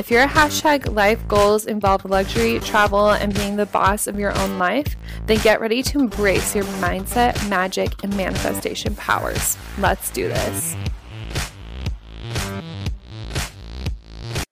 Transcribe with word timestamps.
If 0.00 0.10
your 0.10 0.26
hashtag 0.26 0.94
life 0.94 1.28
goals 1.28 1.66
involve 1.66 2.06
luxury, 2.06 2.58
travel, 2.60 3.10
and 3.10 3.34
being 3.34 3.56
the 3.56 3.66
boss 3.66 4.06
of 4.06 4.18
your 4.18 4.34
own 4.38 4.58
life, 4.58 4.96
then 5.26 5.36
get 5.40 5.60
ready 5.60 5.82
to 5.82 5.98
embrace 5.98 6.54
your 6.54 6.64
mindset, 6.80 7.46
magic, 7.50 8.02
and 8.02 8.16
manifestation 8.16 8.94
powers. 8.94 9.58
Let's 9.76 10.08
do 10.08 10.26
this. 10.26 10.74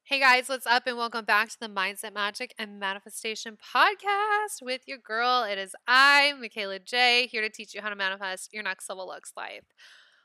Hey 0.04 0.20
guys, 0.20 0.50
what's 0.50 0.66
up, 0.66 0.86
and 0.86 0.98
welcome 0.98 1.24
back 1.24 1.48
to 1.48 1.56
the 1.58 1.68
Mindset, 1.68 2.12
Magic, 2.12 2.54
and 2.58 2.78
Manifestation 2.78 3.56
podcast 3.56 4.60
with 4.60 4.82
your 4.86 4.98
girl. 4.98 5.44
It 5.44 5.56
is 5.56 5.74
I, 5.86 6.34
Michaela 6.38 6.78
J, 6.78 7.26
here 7.26 7.40
to 7.40 7.48
teach 7.48 7.74
you 7.74 7.80
how 7.80 7.88
to 7.88 7.96
manifest 7.96 8.52
your 8.52 8.64
next 8.64 8.86
level 8.90 9.06
looks 9.06 9.32
life. 9.34 9.64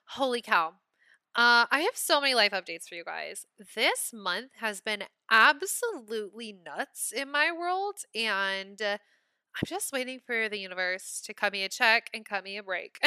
Holy 0.04 0.42
cow. 0.42 0.74
Uh, 1.36 1.66
I 1.72 1.80
have 1.82 1.96
so 1.98 2.22
many 2.22 2.36
life 2.36 2.52
updates 2.52 2.88
for 2.88 2.94
you 2.96 3.04
guys. 3.04 3.46
This 3.74 4.12
month 4.14 4.52
has 4.60 4.82
been 4.82 5.04
absolutely 5.32 6.54
nuts 6.54 7.12
in 7.12 7.32
my 7.32 7.52
world, 7.52 7.96
and 8.14 8.80
uh, 8.80 8.98
I'm 9.56 9.68
just 9.68 9.94
waiting 9.94 10.20
for 10.26 10.50
the 10.50 10.58
universe 10.58 11.22
to 11.26 11.34
cut 11.34 11.54
me 11.54 11.64
a 11.64 11.70
check 11.70 12.10
and 12.14 12.26
cut 12.26 12.44
me 12.44 12.58
a 12.58 12.64
break. 12.64 12.98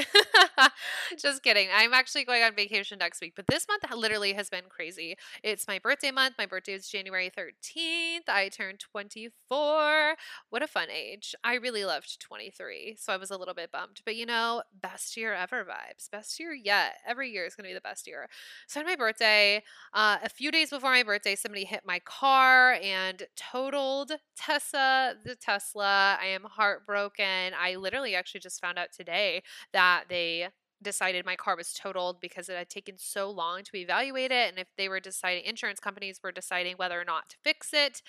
just 1.18 1.42
kidding. 1.42 1.68
I'm 1.74 1.92
actually 1.92 2.24
going 2.24 2.44
on 2.44 2.54
vacation 2.54 2.98
next 2.98 3.20
week, 3.20 3.32
but 3.34 3.46
this 3.48 3.66
month 3.68 3.82
literally 3.92 4.32
has 4.34 4.48
been 4.48 4.64
crazy. 4.68 5.16
It's 5.42 5.66
my 5.66 5.80
birthday 5.80 6.12
month. 6.12 6.36
My 6.38 6.46
birthday 6.46 6.74
is 6.74 6.88
January 6.88 7.32
13th. 7.36 8.28
I 8.28 8.48
turned 8.48 8.78
24. 8.78 10.14
What 10.50 10.62
a 10.62 10.68
fun 10.68 10.86
age. 10.88 11.34
I 11.42 11.54
really 11.54 11.84
loved 11.84 12.20
23, 12.20 12.96
so 12.96 13.12
I 13.12 13.16
was 13.16 13.32
a 13.32 13.36
little 13.36 13.54
bit 13.54 13.72
bummed. 13.72 14.02
But 14.04 14.14
you 14.14 14.24
know, 14.24 14.62
best 14.80 15.16
year 15.16 15.34
ever 15.34 15.64
vibes. 15.64 16.08
Best 16.10 16.38
year 16.38 16.54
yet. 16.54 16.98
Every 17.06 17.30
year 17.30 17.44
is 17.44 17.56
going 17.56 17.64
to 17.64 17.70
be 17.70 17.74
the 17.74 17.80
best 17.80 18.06
year. 18.06 18.28
So 18.68 18.78
on 18.80 18.86
my 18.86 18.94
birthday, 18.94 19.64
uh, 19.92 20.18
a 20.22 20.28
few 20.28 20.52
days 20.52 20.70
before 20.70 20.90
my 20.92 21.02
birthday, 21.02 21.34
somebody 21.34 21.64
hit 21.64 21.82
my 21.84 21.98
car 22.00 22.74
and 22.74 23.24
totaled 23.34 24.12
Tessa 24.36 25.16
the 25.24 25.34
Tesla. 25.34 26.16
I 26.20 26.26
am 26.26 26.35
heartbroken. 26.44 27.52
I 27.58 27.76
literally 27.76 28.14
actually 28.14 28.40
just 28.40 28.60
found 28.60 28.78
out 28.78 28.88
today 28.96 29.42
that 29.72 30.04
they 30.08 30.48
decided 30.82 31.24
my 31.24 31.36
car 31.36 31.56
was 31.56 31.72
totaled 31.72 32.20
because 32.20 32.48
it 32.48 32.56
had 32.56 32.68
taken 32.68 32.96
so 32.98 33.30
long 33.30 33.62
to 33.64 33.76
evaluate 33.76 34.30
it 34.30 34.50
and 34.50 34.58
if 34.58 34.68
they 34.76 34.90
were 34.90 35.00
deciding 35.00 35.42
insurance 35.44 35.80
companies 35.80 36.20
were 36.22 36.30
deciding 36.30 36.76
whether 36.76 37.00
or 37.00 37.04
not 37.04 37.30
to 37.30 37.36
fix 37.42 37.72
it 37.72 38.02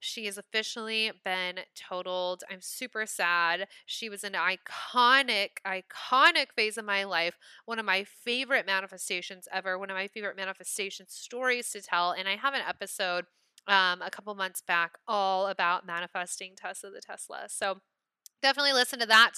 she 0.00 0.26
has 0.26 0.38
officially 0.38 1.10
been 1.24 1.60
totaled. 1.74 2.44
I'm 2.50 2.60
super 2.60 3.06
sad. 3.06 3.66
She 3.86 4.08
was 4.08 4.24
an 4.24 4.34
iconic, 4.34 5.58
iconic 5.66 6.52
phase 6.54 6.76
of 6.76 6.84
my 6.84 7.04
life. 7.04 7.36
One 7.64 7.78
of 7.78 7.86
my 7.86 8.04
favorite 8.04 8.66
manifestations 8.66 9.48
ever. 9.52 9.78
One 9.78 9.90
of 9.90 9.96
my 9.96 10.06
favorite 10.06 10.36
manifestation 10.36 11.06
stories 11.08 11.70
to 11.70 11.80
tell. 11.80 12.12
And 12.12 12.28
I 12.28 12.36
have 12.36 12.54
an 12.54 12.62
episode 12.66 13.24
um, 13.68 14.02
a 14.02 14.10
couple 14.10 14.34
months 14.34 14.62
back 14.62 14.98
all 15.06 15.48
about 15.48 15.86
manifesting 15.86 16.54
Tessa 16.56 16.90
the 16.90 17.00
Tesla. 17.00 17.46
So 17.48 17.80
definitely 18.42 18.72
listen 18.72 18.98
to 19.00 19.06
that. 19.06 19.32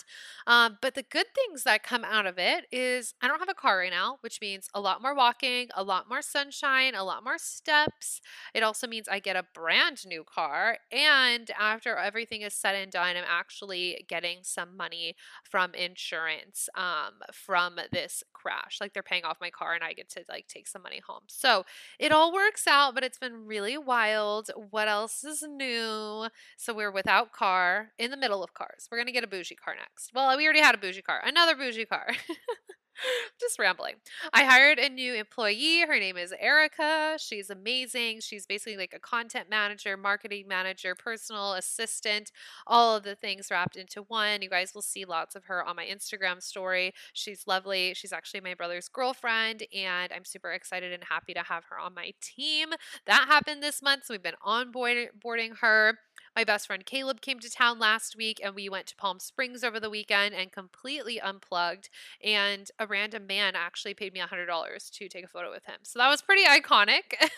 Um, 0.47 0.79
but 0.81 0.95
the 0.95 1.03
good 1.03 1.27
things 1.35 1.65
that 1.65 1.83
come 1.83 2.05
out 2.05 2.27
of 2.27 2.39
it 2.39 2.67
is 2.73 3.15
I 3.21 3.29
don't 3.29 3.39
have 3.39 3.49
a 3.49 3.55
car 3.55 3.79
right 3.79 3.91
now, 3.91 4.19
which 4.21 4.41
means 4.41 4.69
a 4.75 4.81
lot 4.81 5.03
more 5.03 5.15
walking, 5.15 5.69
a 5.75 5.83
lot 5.83 6.09
more 6.09 6.23
sunshine, 6.23 6.95
a 6.95 7.05
lot 7.05 7.25
more 7.25 7.39
steps. 7.39 8.21
It 8.55 8.63
also 8.63 8.87
means 8.87 9.09
I 9.09 9.19
get 9.21 9.37
a 9.37 9.45
brand 9.55 10.07
new 10.07 10.25
car. 10.25 10.79
And 10.91 11.51
after 11.59 11.97
everything 11.97 12.43
is 12.43 12.55
said 12.55 12.75
and 12.75 12.91
done, 12.93 13.17
I'm 13.17 13.25
actually 13.27 14.05
getting 14.09 14.39
some 14.43 14.77
money 14.77 15.17
from 15.45 15.75
insurance 15.75 16.69
um, 16.75 17.15
from 17.33 17.77
this 17.93 18.23
crash. 18.33 18.79
Like 18.81 18.95
they're 18.95 19.03
paying 19.03 19.25
off 19.25 19.39
my 19.41 19.51
car 19.51 19.75
and 19.75 19.85
I 19.85 19.93
get 19.93 20.09
to 20.11 20.25
like 20.29 20.47
take 20.49 20.67
some 20.67 20.83
money 20.83 21.01
home. 21.07 21.23
So 21.29 21.65
it 21.99 22.13
all 22.13 22.33
works 22.33 22.67
out, 22.67 22.95
but 22.95 23.05
it's 23.05 23.19
been 23.19 23.47
really 23.47 23.77
wild. 23.79 24.51
What 24.71 24.89
else 24.89 25.25
is 25.25 25.43
new? 25.43 26.29
So 26.57 26.75
we're 26.75 26.91
without 26.91 27.33
car 27.33 27.91
in 27.99 28.11
the 28.11 28.17
middle 28.17 28.43
of 28.43 28.55
cars. 28.55 28.88
We're 28.91 28.99
going 28.99 29.07
to 29.07 29.13
get 29.13 29.25
a 29.25 29.29
bougie 29.29 29.55
car 29.55 29.75
next. 29.77 30.11
Well, 30.15 30.37
we 30.37 30.45
already 30.45 30.61
had 30.61 30.75
a 30.75 30.79
bougie 30.79 31.03
car. 31.03 31.21
Another 31.25 31.55
bougie 31.55 31.87
car. 31.87 32.07
just 33.41 33.59
rambling. 33.59 33.95
I 34.33 34.45
hired 34.45 34.79
a 34.79 34.89
new 34.89 35.15
employee. 35.15 35.81
Her 35.87 35.99
name 35.99 36.17
is 36.17 36.35
Erica. 36.39 37.17
She's 37.19 37.51
amazing. 37.51 38.21
She's 38.21 38.47
basically 38.47 38.77
like 38.77 38.93
a 38.95 38.99
content 38.99 39.49
manager, 39.49 39.97
marketing 39.97 40.47
manager, 40.49 40.95
personal 40.95 41.55
assistant, 41.55 42.33
all 42.67 42.97
of 42.97 43.05
the 43.05 43.15
things 43.15 43.49
wrapped 43.51 43.77
into 43.77 44.03
one. 44.03 44.43
You 44.43 44.51
guys 44.51 44.73
will 44.75 44.83
see 44.83 45.05
lots 45.05 45.37
of 45.37 45.45
her 45.45 45.65
on 45.65 45.77
my 45.77 45.87
Instagram 45.87 46.43
story. 46.43 46.93
She's 47.13 47.45
lovely. 47.47 47.95
She's 47.95 48.13
actually 48.13 48.41
my 48.41 48.55
brother's 48.55 48.89
girlfriend, 48.89 49.65
and 49.75 50.13
I'm 50.13 50.25
super 50.25 50.53
excited 50.53 50.93
and 50.93 51.05
happy 51.05 51.35
to 51.35 51.43
have 51.43 51.65
her 51.71 51.79
on 51.79 51.95
my 51.95 52.13
team. 52.21 52.71
That 53.07 53.27
happened 53.29 53.63
this 53.63 53.83
month, 53.83 54.05
so 54.07 54.15
we've 54.15 54.23
been 54.23 54.35
onboarding 54.45 55.59
her. 55.61 55.99
My 56.37 56.45
best 56.45 56.67
friend 56.67 56.85
Caleb 56.85 57.21
came 57.21 57.41
to 57.41 57.51
town 57.51 57.79
last 57.79 58.17
week 58.17 58.41
and 58.43 58.55
we 58.55 58.69
went 58.69 58.87
to 58.89 58.97
Palm 58.97 59.19
Springs 59.19 59.65
over 59.65 59.81
the 59.81 59.91
weekend 59.91 60.35
and 60.35 60.53
completely 60.53 61.21
unplugged. 61.21 61.89
And 62.23 62.71
a 62.79 62.87
random 62.87 63.27
man 63.27 63.55
actually 63.57 63.95
paid 63.95 64.13
me 64.13 64.21
$100 64.21 64.91
to 64.91 65.09
take 65.09 65.25
a 65.25 65.29
photo 65.29 65.51
with 65.51 65.65
him. 65.65 65.81
So 65.83 65.99
that 65.99 66.09
was 66.09 66.23
pretty 66.23 66.45
iconic. 66.45 67.15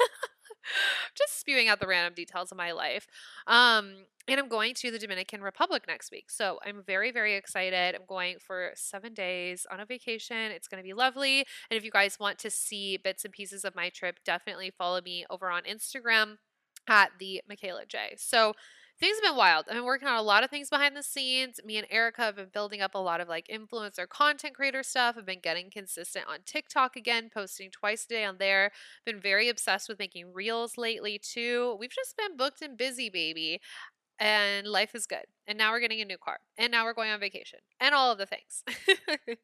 Just 1.17 1.41
spewing 1.41 1.69
out 1.69 1.81
the 1.81 1.87
random 1.87 2.15
details 2.15 2.53
of 2.53 2.59
my 2.59 2.73
life. 2.73 3.07
Um, 3.47 4.05
and 4.29 4.39
I'm 4.39 4.49
going 4.49 4.75
to 4.75 4.91
the 4.91 4.99
Dominican 4.99 5.41
Republic 5.41 5.85
next 5.89 6.13
week. 6.13 6.31
So 6.31 6.59
I'm 6.65 6.83
very, 6.87 7.11
very 7.11 7.35
excited. 7.35 7.95
I'm 7.95 8.07
going 8.07 8.37
for 8.39 8.71
seven 8.75 9.15
days 9.15 9.67
on 9.71 9.81
a 9.81 9.87
vacation. 9.87 10.37
It's 10.37 10.69
going 10.69 10.83
to 10.83 10.87
be 10.87 10.93
lovely. 10.93 11.47
And 11.71 11.79
if 11.79 11.85
you 11.85 11.91
guys 11.91 12.19
want 12.21 12.39
to 12.41 12.51
see 12.51 12.97
bits 12.97 13.25
and 13.25 13.33
pieces 13.33 13.65
of 13.65 13.75
my 13.75 13.89
trip, 13.89 14.19
definitely 14.25 14.71
follow 14.71 15.01
me 15.01 15.25
over 15.31 15.51
on 15.51 15.63
Instagram 15.63 16.37
at 16.91 17.13
the 17.19 17.41
Michaela 17.49 17.87
J. 17.87 18.15
So 18.19 18.53
things 18.99 19.17
have 19.17 19.31
been 19.31 19.37
wild. 19.37 19.65
I've 19.69 19.77
been 19.77 19.85
working 19.85 20.09
on 20.09 20.17
a 20.17 20.23
lot 20.23 20.45
of 20.45 20.51
things 20.51 20.69
behind 20.69 20.95
the 20.95 21.03
scenes. 21.03 21.61
Me 21.65 21.79
and 21.79 21.87
Erica 21.89 22.23
have 22.23 22.37
been 22.37 22.51
building 22.53 22.83
up 22.83 22.95
a 22.95 22.99
lot 22.99 23.21
of 23.21 23.29
like 23.29 23.49
influencer 23.49 24.07
content 24.07 24.55
creator 24.55 24.83
stuff. 24.83 25.15
I've 25.17 25.25
been 25.25 25.41
getting 25.41 25.71
consistent 25.71 26.27
on 26.29 26.41
TikTok 26.45 26.97
again, 26.97 27.31
posting 27.33 27.71
twice 27.71 28.05
a 28.05 28.09
day 28.09 28.25
on 28.25 28.37
there. 28.39 28.73
Been 29.07 29.21
very 29.21 29.49
obsessed 29.49 29.89
with 29.89 29.99
making 29.99 30.35
reels 30.35 30.77
lately 30.77 31.19
too. 31.19 31.77
We've 31.79 31.91
just 31.91 32.17
been 32.17 32.37
booked 32.37 32.61
and 32.61 32.77
busy, 32.77 33.09
baby 33.09 33.61
and 34.21 34.67
life 34.67 34.95
is 34.95 35.07
good. 35.07 35.25
And 35.49 35.59
now 35.59 35.73
we're 35.73 35.81
getting 35.81 36.01
a 36.01 36.05
new 36.05 36.19
car. 36.19 36.39
And 36.59 36.71
now 36.71 36.85
we're 36.85 36.93
going 36.95 37.11
on 37.11 37.19
vacation 37.19 37.59
and 37.81 37.95
all 37.95 38.13
of 38.13 38.19
the 38.19 38.27
things. 38.27 38.63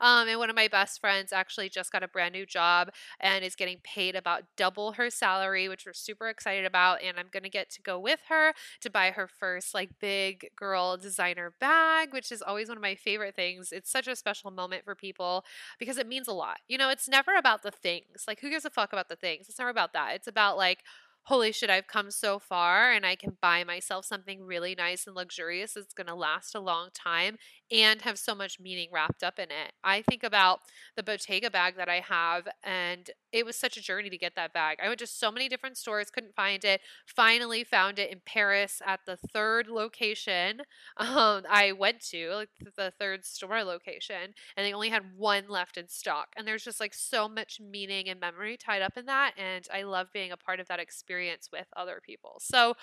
um, 0.00 0.28
and 0.28 0.38
one 0.38 0.50
of 0.50 0.56
my 0.56 0.68
best 0.68 1.00
friends 1.00 1.32
actually 1.32 1.70
just 1.70 1.92
got 1.92 2.02
a 2.02 2.08
brand 2.08 2.34
new 2.34 2.44
job 2.44 2.90
and 3.20 3.44
is 3.44 3.54
getting 3.54 3.78
paid 3.82 4.14
about 4.14 4.42
double 4.56 4.92
her 4.92 5.08
salary, 5.08 5.68
which 5.68 5.86
we're 5.86 5.92
super 5.94 6.28
excited 6.28 6.66
about. 6.66 7.02
And 7.02 7.18
I'm 7.18 7.28
going 7.32 7.44
to 7.44 7.48
get 7.48 7.70
to 7.70 7.82
go 7.82 7.98
with 7.98 8.20
her 8.28 8.52
to 8.82 8.90
buy 8.90 9.10
her 9.12 9.28
first 9.28 9.72
like 9.72 9.98
big 10.00 10.48
girl 10.56 10.96
designer 10.98 11.54
bag, 11.60 12.12
which 12.12 12.30
is 12.32 12.42
always 12.42 12.68
one 12.68 12.76
of 12.76 12.82
my 12.82 12.96
favorite 12.96 13.36
things. 13.36 13.72
It's 13.72 13.90
such 13.90 14.08
a 14.08 14.16
special 14.16 14.50
moment 14.50 14.84
for 14.84 14.94
people 14.94 15.44
because 15.78 15.96
it 15.96 16.08
means 16.08 16.28
a 16.28 16.32
lot. 16.32 16.58
You 16.68 16.76
know, 16.76 16.90
it's 16.90 17.08
never 17.08 17.34
about 17.36 17.62
the 17.62 17.70
things. 17.70 18.24
Like, 18.26 18.40
who 18.40 18.50
gives 18.50 18.64
a 18.64 18.70
fuck 18.70 18.92
about 18.92 19.08
the 19.08 19.16
things? 19.16 19.48
It's 19.48 19.58
never 19.58 19.70
about 19.70 19.92
that. 19.94 20.14
It's 20.16 20.28
about 20.28 20.56
like, 20.56 20.80
holy 21.28 21.52
shit, 21.52 21.68
I've 21.68 21.86
come 21.86 22.10
so 22.10 22.38
far 22.38 22.90
and 22.90 23.04
I 23.04 23.14
can 23.14 23.36
buy 23.42 23.62
myself 23.62 24.06
something 24.06 24.40
really 24.42 24.74
nice 24.74 25.06
and 25.06 25.14
luxurious 25.14 25.74
that's 25.74 25.92
going 25.92 26.06
to 26.06 26.14
last 26.14 26.54
a 26.54 26.60
long 26.60 26.88
time 26.94 27.36
and 27.70 28.00
have 28.00 28.18
so 28.18 28.34
much 28.34 28.58
meaning 28.58 28.88
wrapped 28.90 29.22
up 29.22 29.38
in 29.38 29.50
it. 29.50 29.72
I 29.84 30.00
think 30.00 30.22
about 30.22 30.60
the 30.96 31.02
Bottega 31.02 31.50
bag 31.50 31.76
that 31.76 31.86
I 31.90 32.00
have, 32.00 32.48
and 32.64 33.10
it 33.30 33.44
was 33.44 33.56
such 33.56 33.76
a 33.76 33.82
journey 33.82 34.08
to 34.08 34.16
get 34.16 34.36
that 34.36 34.54
bag. 34.54 34.78
I 34.82 34.88
went 34.88 35.00
to 35.00 35.06
so 35.06 35.30
many 35.30 35.50
different 35.50 35.76
stores, 35.76 36.08
couldn't 36.08 36.34
find 36.34 36.64
it. 36.64 36.80
Finally, 37.04 37.62
found 37.64 37.98
it 37.98 38.10
in 38.10 38.22
Paris 38.24 38.80
at 38.86 39.00
the 39.04 39.18
third 39.18 39.68
location 39.68 40.62
um, 40.96 41.42
I 41.50 41.72
went 41.78 42.00
to, 42.06 42.30
like 42.36 42.48
the 42.74 42.90
third 42.98 43.26
store 43.26 43.62
location, 43.64 44.32
and 44.56 44.64
they 44.64 44.72
only 44.72 44.88
had 44.88 45.02
one 45.14 45.44
left 45.46 45.76
in 45.76 45.88
stock. 45.88 46.28
And 46.38 46.48
there's 46.48 46.64
just 46.64 46.80
like 46.80 46.94
so 46.94 47.28
much 47.28 47.60
meaning 47.60 48.08
and 48.08 48.18
memory 48.18 48.56
tied 48.56 48.80
up 48.80 48.96
in 48.96 49.04
that, 49.06 49.34
and 49.36 49.66
I 49.70 49.82
love 49.82 50.08
being 50.14 50.32
a 50.32 50.38
part 50.38 50.58
of 50.58 50.68
that 50.68 50.80
experience 50.80 51.17
with 51.52 51.66
other 51.76 52.00
people. 52.04 52.36
So, 52.40 52.74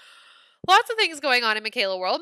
lots 0.67 0.89
of 0.89 0.97
things 0.97 1.19
going 1.19 1.43
on 1.43 1.57
in 1.57 1.63
Michaela 1.63 1.97
World. 1.97 2.21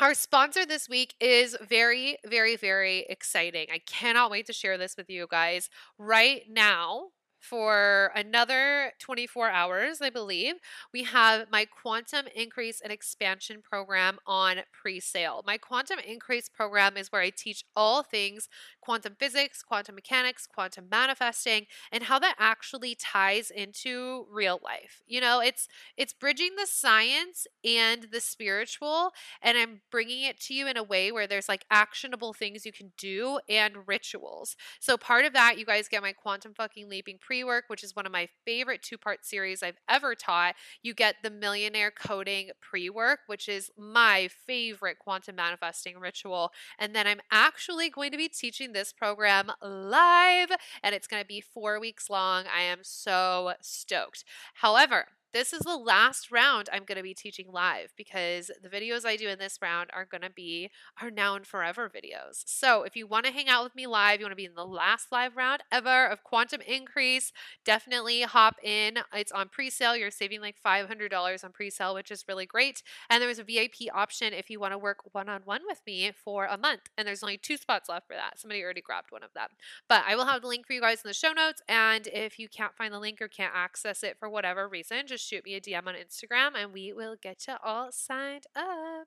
Our 0.00 0.14
sponsor 0.14 0.64
this 0.64 0.88
week 0.88 1.14
is 1.20 1.56
very, 1.60 2.16
very, 2.26 2.56
very 2.56 3.04
exciting. 3.10 3.66
I 3.70 3.80
cannot 3.86 4.30
wait 4.30 4.46
to 4.46 4.52
share 4.52 4.78
this 4.78 4.96
with 4.96 5.10
you 5.10 5.26
guys. 5.30 5.68
Right 5.98 6.42
now, 6.48 7.08
for 7.40 8.12
another 8.14 8.92
24 9.00 9.50
hours, 9.50 10.00
I 10.00 10.10
believe, 10.10 10.54
we 10.92 11.04
have 11.04 11.48
my 11.50 11.64
Quantum 11.64 12.26
Increase 12.34 12.80
and 12.80 12.92
Expansion 12.92 13.62
program 13.62 14.18
on 14.26 14.58
pre 14.72 15.00
sale. 15.00 15.42
My 15.46 15.56
Quantum 15.56 15.98
Increase 15.98 16.48
program 16.48 16.96
is 16.96 17.10
where 17.10 17.22
I 17.22 17.30
teach 17.30 17.64
all 17.74 18.02
things 18.02 18.48
quantum 18.80 19.14
physics, 19.18 19.62
quantum 19.62 19.94
mechanics, 19.94 20.46
quantum 20.46 20.86
manifesting, 20.90 21.66
and 21.92 22.04
how 22.04 22.18
that 22.18 22.36
actually 22.38 22.94
ties 22.94 23.50
into 23.50 24.26
real 24.30 24.60
life. 24.62 25.02
You 25.06 25.20
know, 25.20 25.40
it's 25.40 25.68
it's 25.96 26.12
bridging 26.12 26.56
the 26.56 26.66
science 26.66 27.46
and 27.64 28.08
the 28.10 28.20
spiritual 28.20 29.12
and 29.42 29.58
I'm 29.58 29.82
bringing 29.90 30.22
it 30.22 30.40
to 30.42 30.54
you 30.54 30.66
in 30.66 30.76
a 30.76 30.82
way 30.82 31.12
where 31.12 31.26
there's 31.26 31.48
like 31.48 31.64
actionable 31.70 32.32
things 32.32 32.64
you 32.64 32.72
can 32.72 32.92
do 32.96 33.38
and 33.48 33.86
rituals. 33.86 34.56
So 34.80 34.96
part 34.96 35.24
of 35.24 35.32
that 35.34 35.58
you 35.58 35.64
guys 35.66 35.88
get 35.88 36.02
my 36.02 36.12
quantum 36.12 36.54
fucking 36.54 36.88
leaping 36.88 37.18
pre-work, 37.18 37.64
which 37.68 37.84
is 37.84 37.94
one 37.94 38.06
of 38.06 38.12
my 38.12 38.28
favorite 38.44 38.82
two-part 38.82 39.24
series 39.24 39.62
I've 39.62 39.78
ever 39.88 40.14
taught. 40.14 40.54
You 40.82 40.94
get 40.94 41.16
the 41.22 41.30
millionaire 41.30 41.90
coding 41.90 42.50
pre-work, 42.60 43.20
which 43.26 43.48
is 43.48 43.70
my 43.76 44.28
favorite 44.46 44.98
quantum 44.98 45.36
manifesting 45.36 45.98
ritual. 45.98 46.52
And 46.78 46.94
then 46.94 47.06
I'm 47.06 47.20
actually 47.30 47.90
going 47.90 48.10
to 48.12 48.16
be 48.16 48.28
teaching 48.28 48.72
this 48.72 48.79
program 48.92 49.52
live 49.62 50.50
and 50.82 50.94
it's 50.94 51.06
going 51.06 51.22
to 51.22 51.26
be 51.26 51.40
4 51.40 51.78
weeks 51.78 52.08
long. 52.08 52.44
I 52.46 52.62
am 52.62 52.78
so 52.82 53.52
stoked. 53.60 54.24
However, 54.54 55.06
this 55.32 55.52
is 55.52 55.60
the 55.60 55.76
last 55.76 56.30
round 56.30 56.68
I'm 56.72 56.84
going 56.84 56.96
to 56.96 57.02
be 57.02 57.14
teaching 57.14 57.46
live 57.50 57.92
because 57.96 58.50
the 58.62 58.68
videos 58.68 59.04
I 59.04 59.16
do 59.16 59.28
in 59.28 59.38
this 59.38 59.58
round 59.62 59.90
are 59.92 60.04
going 60.04 60.22
to 60.22 60.30
be 60.30 60.70
our 61.00 61.10
now 61.10 61.36
and 61.36 61.46
forever 61.46 61.88
videos. 61.88 62.42
So 62.46 62.82
if 62.82 62.96
you 62.96 63.06
want 63.06 63.26
to 63.26 63.32
hang 63.32 63.48
out 63.48 63.64
with 63.64 63.74
me 63.74 63.86
live, 63.86 64.20
you 64.20 64.24
want 64.24 64.32
to 64.32 64.36
be 64.36 64.44
in 64.44 64.54
the 64.54 64.66
last 64.66 65.12
live 65.12 65.36
round 65.36 65.62
ever 65.70 66.06
of 66.06 66.24
Quantum 66.24 66.60
Increase, 66.62 67.32
definitely 67.64 68.22
hop 68.22 68.56
in. 68.62 68.98
It's 69.14 69.32
on 69.32 69.48
pre-sale. 69.48 69.96
You're 69.96 70.10
saving 70.10 70.40
like 70.40 70.56
$500 70.64 71.44
on 71.44 71.52
pre-sale, 71.52 71.94
which 71.94 72.10
is 72.10 72.24
really 72.28 72.46
great. 72.46 72.82
And 73.08 73.22
there's 73.22 73.38
a 73.38 73.44
VIP 73.44 73.94
option 73.94 74.32
if 74.32 74.50
you 74.50 74.58
want 74.58 74.72
to 74.72 74.78
work 74.78 74.98
one-on-one 75.12 75.62
with 75.66 75.80
me 75.86 76.12
for 76.24 76.46
a 76.46 76.58
month. 76.58 76.82
And 76.98 77.06
there's 77.06 77.22
only 77.22 77.38
two 77.38 77.56
spots 77.56 77.88
left 77.88 78.06
for 78.06 78.14
that. 78.14 78.40
Somebody 78.40 78.62
already 78.62 78.80
grabbed 78.80 79.12
one 79.12 79.22
of 79.22 79.32
them. 79.34 79.48
But 79.88 80.04
I 80.06 80.16
will 80.16 80.26
have 80.26 80.42
the 80.42 80.48
link 80.48 80.66
for 80.66 80.72
you 80.72 80.80
guys 80.80 81.02
in 81.04 81.08
the 81.08 81.14
show 81.14 81.32
notes. 81.32 81.62
And 81.68 82.08
if 82.08 82.38
you 82.38 82.48
can't 82.48 82.74
find 82.74 82.92
the 82.92 82.98
link 82.98 83.20
or 83.20 83.28
can't 83.28 83.52
access 83.54 84.02
it 84.02 84.16
for 84.18 84.28
whatever 84.28 84.68
reason, 84.68 85.06
just 85.06 85.19
just 85.20 85.28
shoot 85.28 85.44
me 85.44 85.54
a 85.54 85.60
DM 85.60 85.86
on 85.86 85.94
Instagram 85.94 86.50
and 86.56 86.72
we 86.72 86.92
will 86.92 87.16
get 87.20 87.46
you 87.46 87.54
all 87.62 87.92
signed 87.92 88.44
up. 88.56 89.06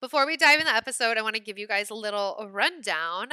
Before 0.00 0.26
we 0.26 0.36
dive 0.36 0.60
in 0.60 0.66
the 0.66 0.74
episode, 0.74 1.18
I 1.18 1.22
want 1.22 1.34
to 1.34 1.40
give 1.40 1.58
you 1.58 1.66
guys 1.66 1.90
a 1.90 1.94
little 1.94 2.48
rundown 2.50 3.28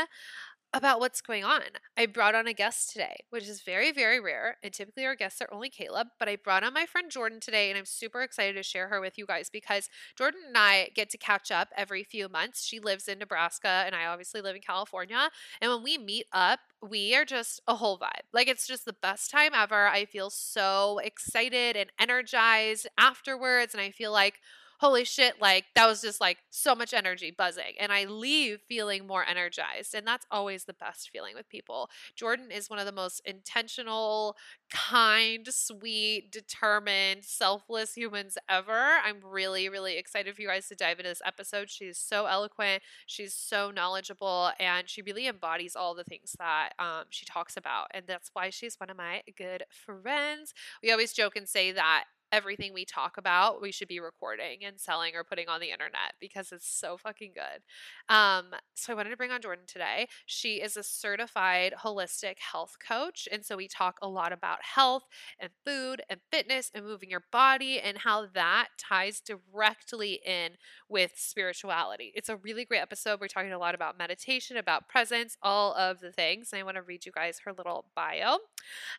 about 0.75 0.99
what's 0.99 1.21
going 1.21 1.45
on. 1.45 1.61
I 1.97 2.05
brought 2.05 2.35
on 2.35 2.47
a 2.47 2.53
guest 2.53 2.91
today, 2.91 3.23
which 3.29 3.47
is 3.47 3.61
very, 3.61 3.91
very 3.91 4.19
rare. 4.19 4.57
And 4.61 4.73
typically 4.73 5.05
our 5.05 5.15
guests 5.15 5.41
are 5.41 5.47
only 5.51 5.69
Caleb, 5.69 6.07
but 6.19 6.27
I 6.27 6.35
brought 6.35 6.63
on 6.63 6.73
my 6.73 6.85
friend 6.85 7.09
Jordan 7.09 7.39
today, 7.39 7.69
and 7.69 7.77
I'm 7.77 7.85
super 7.85 8.21
excited 8.21 8.55
to 8.55 8.63
share 8.63 8.89
her 8.89 8.99
with 8.99 9.17
you 9.17 9.25
guys 9.25 9.49
because 9.49 9.89
Jordan 10.17 10.41
and 10.47 10.57
I 10.57 10.89
get 10.93 11.09
to 11.11 11.17
catch 11.17 11.49
up 11.49 11.69
every 11.77 12.03
few 12.03 12.27
months. 12.27 12.65
She 12.65 12.79
lives 12.79 13.07
in 13.07 13.19
Nebraska, 13.19 13.83
and 13.85 13.95
I 13.95 14.05
obviously 14.05 14.41
live 14.41 14.55
in 14.55 14.61
California. 14.61 15.29
And 15.61 15.71
when 15.71 15.81
we 15.81 15.97
meet 15.97 16.25
up, 16.33 16.59
we 16.81 17.15
are 17.15 17.25
just 17.25 17.61
a 17.67 17.75
whole 17.75 17.97
vibe. 17.97 18.27
Like 18.33 18.47
it's 18.49 18.67
just 18.67 18.85
the 18.85 18.93
best 18.93 19.31
time 19.31 19.51
ever. 19.55 19.87
I 19.87 20.05
feel 20.05 20.29
so 20.29 20.99
excited 20.99 21.77
and 21.77 21.89
energized 21.97 22.87
afterwards, 22.97 23.73
and 23.73 23.81
I 23.81 23.91
feel 23.91 24.11
like 24.11 24.39
holy 24.79 25.05
shit, 25.05 25.41
like 25.41 25.65
that 25.75 25.87
was 25.87 26.01
just 26.01 26.19
like 26.19 26.37
so 26.49 26.75
much 26.75 26.93
energy 26.93 27.33
buzzing. 27.35 27.73
And 27.79 27.91
I 27.91 28.05
leave 28.05 28.59
feeling 28.67 29.07
more 29.07 29.25
energized. 29.25 29.93
And 29.95 30.05
that's 30.05 30.25
always 30.31 30.65
the 30.65 30.73
best 30.73 31.09
feeling 31.11 31.35
with 31.35 31.49
people. 31.49 31.89
Jordan 32.15 32.51
is 32.51 32.69
one 32.69 32.79
of 32.79 32.85
the 32.85 32.91
most 32.91 33.21
intentional, 33.25 34.35
kind, 34.71 35.47
sweet, 35.49 36.31
determined, 36.31 37.23
selfless 37.23 37.93
humans 37.93 38.37
ever. 38.49 38.97
I'm 39.03 39.17
really, 39.23 39.69
really 39.69 39.97
excited 39.97 40.35
for 40.35 40.41
you 40.41 40.47
guys 40.47 40.67
to 40.69 40.75
dive 40.75 40.99
into 40.99 41.09
this 41.09 41.21
episode. 41.25 41.69
She's 41.69 41.97
so 41.97 42.25
eloquent, 42.25 42.83
she's 43.05 43.33
so 43.33 43.71
knowledgeable, 43.71 44.51
and 44.59 44.89
she 44.89 45.01
really 45.01 45.27
embodies 45.27 45.75
all 45.75 45.95
the 45.95 46.03
things 46.03 46.35
that 46.39 46.71
um, 46.79 47.05
she 47.09 47.25
talks 47.25 47.57
about. 47.57 47.87
And 47.91 48.05
that's 48.07 48.29
why 48.33 48.49
she's 48.49 48.79
one 48.79 48.89
of 48.89 48.97
my 48.97 49.21
good 49.37 49.63
friends. 49.69 50.53
We 50.83 50.91
always 50.91 51.13
joke 51.13 51.35
and 51.35 51.47
say 51.47 51.71
that 51.71 52.05
everything 52.31 52.73
we 52.73 52.85
talk 52.85 53.17
about 53.17 53.61
we 53.61 53.71
should 53.71 53.87
be 53.87 53.99
recording 53.99 54.63
and 54.65 54.79
selling 54.79 55.15
or 55.15 55.23
putting 55.23 55.47
on 55.47 55.59
the 55.59 55.71
internet 55.71 56.13
because 56.19 56.51
it's 56.51 56.67
so 56.67 56.97
fucking 56.97 57.33
good. 57.33 57.61
Um, 58.13 58.47
so 58.73 58.93
I 58.93 58.95
wanted 58.95 59.09
to 59.11 59.17
bring 59.17 59.31
on 59.31 59.41
Jordan 59.41 59.65
today. 59.67 60.07
She 60.25 60.61
is 60.61 60.77
a 60.77 60.83
certified 60.83 61.73
holistic 61.83 62.39
health 62.39 62.77
coach. 62.85 63.27
And 63.31 63.45
so 63.45 63.57
we 63.57 63.67
talk 63.67 63.97
a 64.01 64.07
lot 64.07 64.31
about 64.31 64.59
health 64.61 65.03
and 65.39 65.49
food 65.65 66.01
and 66.09 66.19
fitness 66.31 66.71
and 66.73 66.85
moving 66.85 67.09
your 67.09 67.25
body 67.31 67.79
and 67.79 67.99
how 67.99 68.27
that 68.33 68.67
ties 68.77 69.21
directly 69.21 70.19
in 70.25 70.51
with 70.89 71.13
spirituality. 71.15 72.11
It's 72.15 72.29
a 72.29 72.37
really 72.37 72.65
great 72.65 72.81
episode. 72.81 73.19
We're 73.19 73.27
talking 73.27 73.51
a 73.51 73.59
lot 73.59 73.75
about 73.75 73.97
meditation, 73.97 74.57
about 74.57 74.87
presence, 74.87 75.37
all 75.41 75.73
of 75.75 75.99
the 75.99 76.11
things. 76.11 76.49
And 76.51 76.59
I 76.59 76.63
want 76.63 76.75
to 76.75 76.83
read 76.83 77.05
you 77.05 77.11
guys 77.11 77.39
her 77.45 77.53
little 77.53 77.85
bio. 77.95 78.37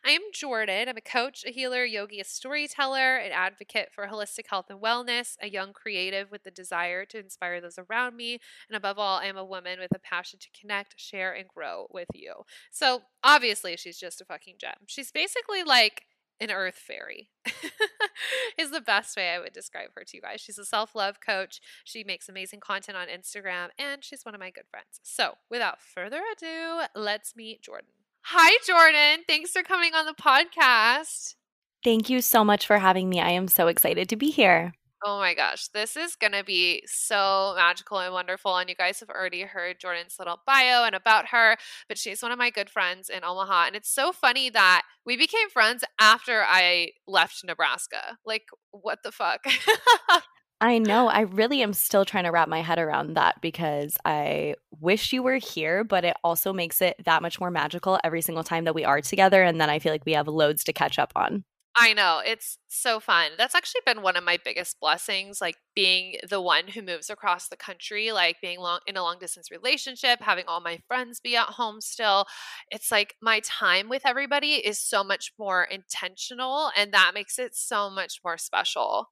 I 0.05 0.11
am 0.11 0.21
Jordan. 0.33 0.89
I'm 0.89 0.97
a 0.97 1.01
coach, 1.01 1.43
a 1.45 1.51
healer, 1.51 1.85
yogi, 1.85 2.19
a 2.19 2.23
storyteller 2.23 3.17
an 3.27 3.33
advocate 3.33 3.89
for 3.93 4.07
holistic 4.07 4.45
health 4.49 4.65
and 4.69 4.81
wellness, 4.81 5.35
a 5.41 5.49
young 5.49 5.73
creative 5.73 6.31
with 6.31 6.43
the 6.43 6.51
desire 6.51 7.05
to 7.05 7.19
inspire 7.19 7.61
those 7.61 7.77
around 7.77 8.15
me, 8.15 8.39
and 8.67 8.75
above 8.75 8.97
all, 8.97 9.19
I 9.19 9.25
am 9.25 9.37
a 9.37 9.45
woman 9.45 9.79
with 9.79 9.91
a 9.95 9.99
passion 9.99 10.39
to 10.39 10.59
connect, 10.59 10.99
share, 10.99 11.33
and 11.33 11.47
grow 11.47 11.87
with 11.91 12.07
you. 12.13 12.33
So 12.71 13.03
obviously, 13.23 13.77
she's 13.77 13.99
just 13.99 14.21
a 14.21 14.25
fucking 14.25 14.55
gem. 14.59 14.87
She's 14.87 15.11
basically 15.11 15.63
like 15.63 16.03
an 16.39 16.51
earth 16.51 16.75
fairy 16.75 17.29
is 18.57 18.71
the 18.71 18.81
best 18.81 19.17
way 19.17 19.29
I 19.29 19.39
would 19.39 19.53
describe 19.53 19.89
her 19.95 20.03
to 20.03 20.17
you 20.17 20.21
guys. 20.21 20.41
She's 20.41 20.57
a 20.57 20.65
self 20.65 20.95
love 20.95 21.17
coach. 21.25 21.59
She 21.83 22.03
makes 22.03 22.29
amazing 22.29 22.59
content 22.59 22.97
on 22.97 23.07
Instagram, 23.07 23.69
and 23.77 24.03
she's 24.03 24.23
one 24.23 24.35
of 24.35 24.39
my 24.39 24.51
good 24.51 24.67
friends. 24.69 24.99
So, 25.03 25.33
without 25.49 25.81
further 25.81 26.21
ado, 26.31 26.81
let's 26.95 27.35
meet 27.35 27.61
Jordan. 27.61 27.89
Hi, 28.25 28.57
Jordan. 28.65 29.23
Thanks 29.27 29.51
for 29.51 29.63
coming 29.63 29.93
on 29.93 30.05
the 30.05 30.13
podcast. 30.13 31.35
Thank 31.83 32.09
you 32.09 32.21
so 32.21 32.43
much 32.43 32.67
for 32.67 32.79
having 32.79 33.09
me. 33.09 33.19
I 33.21 33.29
am 33.31 33.47
so 33.47 33.67
excited 33.67 34.09
to 34.09 34.15
be 34.15 34.31
here. 34.31 34.73
Oh 35.05 35.19
my 35.19 35.35
gosh, 35.35 35.67
this 35.69 35.95
is 35.95 36.15
going 36.15 36.31
to 36.31 36.43
be 36.43 36.81
so 36.87 37.53
magical 37.55 37.99
and 37.99 38.11
wonderful. 38.11 38.57
And 38.57 38.67
you 38.67 38.75
guys 38.75 38.99
have 38.99 39.09
already 39.09 39.41
heard 39.43 39.79
Jordan's 39.79 40.15
little 40.17 40.41
bio 40.47 40.85
and 40.85 40.95
about 40.95 41.27
her, 41.27 41.55
but 41.87 41.99
she's 41.99 42.23
one 42.23 42.31
of 42.31 42.39
my 42.39 42.49
good 42.49 42.69
friends 42.69 43.09
in 43.09 43.23
Omaha. 43.23 43.67
And 43.67 43.75
it's 43.75 43.93
so 43.93 44.11
funny 44.11 44.49
that 44.49 44.81
we 45.05 45.15
became 45.15 45.49
friends 45.49 45.83
after 45.99 46.43
I 46.43 46.93
left 47.07 47.43
Nebraska. 47.45 48.17
Like, 48.25 48.47
what 48.71 49.03
the 49.03 49.11
fuck? 49.11 49.45
I 50.61 50.79
know. 50.79 51.07
I 51.07 51.21
really 51.21 51.61
am 51.61 51.73
still 51.73 52.03
trying 52.03 52.23
to 52.23 52.31
wrap 52.31 52.49
my 52.49 52.61
head 52.63 52.79
around 52.79 53.13
that 53.13 53.39
because 53.41 53.95
I 54.03 54.55
wish 54.79 55.13
you 55.13 55.21
were 55.21 55.35
here, 55.35 55.83
but 55.83 56.03
it 56.03 56.17
also 56.23 56.51
makes 56.51 56.81
it 56.81 56.95
that 57.05 57.21
much 57.21 57.39
more 57.39 57.51
magical 57.51 57.99
every 58.03 58.21
single 58.23 58.43
time 58.43 58.63
that 58.63 58.73
we 58.73 58.83
are 58.83 59.01
together. 59.01 59.43
And 59.43 59.61
then 59.61 59.69
I 59.69 59.77
feel 59.77 59.91
like 59.91 60.05
we 60.07 60.13
have 60.13 60.27
loads 60.27 60.63
to 60.63 60.73
catch 60.73 60.97
up 60.97 61.13
on. 61.15 61.43
I 61.79 61.93
know. 61.93 62.21
It's 62.25 62.57
so 62.67 62.99
fun. 62.99 63.31
That's 63.37 63.53
actually 63.53 63.81
been 63.85 64.01
one 64.01 64.15
of 64.17 64.23
my 64.23 64.39
biggest 64.43 64.79
blessings, 64.79 65.39
like 65.39 65.57
being 65.75 66.15
the 66.27 66.41
one 66.41 66.67
who 66.69 66.81
moves 66.81 67.09
across 67.09 67.49
the 67.49 67.55
country, 67.55 68.11
like 68.11 68.37
being 68.41 68.59
long 68.59 68.79
in 68.87 68.97
a 68.97 69.03
long 69.03 69.19
distance 69.19 69.51
relationship, 69.51 70.19
having 70.21 70.45
all 70.47 70.59
my 70.59 70.79
friends 70.87 71.19
be 71.19 71.35
at 71.35 71.49
home 71.49 71.79
still. 71.79 72.25
It's 72.71 72.91
like 72.91 73.13
my 73.21 73.41
time 73.43 73.89
with 73.89 74.01
everybody 74.05 74.53
is 74.53 74.79
so 74.79 75.03
much 75.03 75.33
more 75.37 75.63
intentional 75.63 76.71
and 76.75 76.91
that 76.93 77.11
makes 77.13 77.37
it 77.37 77.55
so 77.55 77.91
much 77.91 78.21
more 78.25 78.39
special. 78.39 79.09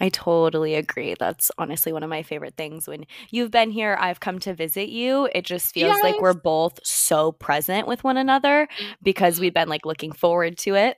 I 0.00 0.08
totally 0.08 0.74
agree. 0.74 1.16
That's 1.18 1.50
honestly 1.58 1.92
one 1.92 2.02
of 2.02 2.08
my 2.08 2.22
favorite 2.22 2.56
things. 2.56 2.88
When 2.88 3.04
you've 3.30 3.50
been 3.50 3.70
here, 3.70 3.96
I've 4.00 4.20
come 4.20 4.38
to 4.40 4.54
visit 4.54 4.88
you. 4.88 5.28
It 5.34 5.44
just 5.44 5.74
feels 5.74 5.96
yes. 5.96 6.02
like 6.02 6.20
we're 6.20 6.32
both 6.32 6.80
so 6.82 7.32
present 7.32 7.86
with 7.86 8.02
one 8.02 8.16
another 8.16 8.68
because 9.02 9.34
mm-hmm. 9.34 9.42
we've 9.42 9.54
been 9.54 9.68
like 9.68 9.84
looking 9.84 10.12
forward 10.12 10.56
to 10.58 10.76
it. 10.76 10.96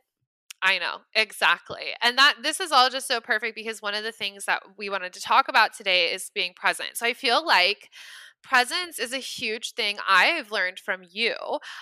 I 0.60 0.78
know, 0.78 0.98
exactly. 1.14 1.92
And 2.02 2.18
that 2.18 2.36
this 2.42 2.58
is 2.58 2.72
all 2.72 2.90
just 2.90 3.06
so 3.06 3.20
perfect 3.20 3.54
because 3.54 3.80
one 3.80 3.94
of 3.94 4.02
the 4.02 4.10
things 4.10 4.44
that 4.46 4.62
we 4.76 4.90
wanted 4.90 5.12
to 5.12 5.20
talk 5.20 5.46
about 5.48 5.72
today 5.72 6.06
is 6.06 6.30
being 6.34 6.52
present. 6.54 6.96
So 6.96 7.06
I 7.06 7.14
feel 7.14 7.46
like 7.46 7.90
presence 8.42 8.98
is 8.98 9.12
a 9.12 9.18
huge 9.18 9.74
thing 9.74 9.98
I've 10.08 10.50
learned 10.50 10.80
from 10.80 11.02
you, 11.08 11.34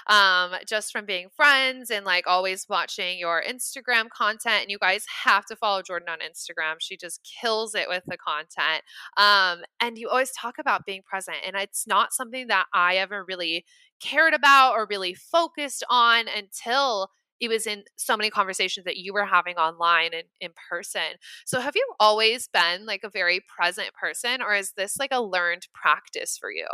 um, 0.09 0.53
just 0.67 0.93
from 0.93 1.07
being 1.07 1.29
friends 1.35 1.91
and 1.91 2.05
like 2.05 2.27
always 2.27 2.67
watching 2.69 3.19
your 3.19 3.43
Instagram 3.43 4.11
content. 4.11 4.63
And 4.63 4.71
you 4.71 4.79
guys 4.79 5.05
have 5.25 5.47
to 5.47 5.57
follow 5.57 5.81
Jordan 5.81 6.09
on 6.11 6.19
Instagram. 6.19 6.75
She 6.79 6.99
just 6.99 7.21
kills 7.41 7.75
it 7.75 7.89
with 7.89 8.03
the 8.07 8.19
content. 8.19 8.83
Um, 9.17 9.65
and 9.81 9.97
you 9.97 10.11
always 10.11 10.33
talk 10.33 10.57
about 10.59 10.85
being 10.85 11.03
present, 11.03 11.39
and 11.47 11.57
it's 11.57 11.87
not 11.87 12.13
something 12.13 12.49
that 12.49 12.67
I 12.75 12.97
ever 12.97 13.25
really 13.27 13.65
cared 14.01 14.35
about 14.35 14.73
or 14.75 14.87
really 14.89 15.15
focused 15.15 15.83
on 15.89 16.27
until 16.29 17.09
it 17.41 17.49
was 17.49 17.67
in 17.67 17.85
so 17.97 18.17
many 18.17 18.31
conversations 18.31 18.85
that 18.85 18.97
you 18.97 19.13
were 19.13 19.27
having 19.27 19.57
online 19.57 20.11
and 20.15 20.25
in 20.41 20.51
person. 20.71 21.17
So 21.45 21.61
have 21.61 21.77
you 21.77 21.87
always 22.01 22.49
been 22.49 22.87
like 22.87 23.03
a 23.05 23.11
very 23.11 23.41
present 23.41 23.93
person 23.95 24.43
or 24.43 24.55
is 24.55 24.73
this 24.73 24.97
like 24.99 25.11
a 25.13 25.23
learned 25.23 25.67
practice 25.75 26.39
for 26.39 26.51
you? 26.51 26.67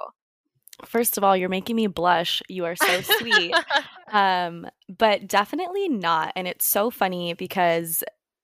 First 0.84 1.18
of 1.18 1.24
all, 1.24 1.36
you're 1.36 1.48
making 1.48 1.76
me 1.76 1.86
blush. 1.86 2.42
You 2.48 2.64
are 2.64 2.76
so 2.76 3.00
sweet. 3.02 3.54
um, 4.12 4.66
but 4.88 5.28
definitely 5.28 5.88
not. 5.88 6.32
And 6.34 6.48
it's 6.48 6.66
so 6.66 6.90
funny 6.90 7.34
because 7.34 8.02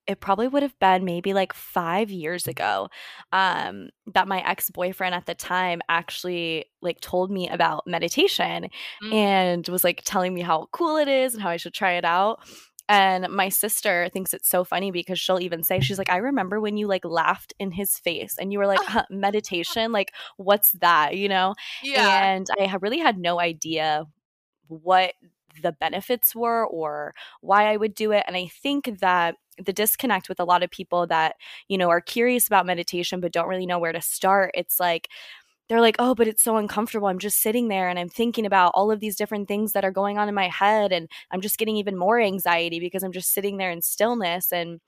it 0.09 0.21
probably 0.21 0.49
would 0.49 0.63
have 0.63 0.79
been 0.81 1.05
maybe 1.05 1.35
like 1.35 1.53
five 1.53 2.11
years 2.11 2.49
ago 2.49 2.89
um, 3.33 3.91
that 4.15 4.27
my 4.27 4.41
ex-boyfriend 4.41 5.15
at 5.15 5.27
the 5.27 5.35
time 5.35 5.83
actually 5.89 6.65
like 6.81 7.01
told 7.01 7.31
me 7.31 7.49
about 7.49 7.87
meditation 7.87 8.69
mm. 9.05 9.13
and 9.13 9.69
was 9.69 9.85
like 9.85 10.03
telling 10.05 10.35
me 10.35 10.41
how 10.41 10.67
cool 10.73 10.97
it 10.97 11.09
is 11.09 11.35
and 11.35 11.43
how 11.43 11.51
i 11.51 11.57
should 11.57 11.75
try 11.75 11.93
it 11.93 12.05
out 12.05 12.41
and 12.89 13.29
my 13.29 13.51
sister 13.51 14.09
thinks 14.13 14.33
it's 14.33 14.49
so 14.49 14.65
funny 14.65 14.91
because 14.91 15.21
she'll 15.21 15.41
even 15.41 15.63
say, 15.63 15.81
she's 15.81 15.99
like, 15.99 16.09
I 16.09 16.17
remember 16.17 16.59
when 16.59 16.79
you 16.79 16.87
like 16.87 17.05
laughed 17.05 17.53
in 17.59 17.71
his 17.71 17.99
face 17.99 18.37
and 18.41 18.51
you 18.51 18.59
were 18.59 18.67
like, 18.67 18.81
huh, 18.83 19.05
meditation, 19.11 19.93
like, 19.93 20.15
what's 20.39 20.73
that, 20.73 21.15
you 21.15 21.29
know? 21.29 21.55
Yeah. 21.83 22.25
And 22.25 22.47
I 22.59 22.75
really 22.81 22.99
had 22.99 23.19
no 23.19 23.39
idea 23.39 24.07
what 24.69 25.13
the 25.63 25.73
benefits 25.73 26.35
were 26.35 26.67
or 26.67 27.15
why 27.41 27.73
I 27.73 27.77
would 27.77 27.95
do 27.95 28.13
it. 28.13 28.25
And 28.27 28.37
I 28.37 28.49
think 28.63 29.01
that 29.01 29.37
the 29.65 29.73
disconnect 29.73 30.29
with 30.29 30.41
a 30.41 30.45
lot 30.45 30.63
of 30.63 30.71
people 30.71 31.07
that, 31.09 31.37
you 31.69 31.79
know, 31.79 31.89
are 31.91 32.01
curious 32.01 32.47
about 32.47 32.67
meditation 32.67 33.21
but 33.21 33.33
don't 33.33 33.49
really 33.49 33.67
know 33.67 33.79
where 33.79 33.93
to 33.93 34.01
start, 34.01 34.53
it's 34.55 34.79
like, 34.79 35.09
they're 35.69 35.81
like, 35.81 35.97
oh, 35.99 36.15
but 36.15 36.27
it's 36.27 36.43
so 36.43 36.57
uncomfortable. 36.57 37.09
I'm 37.09 37.19
just 37.19 37.43
sitting 37.43 37.69
there 37.69 37.89
and 37.89 37.99
I'm 37.99 38.09
thinking 38.09 38.47
about 38.47 38.73
all 38.75 38.91
of 38.91 39.01
these 39.01 39.17
different 39.17 39.49
things 39.49 39.73
that 39.73 39.85
are 39.85 39.91
going 39.91 40.17
on 40.17 40.29
in 40.29 40.35
my 40.35 40.49
head. 40.49 40.93
And 40.93 41.11
I'm 41.31 41.43
just 41.43 41.59
getting 41.59 41.77
even 41.77 41.97
more 41.97 42.19
anxiety 42.19 42.81
because 42.81 43.03
I'm 43.03 43.13
just 43.13 43.35
sitting 43.35 43.59
there 43.59 43.71
in 43.71 43.83
stillness. 43.83 44.51
And 44.51 44.81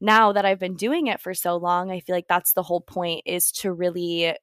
now 0.00 0.32
that 0.32 0.44
I've 0.44 0.60
been 0.60 0.76
doing 0.76 1.08
it 1.08 1.20
for 1.20 1.34
so 1.34 1.56
long, 1.56 1.90
I 1.90 1.98
feel 1.98 2.14
like 2.14 2.28
that's 2.28 2.52
the 2.52 2.62
whole 2.62 2.80
point 2.80 3.22
is 3.26 3.50
to 3.52 3.72
really 3.72 4.36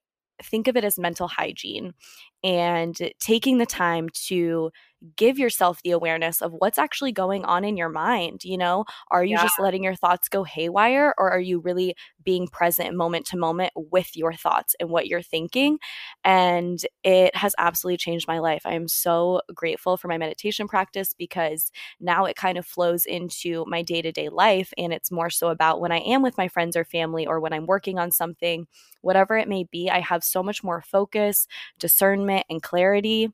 think 0.44 0.68
of 0.68 0.76
it 0.76 0.84
as 0.84 0.98
mental 0.98 1.28
hygiene 1.28 1.94
and 2.44 2.98
taking 3.20 3.58
the 3.58 3.66
time 3.66 4.10
to 4.28 4.72
give 5.16 5.40
yourself 5.40 5.82
the 5.84 5.92
awareness 5.92 6.42
of 6.42 6.54
what's 6.54 6.78
actually 6.78 7.12
going 7.12 7.44
on 7.46 7.66
in 7.66 7.76
your 7.76 7.90
mind. 7.90 8.44
You 8.44 8.58
know, 8.58 8.86
are 9.10 9.24
you 9.24 9.36
yeah. 9.36 9.44
just 9.44 9.60
letting 9.60 9.84
your 9.84 9.96
thoughts 9.96 10.30
go 10.30 10.44
haywire 10.44 11.14
or 11.18 11.32
are 11.32 11.40
you 11.40 11.60
really 11.60 11.96
being 12.24 12.48
present 12.48 12.96
moment 12.96 13.26
to 13.28 13.38
moment 13.38 13.74
with 13.76 14.16
your 14.16 14.34
thoughts 14.34 14.76
and 14.80 14.90
what 14.90 15.08
you're 15.08 15.24
thinking? 15.24 15.80
And 16.24 16.80
it 17.04 17.36
has 17.36 17.56
absolutely 17.58 17.98
changed 17.98 18.28
my 18.28 18.40
life. 18.40 18.62
I 18.64 18.74
am 18.74 18.88
so 18.88 19.42
grateful 19.54 19.98
for 19.98 20.08
my 20.08 20.20
meditation 20.20 20.68
practice 20.68 21.16
because 21.18 21.72
now 22.00 22.26
it 22.26 22.36
kind 22.36 22.58
of 22.58 22.66
flows 22.66 23.06
into 23.06 23.66
my 23.68 23.82
day 23.82 24.04
to 24.04 24.12
day 24.12 24.30
life. 24.30 24.72
And 24.78 24.94
it's 24.94 25.12
more 25.12 25.32
so 25.32 25.50
about 25.50 25.82
when 25.82 25.92
I 25.92 26.00
am 26.00 26.22
with 26.22 26.38
my 26.38 26.48
friends 26.48 26.76
or 26.76 26.86
family 26.86 27.26
or 27.26 27.40
when 27.40 27.54
I'm 27.54 27.66
working 27.66 27.98
on 27.98 28.12
something, 28.12 28.68
whatever 29.02 29.36
it 29.36 29.50
may 29.50 29.64
be, 29.64 29.90
I 29.90 30.00
have 30.00 30.24
so 30.24 30.44
much 30.44 30.64
more 30.64 30.82
focus, 30.82 31.48
discernment, 31.80 32.31
and 32.32 32.62
clarity 32.62 33.30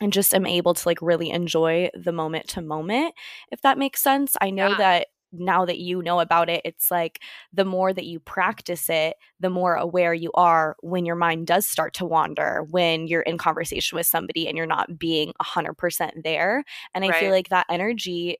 and 0.00 0.12
just 0.12 0.34
am 0.34 0.46
able 0.46 0.74
to 0.74 0.88
like 0.88 1.00
really 1.00 1.30
enjoy 1.30 1.88
the 1.94 2.12
moment 2.12 2.48
to 2.48 2.60
moment 2.60 3.14
if 3.50 3.60
that 3.62 3.78
makes 3.78 4.02
sense 4.02 4.36
i 4.40 4.50
know 4.50 4.68
yeah. 4.68 4.76
that 4.76 5.06
now 5.36 5.64
that 5.64 5.78
you 5.78 6.02
know 6.02 6.20
about 6.20 6.48
it 6.48 6.60
it's 6.64 6.90
like 6.90 7.20
the 7.52 7.64
more 7.64 7.92
that 7.92 8.04
you 8.04 8.20
practice 8.20 8.88
it 8.88 9.16
the 9.40 9.50
more 9.50 9.74
aware 9.74 10.14
you 10.14 10.30
are 10.34 10.76
when 10.80 11.04
your 11.04 11.16
mind 11.16 11.46
does 11.46 11.66
start 11.68 11.94
to 11.94 12.04
wander 12.04 12.64
when 12.70 13.06
you're 13.06 13.22
in 13.22 13.38
conversation 13.38 13.96
with 13.96 14.06
somebody 14.06 14.46
and 14.46 14.56
you're 14.56 14.66
not 14.66 14.98
being 14.98 15.32
100% 15.42 16.22
there 16.22 16.64
and 16.94 17.04
i 17.04 17.08
right. 17.08 17.20
feel 17.20 17.30
like 17.30 17.48
that 17.48 17.66
energy 17.68 18.38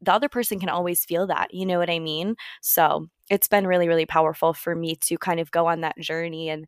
the 0.00 0.12
other 0.12 0.28
person 0.28 0.60
can 0.60 0.68
always 0.68 1.04
feel 1.04 1.26
that 1.26 1.52
you 1.52 1.66
know 1.66 1.78
what 1.78 1.90
i 1.90 1.98
mean 1.98 2.34
so 2.60 3.06
it's 3.30 3.48
been 3.48 3.66
really 3.66 3.88
really 3.88 4.06
powerful 4.06 4.52
for 4.52 4.74
me 4.74 4.96
to 4.96 5.16
kind 5.18 5.40
of 5.40 5.50
go 5.50 5.66
on 5.66 5.80
that 5.80 5.98
journey 5.98 6.48
and 6.48 6.66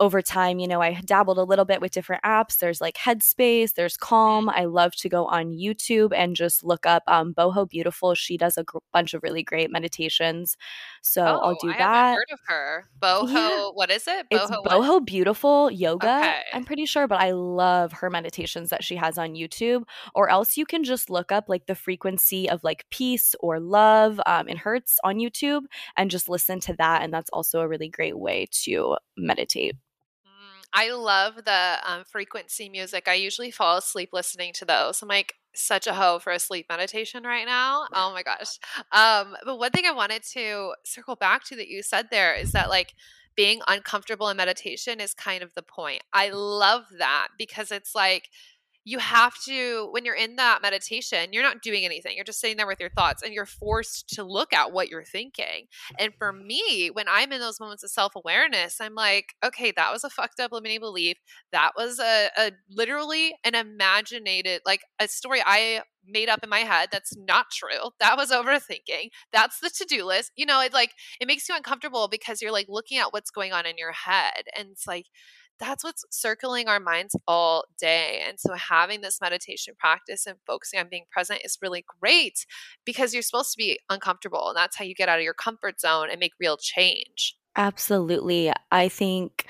over 0.00 0.22
time, 0.22 0.60
you 0.60 0.68
know, 0.68 0.80
I 0.80 1.00
dabbled 1.04 1.38
a 1.38 1.42
little 1.42 1.64
bit 1.64 1.80
with 1.80 1.92
different 1.92 2.22
apps. 2.22 2.58
There's 2.58 2.80
like 2.80 2.96
Headspace, 2.96 3.74
there's 3.74 3.96
Calm. 3.96 4.48
I 4.48 4.64
love 4.64 4.94
to 4.96 5.08
go 5.08 5.26
on 5.26 5.52
YouTube 5.52 6.12
and 6.14 6.36
just 6.36 6.62
look 6.62 6.86
up 6.86 7.02
um, 7.08 7.34
Boho 7.34 7.68
Beautiful. 7.68 8.14
She 8.14 8.36
does 8.36 8.56
a 8.56 8.64
gr- 8.64 8.78
bunch 8.92 9.14
of 9.14 9.22
really 9.22 9.42
great 9.42 9.72
meditations. 9.72 10.56
So 11.02 11.22
oh, 11.22 11.40
I'll 11.40 11.56
do 11.60 11.70
I 11.70 11.78
that. 11.78 12.14
heard 12.14 12.32
of 12.32 12.40
her. 12.46 12.84
Boho, 13.00 13.32
yeah. 13.32 13.68
what 13.74 13.90
is 13.90 14.06
it? 14.06 14.26
Boho, 14.30 14.42
it's 14.42 14.50
Boho 14.50 14.88
what? 14.88 15.06
Beautiful 15.06 15.70
Yoga. 15.70 16.18
Okay. 16.18 16.42
I'm 16.52 16.64
pretty 16.64 16.86
sure, 16.86 17.08
but 17.08 17.20
I 17.20 17.32
love 17.32 17.92
her 17.92 18.08
meditations 18.08 18.70
that 18.70 18.84
she 18.84 18.94
has 18.96 19.18
on 19.18 19.34
YouTube. 19.34 19.82
Or 20.14 20.30
else 20.30 20.56
you 20.56 20.64
can 20.64 20.84
just 20.84 21.10
look 21.10 21.32
up 21.32 21.48
like 21.48 21.66
the 21.66 21.74
frequency 21.74 22.48
of 22.48 22.62
like 22.62 22.86
peace 22.90 23.34
or 23.40 23.58
love 23.58 24.20
um, 24.26 24.48
in 24.48 24.56
hertz 24.56 24.98
on 25.02 25.16
YouTube 25.16 25.62
and 25.96 26.10
just 26.10 26.28
listen 26.28 26.60
to 26.60 26.74
that. 26.74 27.02
And 27.02 27.12
that's 27.12 27.30
also 27.30 27.60
a 27.60 27.68
really 27.68 27.88
great 27.88 28.16
way 28.16 28.46
to 28.64 28.96
meditate. 29.16 29.74
I 30.72 30.90
love 30.92 31.36
the 31.44 31.78
um, 31.86 32.04
frequency 32.04 32.68
music. 32.68 33.08
I 33.08 33.14
usually 33.14 33.50
fall 33.50 33.78
asleep 33.78 34.10
listening 34.12 34.52
to 34.54 34.64
those. 34.64 35.00
I'm 35.02 35.08
like 35.08 35.34
such 35.54 35.86
a 35.86 35.94
hoe 35.94 36.18
for 36.18 36.30
a 36.32 36.38
sleep 36.38 36.66
meditation 36.68 37.24
right 37.24 37.46
now. 37.46 37.86
Oh 37.94 38.12
my 38.12 38.22
gosh. 38.22 38.58
Um, 38.92 39.36
but 39.44 39.58
one 39.58 39.70
thing 39.72 39.86
I 39.86 39.92
wanted 39.92 40.22
to 40.34 40.74
circle 40.84 41.16
back 41.16 41.44
to 41.44 41.56
that 41.56 41.68
you 41.68 41.82
said 41.82 42.08
there 42.10 42.34
is 42.34 42.52
that 42.52 42.68
like 42.68 42.92
being 43.34 43.60
uncomfortable 43.66 44.28
in 44.28 44.36
meditation 44.36 45.00
is 45.00 45.14
kind 45.14 45.42
of 45.42 45.54
the 45.54 45.62
point. 45.62 46.02
I 46.12 46.30
love 46.30 46.84
that 46.98 47.28
because 47.38 47.70
it's 47.70 47.94
like 47.94 48.28
you 48.88 48.98
have 48.98 49.34
to 49.44 49.88
when 49.90 50.06
you're 50.06 50.14
in 50.14 50.36
that 50.36 50.62
meditation 50.62 51.28
you're 51.30 51.42
not 51.42 51.60
doing 51.60 51.84
anything 51.84 52.16
you're 52.16 52.24
just 52.24 52.40
sitting 52.40 52.56
there 52.56 52.66
with 52.66 52.80
your 52.80 52.88
thoughts 52.88 53.22
and 53.22 53.34
you're 53.34 53.44
forced 53.44 54.08
to 54.08 54.24
look 54.24 54.54
at 54.54 54.72
what 54.72 54.88
you're 54.88 55.04
thinking. 55.04 55.66
And 55.98 56.14
for 56.14 56.32
mm-hmm. 56.32 56.46
me 56.46 56.90
when 56.94 57.06
i'm 57.06 57.30
in 57.30 57.40
those 57.40 57.60
moments 57.60 57.84
of 57.84 57.90
self-awareness 57.90 58.80
i'm 58.80 58.94
like 58.94 59.34
okay 59.44 59.72
that 59.72 59.92
was 59.92 60.04
a 60.04 60.10
fucked 60.10 60.40
up 60.40 60.52
limiting 60.52 60.80
belief 60.80 61.18
that 61.52 61.72
was 61.76 61.98
a, 61.98 62.30
a 62.38 62.52
literally 62.70 63.34
an 63.44 63.54
imaginated 63.54 64.62
like 64.64 64.80
a 64.98 65.06
story 65.06 65.42
i 65.44 65.82
made 66.06 66.30
up 66.30 66.42
in 66.42 66.48
my 66.48 66.60
head 66.60 66.88
that's 66.90 67.14
not 67.16 67.50
true 67.52 67.90
that 68.00 68.16
was 68.16 68.30
overthinking 68.30 69.10
that's 69.32 69.60
the 69.60 69.68
to-do 69.68 70.06
list 70.06 70.32
you 70.36 70.46
know 70.46 70.62
it 70.62 70.72
like 70.72 70.92
it 71.20 71.26
makes 71.26 71.46
you 71.46 71.54
uncomfortable 71.54 72.08
because 72.08 72.40
you're 72.40 72.52
like 72.52 72.66
looking 72.68 72.96
at 72.96 73.12
what's 73.12 73.30
going 73.30 73.52
on 73.52 73.66
in 73.66 73.76
your 73.76 73.92
head 73.92 74.44
and 74.56 74.68
it's 74.70 74.86
like 74.86 75.06
that's 75.58 75.84
what's 75.84 76.04
circling 76.10 76.68
our 76.68 76.80
minds 76.80 77.16
all 77.26 77.64
day. 77.78 78.22
And 78.26 78.38
so 78.38 78.54
having 78.54 79.00
this 79.00 79.20
meditation 79.20 79.74
practice 79.78 80.26
and 80.26 80.36
focusing 80.46 80.80
on 80.80 80.88
being 80.88 81.04
present 81.10 81.40
is 81.44 81.58
really 81.60 81.84
great 82.00 82.46
because 82.84 83.12
you're 83.12 83.22
supposed 83.22 83.52
to 83.52 83.58
be 83.58 83.78
uncomfortable. 83.90 84.48
And 84.48 84.56
that's 84.56 84.76
how 84.76 84.84
you 84.84 84.94
get 84.94 85.08
out 85.08 85.18
of 85.18 85.24
your 85.24 85.34
comfort 85.34 85.80
zone 85.80 86.08
and 86.10 86.20
make 86.20 86.32
real 86.40 86.56
change. 86.56 87.36
Absolutely. 87.56 88.52
I 88.70 88.88
think 88.88 89.46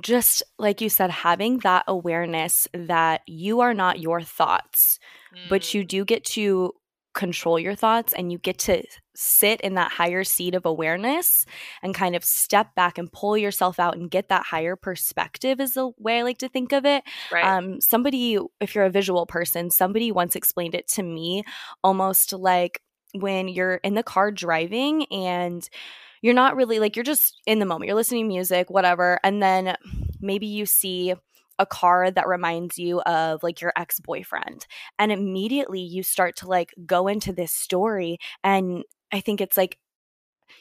just 0.00 0.42
like 0.58 0.80
you 0.80 0.88
said, 0.88 1.10
having 1.10 1.58
that 1.58 1.84
awareness 1.88 2.68
that 2.72 3.22
you 3.26 3.60
are 3.60 3.74
not 3.74 4.00
your 4.00 4.20
thoughts, 4.20 4.98
mm. 5.34 5.48
but 5.48 5.74
you 5.74 5.84
do 5.84 6.04
get 6.04 6.24
to 6.24 6.72
control 7.18 7.58
your 7.58 7.74
thoughts 7.74 8.12
and 8.12 8.30
you 8.30 8.38
get 8.38 8.58
to 8.58 8.80
sit 9.16 9.60
in 9.62 9.74
that 9.74 9.90
higher 9.90 10.22
seat 10.22 10.54
of 10.54 10.64
awareness 10.64 11.44
and 11.82 11.92
kind 11.92 12.14
of 12.14 12.24
step 12.24 12.72
back 12.76 12.96
and 12.96 13.10
pull 13.10 13.36
yourself 13.36 13.80
out 13.80 13.96
and 13.96 14.08
get 14.08 14.28
that 14.28 14.46
higher 14.46 14.76
perspective 14.76 15.58
is 15.60 15.74
the 15.74 15.90
way 15.98 16.20
I 16.20 16.22
like 16.22 16.38
to 16.38 16.48
think 16.48 16.72
of 16.72 16.86
it. 16.86 17.02
Right. 17.32 17.44
Um, 17.44 17.80
somebody, 17.80 18.38
if 18.60 18.76
you're 18.76 18.84
a 18.84 18.90
visual 18.90 19.26
person, 19.26 19.70
somebody 19.70 20.12
once 20.12 20.36
explained 20.36 20.76
it 20.76 20.86
to 20.90 21.02
me 21.02 21.42
almost 21.82 22.32
like 22.32 22.80
when 23.14 23.48
you're 23.48 23.80
in 23.82 23.94
the 23.94 24.04
car 24.04 24.30
driving 24.30 25.04
and 25.06 25.68
you're 26.22 26.34
not 26.34 26.54
really 26.54 26.78
like 26.78 26.94
you're 26.94 27.04
just 27.04 27.40
in 27.46 27.58
the 27.58 27.66
moment 27.66 27.88
you're 27.88 27.96
listening 27.96 28.24
to 28.24 28.28
music 28.28 28.68
whatever 28.68 29.18
and 29.24 29.42
then 29.42 29.76
maybe 30.20 30.46
you 30.46 30.66
see 30.66 31.14
a 31.58 31.66
card 31.66 32.14
that 32.14 32.28
reminds 32.28 32.78
you 32.78 33.00
of 33.02 33.42
like 33.42 33.60
your 33.60 33.72
ex-boyfriend 33.76 34.66
and 34.98 35.12
immediately 35.12 35.80
you 35.80 36.02
start 36.02 36.36
to 36.36 36.46
like 36.46 36.74
go 36.86 37.08
into 37.08 37.32
this 37.32 37.52
story 37.52 38.18
and 38.44 38.84
i 39.12 39.20
think 39.20 39.40
it's 39.40 39.56
like 39.56 39.78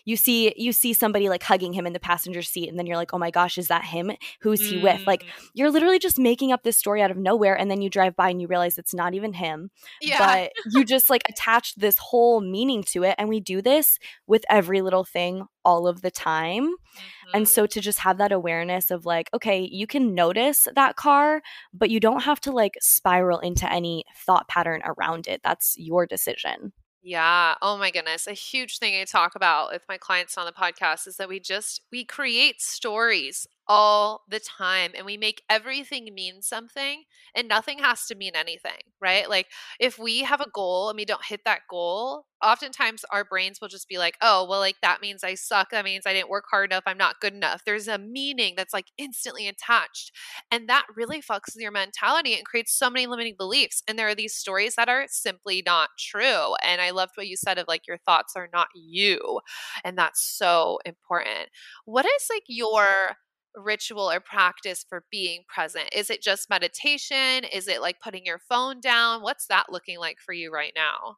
you 0.07 0.15
see 0.15 0.53
you 0.55 0.71
see 0.71 0.93
somebody 0.93 1.27
like 1.27 1.43
hugging 1.43 1.73
him 1.73 1.85
in 1.85 1.91
the 1.91 1.99
passenger 1.99 2.41
seat 2.41 2.69
and 2.69 2.79
then 2.79 2.87
you're 2.87 2.95
like 2.95 3.13
oh 3.13 3.17
my 3.17 3.29
gosh 3.29 3.57
is 3.57 3.67
that 3.67 3.83
him 3.83 4.09
who's 4.39 4.61
mm. 4.61 4.69
he 4.69 4.77
with 4.81 5.05
like 5.05 5.23
mm. 5.23 5.27
you're 5.53 5.69
literally 5.69 5.99
just 5.99 6.17
making 6.17 6.53
up 6.53 6.63
this 6.63 6.77
story 6.77 7.01
out 7.01 7.11
of 7.11 7.17
nowhere 7.17 7.55
and 7.59 7.69
then 7.69 7.81
you 7.81 7.89
drive 7.89 8.15
by 8.15 8.29
and 8.29 8.41
you 8.41 8.47
realize 8.47 8.77
it's 8.77 8.93
not 8.93 9.13
even 9.13 9.33
him 9.33 9.69
yeah. 10.01 10.17
but 10.17 10.51
you 10.71 10.85
just 10.85 11.09
like 11.09 11.23
attach 11.29 11.75
this 11.75 11.97
whole 11.97 12.39
meaning 12.39 12.81
to 12.81 13.03
it 13.03 13.15
and 13.17 13.27
we 13.27 13.41
do 13.41 13.61
this 13.61 13.99
with 14.25 14.45
every 14.49 14.81
little 14.81 15.03
thing 15.03 15.45
all 15.65 15.87
of 15.87 16.01
the 16.01 16.11
time 16.11 16.67
mm-hmm. 16.67 17.29
and 17.33 17.49
so 17.49 17.65
to 17.65 17.81
just 17.81 17.99
have 17.99 18.17
that 18.17 18.31
awareness 18.31 18.89
of 18.89 19.05
like 19.05 19.29
okay 19.33 19.67
you 19.69 19.85
can 19.85 20.15
notice 20.15 20.69
that 20.73 20.95
car 20.95 21.41
but 21.73 21.89
you 21.89 21.99
don't 21.99 22.23
have 22.23 22.39
to 22.39 22.51
like 22.51 22.75
spiral 22.79 23.39
into 23.39 23.69
any 23.69 24.05
thought 24.25 24.47
pattern 24.47 24.81
around 24.85 25.27
it 25.27 25.41
that's 25.43 25.75
your 25.77 26.05
decision 26.05 26.71
yeah. 27.03 27.55
Oh 27.61 27.77
my 27.77 27.91
goodness. 27.91 28.27
A 28.27 28.33
huge 28.33 28.79
thing 28.79 28.99
I 28.99 29.05
talk 29.05 29.35
about 29.35 29.71
with 29.71 29.83
my 29.87 29.97
clients 29.97 30.37
on 30.37 30.45
the 30.45 30.51
podcast 30.51 31.07
is 31.07 31.17
that 31.17 31.29
we 31.29 31.39
just 31.39 31.81
we 31.91 32.03
create 32.03 32.61
stories 32.61 33.47
all 33.69 34.21
the 34.29 34.39
time 34.39 34.91
and 34.95 35.05
we 35.05 35.17
make 35.17 35.43
everything 35.49 36.13
mean 36.13 36.41
something 36.41 37.03
and 37.35 37.47
nothing 37.47 37.79
has 37.79 38.05
to 38.05 38.15
mean 38.15 38.31
anything, 38.35 38.79
right? 39.01 39.29
Like 39.29 39.47
if 39.79 39.99
we 39.99 40.23
have 40.23 40.41
a 40.41 40.49
goal 40.53 40.89
and 40.89 40.97
we 40.97 41.05
don't 41.05 41.25
hit 41.25 41.41
that 41.45 41.61
goal, 41.69 42.25
oftentimes 42.43 43.03
our 43.11 43.25
brains 43.25 43.59
will 43.59 43.67
just 43.67 43.87
be 43.89 43.97
like, 43.97 44.15
oh, 44.21 44.45
well, 44.49 44.59
like 44.59 44.77
that 44.81 45.01
means 45.01 45.23
I 45.23 45.35
suck. 45.35 45.71
That 45.71 45.85
means 45.85 46.05
I 46.05 46.13
didn't 46.13 46.29
work 46.29 46.45
hard 46.49 46.71
enough. 46.71 46.83
I'm 46.85 46.97
not 46.97 47.19
good 47.19 47.33
enough. 47.33 47.63
There's 47.65 47.87
a 47.87 47.97
meaning 47.97 48.53
that's 48.55 48.73
like 48.73 48.87
instantly 48.97 49.47
attached. 49.47 50.11
And 50.51 50.69
that 50.69 50.85
really 50.95 51.21
fucks 51.21 51.53
with 51.53 51.61
your 51.61 51.71
mentality 51.71 52.35
and 52.35 52.45
creates 52.45 52.73
so 52.73 52.89
many 52.89 53.07
limiting 53.07 53.35
beliefs. 53.37 53.83
And 53.87 53.97
there 53.97 54.07
are 54.07 54.15
these 54.15 54.35
stories 54.35 54.75
that 54.75 54.89
are 54.89 55.05
simply 55.09 55.63
not 55.65 55.89
true. 55.99 56.55
And 56.63 56.81
I 56.81 56.91
loved 56.91 57.13
what 57.15 57.27
you 57.27 57.35
said 57.35 57.57
of 57.57 57.67
like 57.67 57.87
your 57.87 57.97
thoughts 57.97 58.33
are 58.35 58.49
not 58.53 58.67
you. 58.75 59.39
And 59.83 59.97
that's 59.97 60.21
so 60.21 60.79
important. 60.85 61.49
What 61.85 62.05
is 62.05 62.27
like 62.29 62.43
your 62.47 63.15
ritual 63.57 64.09
or 64.11 64.19
practice 64.19 64.85
for 64.87 65.03
being 65.11 65.43
present? 65.47 65.89
Is 65.93 66.09
it 66.09 66.21
just 66.21 66.49
meditation? 66.49 67.43
Is 67.51 67.67
it 67.67 67.81
like 67.81 67.99
putting 67.99 68.25
your 68.25 68.39
phone 68.39 68.79
down? 68.79 69.21
What's 69.21 69.47
that 69.47 69.71
looking 69.71 69.99
like 69.99 70.19
for 70.19 70.33
you 70.33 70.51
right 70.51 70.73
now? 70.75 71.17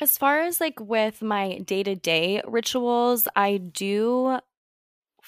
As 0.00 0.18
far 0.18 0.40
as 0.40 0.60
like 0.60 0.80
with 0.80 1.22
my 1.22 1.58
day 1.58 1.82
to 1.84 1.94
day 1.94 2.42
rituals, 2.46 3.28
I 3.36 3.58
do 3.58 4.40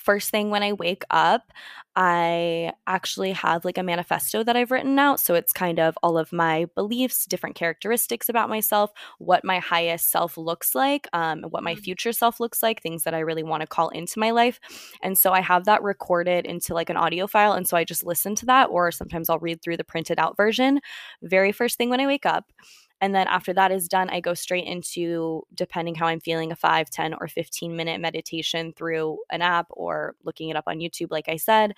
first 0.07 0.31
thing 0.31 0.49
when 0.49 0.63
I 0.63 0.73
wake 0.73 1.05
up, 1.11 1.53
I 1.97 2.73
actually 2.87 3.33
have 3.33 3.65
like 3.65 3.79
a 3.79 3.83
manifesto 3.83 4.45
that 4.45 4.57
I've 4.57 4.71
written 4.71 4.99
out. 4.99 5.19
So 5.19 5.35
it's 5.35 5.53
kind 5.53 5.79
of 5.79 5.99
all 6.03 6.17
of 6.17 6.33
my 6.33 6.67
beliefs, 6.75 7.25
different 7.27 7.57
characteristics 7.57 8.29
about 8.29 8.49
myself, 8.49 8.93
what 9.19 9.45
my 9.45 9.59
highest 9.59 10.11
self 10.11 10.37
looks 10.37 10.75
like, 10.75 11.09
um, 11.13 11.43
what 11.43 11.63
my 11.63 11.75
mm. 11.75 11.79
future 11.79 12.13
self 12.13 12.39
looks 12.39 12.63
like, 12.63 12.83
things 12.83 13.05
that 13.05 13.15
I 13.15 13.21
really 13.21 13.43
want 13.43 13.63
to 13.63 13.67
call 13.67 13.89
into 13.91 14.19
my 14.19 14.31
life. 14.31 14.61
And 15.03 15.19
so 15.19 15.33
I 15.33 15.41
have 15.41 15.65
that 15.65 15.83
recorded 15.83 16.47
into 16.47 16.75
like 16.75 16.91
an 16.91 16.97
audio 16.97 17.27
file. 17.27 17.53
And 17.53 17.67
so 17.67 17.77
I 17.77 17.85
just 17.85 18.05
listen 18.05 18.35
to 18.37 18.47
that, 18.47 18.69
or 18.71 18.91
sometimes 18.93 19.29
I'll 19.29 19.39
read 19.39 19.63
through 19.63 19.79
the 19.79 19.85
printed 19.85 20.19
out 20.19 20.37
version 20.37 20.81
very 21.23 21.53
first 21.53 21.77
thing 21.77 21.91
when 21.91 22.01
I 22.01 22.07
wake 22.07 22.27
up. 22.27 22.53
And 23.01 23.15
then 23.15 23.27
after 23.29 23.53
that 23.53 23.73
is 23.73 23.89
done, 23.89 24.09
I 24.09 24.21
go 24.21 24.35
straight 24.35 24.67
into, 24.67 25.43
depending 25.55 25.95
how 25.95 26.07
I'm 26.07 26.21
feeling, 26.21 26.51
a 26.51 26.57
5, 26.57 26.89
10, 26.89 27.15
or 27.21 27.29
15 27.29 27.77
minute 27.77 28.01
meditation 28.01 28.73
through 28.75 29.19
an 29.31 29.43
app 29.43 29.67
or 29.71 30.15
looking 30.25 30.49
it 30.49 30.57
up 30.57 30.65
on 30.67 30.79
YouTube, 30.79 31.11
like 31.11 31.29
I 31.29 31.37
said. 31.37 31.75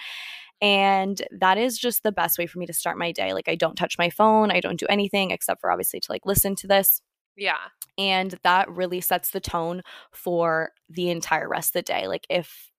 And 0.61 1.21
that 1.31 1.59
is 1.59 1.79
just 1.79 2.03
the 2.03 2.13
best 2.13 2.39
way 2.39 2.47
for 2.47 2.59
me 2.59 2.67
to 2.67 2.73
start 2.73 2.99
my 2.99 3.13
day. 3.13 3.33
Like, 3.33 3.49
I 3.49 3.55
don't 3.55 3.77
touch 3.77 3.99
my 3.99 4.11
phone, 4.11 4.51
I 4.51 4.61
don't 4.61 4.79
do 4.79 4.87
anything 4.89 5.31
except 5.31 5.61
for 5.61 5.71
obviously 5.71 6.01
to 6.01 6.13
like 6.13 6.25
listen 6.25 6.55
to 6.57 6.67
this. 6.67 7.01
Yeah. 7.37 7.59
And 7.97 8.35
that 8.43 8.71
really 8.71 9.01
sets 9.01 9.31
the 9.31 9.41
tone 9.41 9.83
for 10.13 10.71
the 10.89 11.11
entire 11.11 11.49
rest 11.49 11.71
of 11.71 11.73
the 11.75 11.83
day. 11.83 12.09
Like, 12.09 12.27
if 12.29 12.71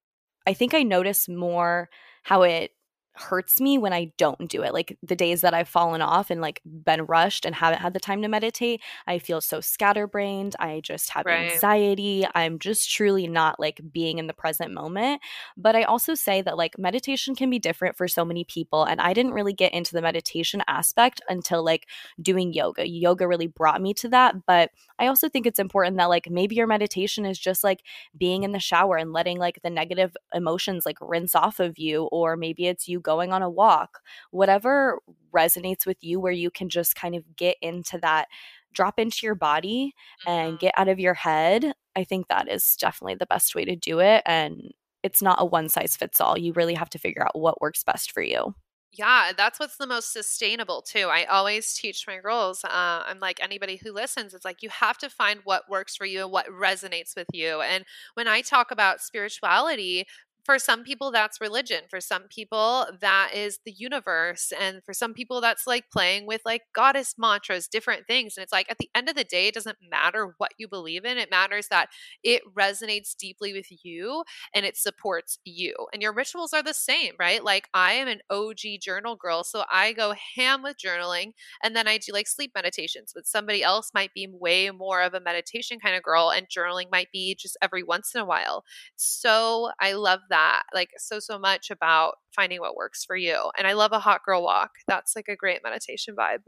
I 0.48 0.53
think 0.53 0.74
I 0.74 0.84
notice 0.84 1.29
more 1.29 1.89
how 2.24 2.43
it 2.43 2.72
hurts 3.20 3.60
me 3.60 3.78
when 3.78 3.94
I 3.94 4.12
don't 4.18 4.50
do 4.50 4.64
it. 4.64 4.74
Like 4.74 4.98
the 5.04 5.16
days 5.16 5.42
that 5.42 5.54
I've 5.54 5.68
fallen 5.68 6.02
off 6.02 6.30
and 6.30 6.40
like 6.42 6.62
been 6.66 7.06
rushed 7.06 7.46
and 7.46 7.54
haven't 7.54 7.82
had 7.82 7.94
the 7.94 8.00
time 8.00 8.22
to 8.22 8.28
meditate, 8.28 8.82
I 9.08 9.20
feel 9.20 9.42
so 9.42 9.60
scatterbrained. 9.60 10.56
I 10.60 10.82
just 10.82 11.10
have 11.12 11.26
right. 11.26 11.52
anxiety. 11.52 12.26
I'm 12.34 12.60
just 12.60 12.90
truly 12.90 13.28
not 13.28 13.60
like 13.60 13.82
being 13.92 14.18
in 14.18 14.28
the 14.28 14.34
present 14.34 14.74
moment. 14.74 15.22
But 15.58 15.76
I 15.76 15.84
also 15.84 16.16
say 16.16 16.42
that 16.42 16.58
like 16.58 16.80
meditation 16.80 17.36
can 17.36 17.50
be 17.50 17.60
different 17.60 17.98
for 17.98 18.08
so 18.08 18.24
many 18.24 18.44
people. 18.46 18.84
And 18.84 19.02
I 19.02 19.14
didn't 19.14 19.34
really 19.34 19.54
get 19.54 19.74
into 19.74 19.94
the 19.94 20.02
meditation 20.02 20.64
aspect 20.68 21.22
until 21.28 21.64
like 21.64 21.88
doing 22.22 22.54
yoga. 22.54 22.88
Yoga 22.88 23.28
really 23.28 23.48
brought 23.48 23.82
me 23.82 23.94
to 23.96 24.10
that. 24.10 24.46
But 24.46 24.72
I 24.98 25.08
also 25.08 25.28
think 25.30 25.46
it's 25.46 25.60
important 25.60 25.98
that 25.98 26.10
like 26.10 26.30
maybe 26.30 26.56
your 26.56 26.68
meditation 26.68 27.26
is 27.26 27.38
just 27.38 27.64
like 27.64 27.84
being 28.18 28.44
in 28.44 28.54
the 28.54 28.60
shower 28.60 28.98
and 28.98 29.12
letting 29.12 29.38
like 29.38 29.60
the 29.62 29.70
negative 29.70 30.16
emotions 30.34 30.86
like 30.86 30.98
rinse 31.02 31.36
off 31.36 31.60
of 31.60 31.78
you, 31.78 32.04
or 32.06 32.38
maybe 32.38 32.68
it's 32.68 32.88
you 32.88 33.00
going 33.10 33.34
on 33.34 33.42
a 33.42 33.50
walk, 33.50 34.01
whatever 34.30 35.00
resonates 35.34 35.88
with 35.88 35.98
you, 36.01 36.20
where 36.20 36.32
you 36.32 36.51
can 36.51 36.70
just 36.70 36.96
kind 36.96 37.16
of 37.16 37.24
get 37.36 37.58
into 37.60 37.98
that, 38.04 38.28
drop 38.72 39.00
into 39.00 39.25
your 39.25 39.34
body 39.34 39.96
and 40.28 40.51
mm-hmm. 40.51 40.60
get 40.60 40.75
out 40.78 40.88
of 40.88 41.00
your 41.00 41.16
head. 41.16 41.74
I 41.96 42.04
think 42.04 42.28
that 42.28 42.48
is 42.48 42.75
definitely 42.80 43.16
the 43.16 43.25
best 43.25 43.56
way 43.56 43.66
to 43.66 43.75
do 43.75 44.00
it. 44.00 44.22
And 44.28 44.72
it's 45.01 45.24
not 45.24 45.42
a 45.42 45.46
one 45.46 45.70
size 45.70 45.98
fits 45.98 46.22
all. 46.22 46.38
You 46.38 46.54
really 46.54 46.75
have 46.75 46.92
to 46.92 47.00
figure 47.00 47.24
out 47.24 47.39
what 47.39 47.62
works 47.62 47.84
best 47.84 48.12
for 48.12 48.22
you. 48.22 48.54
Yeah, 48.92 49.32
that's 49.38 49.60
what's 49.60 49.78
the 49.78 49.86
most 49.86 50.13
sustainable 50.13 50.82
too. 50.82 51.08
I 51.12 51.25
always 51.25 51.74
teach 51.74 52.08
my 52.08 52.18
girls. 52.18 52.63
Uh, 52.63 53.04
I'm 53.06 53.20
like 53.20 53.39
anybody 53.42 53.75
who 53.75 53.92
listens. 53.92 54.34
It's 54.34 54.46
like 54.46 54.63
you 54.63 54.70
have 54.70 54.98
to 55.00 55.10
find 55.10 55.42
what 55.44 55.70
works 55.70 55.96
for 55.96 56.06
you 56.06 56.24
and 56.24 56.32
what 56.32 56.48
resonates 56.48 57.16
with 57.16 57.28
you. 57.32 57.62
And 57.62 57.86
when 58.16 58.28
I 58.28 58.42
talk 58.42 58.72
about 58.72 59.01
spirituality, 59.01 60.08
for 60.46 60.58
some 60.58 60.84
people 60.84 61.12
that's 61.12 61.41
religion 61.41 61.82
for 61.89 62.02
some 62.02 62.23
people 62.30 62.88
that 63.02 63.32
is 63.34 63.60
the 63.65 63.71
universe 63.71 64.52
and 64.60 64.82
for 64.86 64.93
some 64.93 65.13
people 65.13 65.41
that's 65.41 65.67
like 65.67 65.86
playing 65.91 66.25
with 66.25 66.41
like 66.45 66.63
goddess 66.73 67.15
mantras 67.17 67.67
different 67.67 68.08
things 68.08 68.36
and 68.38 68.43
it's 68.43 68.54
like 68.54 68.69
at 68.69 68.78
the 68.80 68.89
end 68.95 69.10
of 69.10 69.15
the 69.15 69.23
day 69.23 69.47
it 69.47 69.54
doesn't 69.54 69.78
matter 69.89 70.34
what 70.38 70.52
you 70.58 70.67
believe 70.67 71.06
in 71.06 71.17
it 71.17 71.30
matters 71.32 71.67
that 71.69 71.89
it 72.23 72.41
resonates 72.58 73.15
deeply 73.15 73.54
with 73.54 73.67
you 73.84 74.23
and 74.54 74.65
it 74.65 74.78
supports 74.78 75.39
you 75.43 75.73
and 75.93 76.02
your 76.02 76.13
rituals 76.13 76.54
are 76.54 76.63
the 76.63 76.73
same 76.73 77.13
right? 77.19 77.43
Like 77.43 77.67
i 77.73 77.93
am 77.93 78.08
an 78.08 78.19
og 78.30 78.58
journal 78.82 79.15
girl 79.15 79.43
so 79.43 79.63
i 79.71 79.93
go 79.93 80.13
ham 80.36 80.62
with 80.63 80.78
journaling 80.78 81.32
and 81.63 81.75
then 81.75 81.88
i 81.88 81.97
do 81.97 82.12
like 82.12 82.28
sleep 82.28 82.52
meditations 82.56 83.12
but 83.13 83.28
somebody 83.28 83.63
else 83.63 83.91
might 83.93 84.13
be 84.13 84.28
way 84.32 84.69
more 84.71 85.02
of 85.02 85.13
a 85.13 85.19
meditation 85.19 85.80
kind 85.80 85.95
of 85.95 86.04
girl 86.04 86.32
and 86.32 86.47
journaling 86.49 86.89
might 86.91 87.12
be 87.12 87.36
just 87.36 87.58
every 87.62 87.84
once 87.84 88.13
in 88.15 88.21
a 88.21 88.25
while 88.25 88.63
so 88.95 89.69
i 89.80 89.93
love 89.93 90.19
that 90.30 90.63
like 90.74 90.92
so 90.98 91.20
so 91.20 91.38
much 91.38 91.70
about 91.70 92.15
finding 92.36 92.60
what 92.60 92.76
works 92.76 93.04
for 93.04 93.15
you 93.15 93.52
and 93.58 93.68
i 93.68 93.74
love 93.74 93.92
a 93.92 94.00
hot 94.00 94.22
girl 94.26 94.44
walk. 94.44 94.72
That's 94.88 95.15
like 95.15 95.28
a 95.28 95.36
great 95.36 95.62
meditation 95.63 96.15
vibe. 96.15 96.39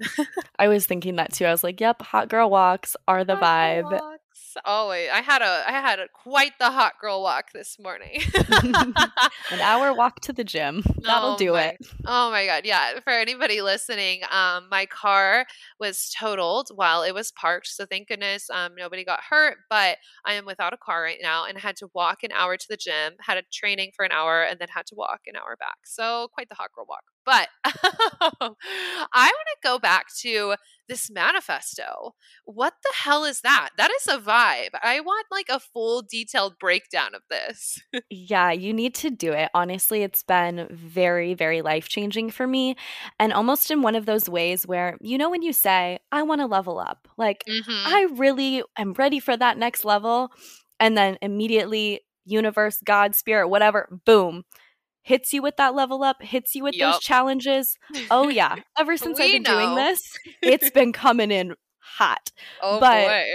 I 0.59 0.67
was 0.67 0.85
thinking 0.85 1.15
that 1.17 1.33
too. 1.33 1.45
I 1.45 1.51
was 1.51 1.63
like 1.63 1.79
yep 1.79 2.01
hot 2.01 2.29
girl 2.29 2.49
walks 2.49 2.95
are 3.07 3.23
the 3.23 3.35
hot 3.35 3.43
vibe 3.43 4.17
always. 4.65 5.09
I 5.11 5.21
had 5.21 5.41
a 5.41 5.63
I 5.67 5.71
had 5.71 5.99
a 5.99 6.07
quite 6.13 6.57
the 6.59 6.71
hot 6.71 6.93
girl 6.99 7.21
walk 7.21 7.51
this 7.53 7.77
morning. 7.79 8.21
An 8.63 9.59
hour 9.61 9.93
walk 9.95 10.19
to 10.21 10.33
the 10.33 10.43
gym. 10.43 10.83
That'll 11.01 11.33
oh 11.33 11.37
do 11.37 11.53
my, 11.53 11.63
it. 11.63 11.77
Oh 12.05 12.31
my 12.31 12.45
god. 12.45 12.65
Yeah. 12.65 12.99
For 13.03 13.11
anybody 13.11 13.61
listening, 13.61 14.21
um, 14.29 14.67
my 14.69 14.85
car 14.85 15.45
was 15.79 16.13
totaled 16.17 16.69
while 16.73 17.03
it 17.03 17.13
was 17.13 17.31
parked. 17.31 17.67
So 17.67 17.85
thank 17.85 18.07
goodness 18.07 18.49
um, 18.49 18.73
nobody 18.77 19.03
got 19.03 19.21
hurt. 19.29 19.57
But 19.69 19.97
I 20.25 20.33
am 20.33 20.45
without 20.45 20.73
a 20.73 20.77
car 20.77 21.01
right 21.01 21.19
now 21.21 21.45
and 21.45 21.57
had 21.57 21.75
to 21.77 21.89
walk 21.93 22.23
an 22.23 22.31
hour 22.31 22.57
to 22.57 22.65
the 22.69 22.77
gym, 22.77 23.13
had 23.19 23.37
a 23.37 23.43
training 23.51 23.91
for 23.95 24.05
an 24.05 24.11
hour, 24.11 24.43
and 24.43 24.59
then 24.59 24.67
had 24.73 24.85
to 24.87 24.95
walk 24.95 25.21
an 25.27 25.35
hour 25.35 25.55
back. 25.59 25.77
So 25.85 26.29
quite 26.33 26.49
the 26.49 26.55
hot 26.55 26.69
girl 26.75 26.85
walk. 26.87 27.03
But 27.25 27.49
I 27.63 27.71
want 28.41 28.53
to 29.11 29.57
go 29.63 29.79
back 29.79 30.07
to 30.21 30.55
this 30.91 31.09
manifesto. 31.09 32.15
What 32.43 32.73
the 32.83 32.91
hell 32.93 33.23
is 33.23 33.41
that? 33.41 33.69
That 33.77 33.91
is 33.91 34.07
a 34.07 34.17
vibe. 34.17 34.77
I 34.83 34.99
want 34.99 35.27
like 35.31 35.47
a 35.49 35.59
full 35.59 36.01
detailed 36.01 36.59
breakdown 36.59 37.15
of 37.15 37.21
this. 37.29 37.79
yeah, 38.09 38.51
you 38.51 38.73
need 38.73 38.93
to 38.95 39.09
do 39.09 39.31
it. 39.31 39.49
Honestly, 39.53 40.03
it's 40.03 40.23
been 40.23 40.67
very, 40.69 41.33
very 41.33 41.61
life 41.61 41.87
changing 41.87 42.31
for 42.31 42.45
me. 42.45 42.75
And 43.19 43.31
almost 43.31 43.71
in 43.71 43.81
one 43.81 43.95
of 43.95 44.05
those 44.05 44.27
ways 44.27 44.67
where, 44.67 44.97
you 44.99 45.17
know, 45.17 45.29
when 45.29 45.43
you 45.43 45.53
say, 45.53 45.99
I 46.11 46.23
want 46.23 46.41
to 46.41 46.47
level 46.47 46.79
up, 46.79 47.07
like, 47.17 47.45
mm-hmm. 47.47 47.71
I 47.71 48.07
really 48.15 48.63
am 48.77 48.93
ready 48.93 49.19
for 49.19 49.37
that 49.37 49.57
next 49.57 49.85
level. 49.85 50.31
And 50.79 50.97
then 50.97 51.17
immediately, 51.21 52.01
universe, 52.25 52.79
God, 52.83 53.15
spirit, 53.15 53.47
whatever, 53.47 53.87
boom 54.05 54.43
hits 55.03 55.33
you 55.33 55.41
with 55.41 55.57
that 55.57 55.75
level 55.75 56.03
up, 56.03 56.21
hits 56.21 56.55
you 56.55 56.63
with 56.63 56.75
yep. 56.75 56.93
those 56.93 57.01
challenges. 57.01 57.77
Oh 58.09 58.29
yeah. 58.29 58.55
Ever 58.77 58.97
since 58.97 59.19
I've 59.19 59.31
been 59.31 59.43
know. 59.43 59.59
doing 59.59 59.75
this, 59.75 60.17
it's 60.41 60.69
been 60.73 60.93
coming 60.93 61.31
in 61.31 61.55
hot. 61.79 62.31
Oh 62.61 62.79
but 62.79 63.07
boy. 63.07 63.25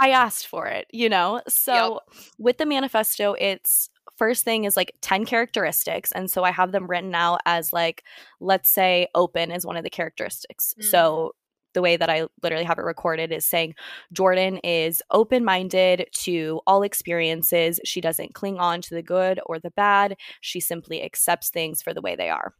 I 0.00 0.10
asked 0.10 0.46
for 0.46 0.66
it, 0.66 0.86
you 0.92 1.08
know? 1.08 1.42
So 1.48 2.00
yep. 2.08 2.18
with 2.38 2.58
the 2.58 2.66
manifesto, 2.66 3.34
it's 3.38 3.90
first 4.16 4.44
thing 4.44 4.64
is 4.64 4.76
like 4.76 4.94
10 5.00 5.24
characteristics. 5.24 6.12
And 6.12 6.30
so 6.30 6.44
I 6.44 6.50
have 6.50 6.72
them 6.72 6.86
written 6.86 7.14
out 7.14 7.40
as 7.46 7.72
like, 7.72 8.04
let's 8.38 8.70
say 8.70 9.08
open 9.14 9.50
is 9.50 9.66
one 9.66 9.76
of 9.76 9.84
the 9.84 9.90
characteristics. 9.90 10.74
Mm. 10.78 10.84
So 10.84 11.34
the 11.74 11.82
way 11.82 11.96
that 11.96 12.10
I 12.10 12.26
literally 12.42 12.64
have 12.64 12.78
it 12.78 12.84
recorded 12.84 13.32
is 13.32 13.44
saying 13.44 13.74
Jordan 14.12 14.58
is 14.58 15.02
open 15.10 15.44
minded 15.44 16.08
to 16.12 16.60
all 16.66 16.82
experiences. 16.82 17.80
She 17.84 18.00
doesn't 18.00 18.34
cling 18.34 18.58
on 18.58 18.80
to 18.82 18.94
the 18.94 19.02
good 19.02 19.40
or 19.46 19.58
the 19.58 19.70
bad. 19.70 20.16
She 20.40 20.60
simply 20.60 21.02
accepts 21.02 21.50
things 21.50 21.82
for 21.82 21.94
the 21.94 22.02
way 22.02 22.16
they 22.16 22.30
are. 22.30 22.54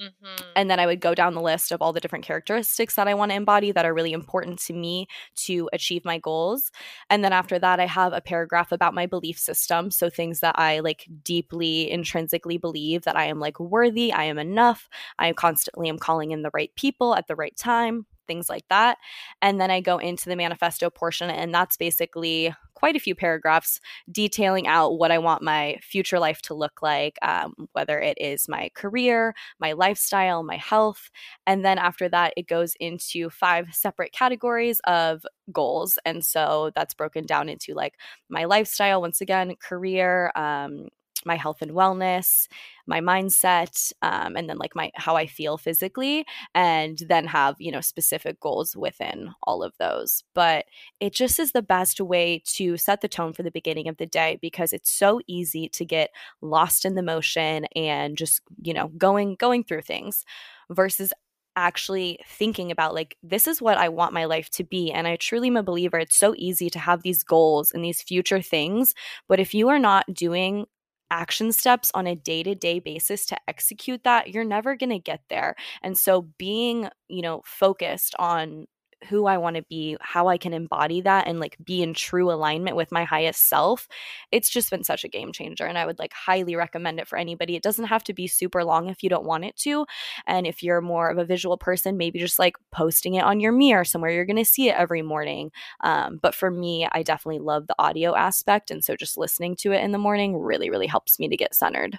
Mm-hmm. 0.00 0.42
And 0.54 0.70
then 0.70 0.78
I 0.78 0.86
would 0.86 1.00
go 1.00 1.14
down 1.14 1.34
the 1.34 1.40
list 1.40 1.72
of 1.72 1.80
all 1.80 1.92
the 1.92 2.00
different 2.00 2.24
characteristics 2.24 2.96
that 2.96 3.08
I 3.08 3.14
want 3.14 3.30
to 3.30 3.36
embody 3.36 3.72
that 3.72 3.86
are 3.86 3.94
really 3.94 4.12
important 4.12 4.58
to 4.60 4.74
me 4.74 5.06
to 5.36 5.70
achieve 5.72 6.04
my 6.04 6.18
goals. 6.18 6.70
And 7.08 7.24
then 7.24 7.32
after 7.32 7.58
that, 7.58 7.80
I 7.80 7.86
have 7.86 8.12
a 8.12 8.20
paragraph 8.20 8.72
about 8.72 8.94
my 8.94 9.06
belief 9.06 9.38
system. 9.38 9.90
So 9.90 10.10
things 10.10 10.40
that 10.40 10.58
I 10.58 10.80
like 10.80 11.08
deeply 11.24 11.90
intrinsically 11.90 12.58
believe 12.58 13.02
that 13.02 13.16
I 13.16 13.24
am 13.24 13.40
like 13.40 13.58
worthy, 13.58 14.12
I 14.12 14.24
am 14.24 14.38
enough, 14.38 14.88
I 15.18 15.32
constantly 15.32 15.88
am 15.88 15.98
calling 15.98 16.30
in 16.30 16.42
the 16.42 16.50
right 16.52 16.74
people 16.76 17.14
at 17.14 17.26
the 17.26 17.36
right 17.36 17.56
time 17.56 18.06
things 18.26 18.48
like 18.48 18.64
that. 18.68 18.98
And 19.42 19.60
then 19.60 19.70
I 19.70 19.80
go 19.80 19.98
into 19.98 20.28
the 20.28 20.36
manifesto 20.36 20.90
portion, 20.90 21.30
and 21.30 21.54
that's 21.54 21.76
basically 21.76 22.54
quite 22.74 22.94
a 22.94 23.00
few 23.00 23.14
paragraphs 23.14 23.80
detailing 24.12 24.66
out 24.66 24.98
what 24.98 25.10
I 25.10 25.18
want 25.18 25.42
my 25.42 25.78
future 25.82 26.18
life 26.18 26.42
to 26.42 26.54
look 26.54 26.82
like, 26.82 27.16
um, 27.22 27.54
whether 27.72 27.98
it 27.98 28.18
is 28.20 28.48
my 28.48 28.70
career, 28.74 29.34
my 29.58 29.72
lifestyle, 29.72 30.42
my 30.42 30.56
health. 30.58 31.10
And 31.46 31.64
then 31.64 31.78
after 31.78 32.08
that, 32.10 32.34
it 32.36 32.46
goes 32.46 32.74
into 32.78 33.30
five 33.30 33.68
separate 33.72 34.12
categories 34.12 34.80
of 34.86 35.24
goals. 35.52 35.98
And 36.04 36.24
so 36.24 36.70
that's 36.74 36.92
broken 36.94 37.24
down 37.24 37.48
into 37.48 37.72
like 37.72 37.94
my 38.28 38.44
lifestyle, 38.44 39.00
once 39.00 39.22
again, 39.22 39.54
career, 39.56 40.30
um, 40.36 40.88
my 41.26 41.36
health 41.36 41.60
and 41.60 41.72
wellness, 41.72 42.46
my 42.86 43.00
mindset, 43.00 43.92
um, 44.02 44.36
and 44.36 44.48
then 44.48 44.58
like 44.58 44.74
my 44.74 44.90
how 44.94 45.16
I 45.16 45.26
feel 45.26 45.58
physically, 45.58 46.24
and 46.54 46.98
then 47.08 47.26
have 47.26 47.56
you 47.58 47.72
know 47.72 47.80
specific 47.80 48.40
goals 48.40 48.76
within 48.76 49.30
all 49.42 49.62
of 49.62 49.74
those. 49.78 50.22
But 50.34 50.66
it 51.00 51.12
just 51.12 51.38
is 51.38 51.52
the 51.52 51.62
best 51.62 52.00
way 52.00 52.42
to 52.54 52.76
set 52.76 53.00
the 53.00 53.08
tone 53.08 53.32
for 53.32 53.42
the 53.42 53.50
beginning 53.50 53.88
of 53.88 53.96
the 53.96 54.06
day 54.06 54.38
because 54.40 54.72
it's 54.72 54.90
so 54.90 55.20
easy 55.26 55.68
to 55.70 55.84
get 55.84 56.10
lost 56.40 56.84
in 56.84 56.94
the 56.94 57.02
motion 57.02 57.66
and 57.76 58.16
just 58.16 58.40
you 58.62 58.72
know 58.72 58.88
going 58.96 59.34
going 59.34 59.64
through 59.64 59.82
things 59.82 60.24
versus 60.70 61.12
actually 61.56 62.18
thinking 62.28 62.70
about 62.70 62.94
like 62.94 63.16
this 63.22 63.46
is 63.46 63.62
what 63.62 63.78
I 63.78 63.88
want 63.88 64.12
my 64.12 64.26
life 64.26 64.50
to 64.50 64.64
be 64.64 64.92
and 64.92 65.06
I 65.08 65.16
truly 65.16 65.48
am 65.48 65.56
a 65.56 65.62
believer 65.62 65.98
it's 65.98 66.16
so 66.16 66.34
easy 66.36 66.68
to 66.70 66.78
have 66.78 67.02
these 67.02 67.24
goals 67.24 67.72
and 67.72 67.82
these 67.82 68.02
future 68.02 68.42
things 68.42 68.94
but 69.26 69.40
if 69.40 69.54
you 69.54 69.68
are 69.70 69.78
not 69.78 70.12
doing 70.12 70.66
action 71.10 71.52
steps 71.52 71.90
on 71.94 72.06
a 72.06 72.14
day 72.16 72.42
to 72.42 72.54
day 72.54 72.78
basis 72.78 73.26
to 73.26 73.36
execute 73.48 74.02
that, 74.04 74.30
you're 74.30 74.44
never 74.44 74.76
going 74.76 74.90
to 74.90 74.98
get 74.98 75.20
there. 75.28 75.54
And 75.82 75.96
so 75.96 76.22
being, 76.38 76.88
you 77.08 77.22
know, 77.22 77.42
focused 77.44 78.14
on 78.18 78.66
who 79.08 79.26
I 79.26 79.38
want 79.38 79.56
to 79.56 79.62
be, 79.62 79.96
how 80.00 80.28
I 80.28 80.38
can 80.38 80.52
embody 80.52 81.00
that 81.02 81.26
and 81.26 81.40
like 81.40 81.56
be 81.64 81.82
in 81.82 81.94
true 81.94 82.30
alignment 82.30 82.76
with 82.76 82.92
my 82.92 83.04
highest 83.04 83.48
self, 83.48 83.88
it's 84.32 84.50
just 84.50 84.70
been 84.70 84.84
such 84.84 85.04
a 85.04 85.08
game 85.08 85.32
changer. 85.32 85.64
And 85.64 85.78
I 85.78 85.86
would 85.86 85.98
like 85.98 86.12
highly 86.12 86.56
recommend 86.56 87.00
it 87.00 87.08
for 87.08 87.18
anybody. 87.18 87.56
It 87.56 87.62
doesn't 87.62 87.86
have 87.86 88.04
to 88.04 88.14
be 88.14 88.26
super 88.26 88.64
long 88.64 88.88
if 88.88 89.02
you 89.02 89.08
don't 89.08 89.24
want 89.24 89.44
it 89.44 89.56
to. 89.58 89.86
And 90.26 90.46
if 90.46 90.62
you're 90.62 90.80
more 90.80 91.08
of 91.08 91.18
a 91.18 91.24
visual 91.24 91.56
person, 91.56 91.96
maybe 91.96 92.18
just 92.18 92.38
like 92.38 92.56
posting 92.72 93.14
it 93.14 93.24
on 93.24 93.40
your 93.40 93.52
mirror 93.52 93.84
somewhere 93.84 94.10
you're 94.10 94.26
going 94.26 94.36
to 94.36 94.44
see 94.44 94.68
it 94.68 94.76
every 94.76 95.02
morning. 95.02 95.50
Um, 95.82 96.18
but 96.20 96.34
for 96.34 96.50
me, 96.50 96.88
I 96.90 97.02
definitely 97.02 97.40
love 97.40 97.66
the 97.66 97.76
audio 97.78 98.14
aspect. 98.14 98.70
And 98.70 98.84
so 98.84 98.96
just 98.96 99.16
listening 99.16 99.56
to 99.56 99.72
it 99.72 99.82
in 99.82 99.92
the 99.92 99.98
morning 99.98 100.36
really, 100.36 100.70
really 100.70 100.86
helps 100.86 101.18
me 101.18 101.28
to 101.28 101.36
get 101.36 101.54
centered. 101.54 101.98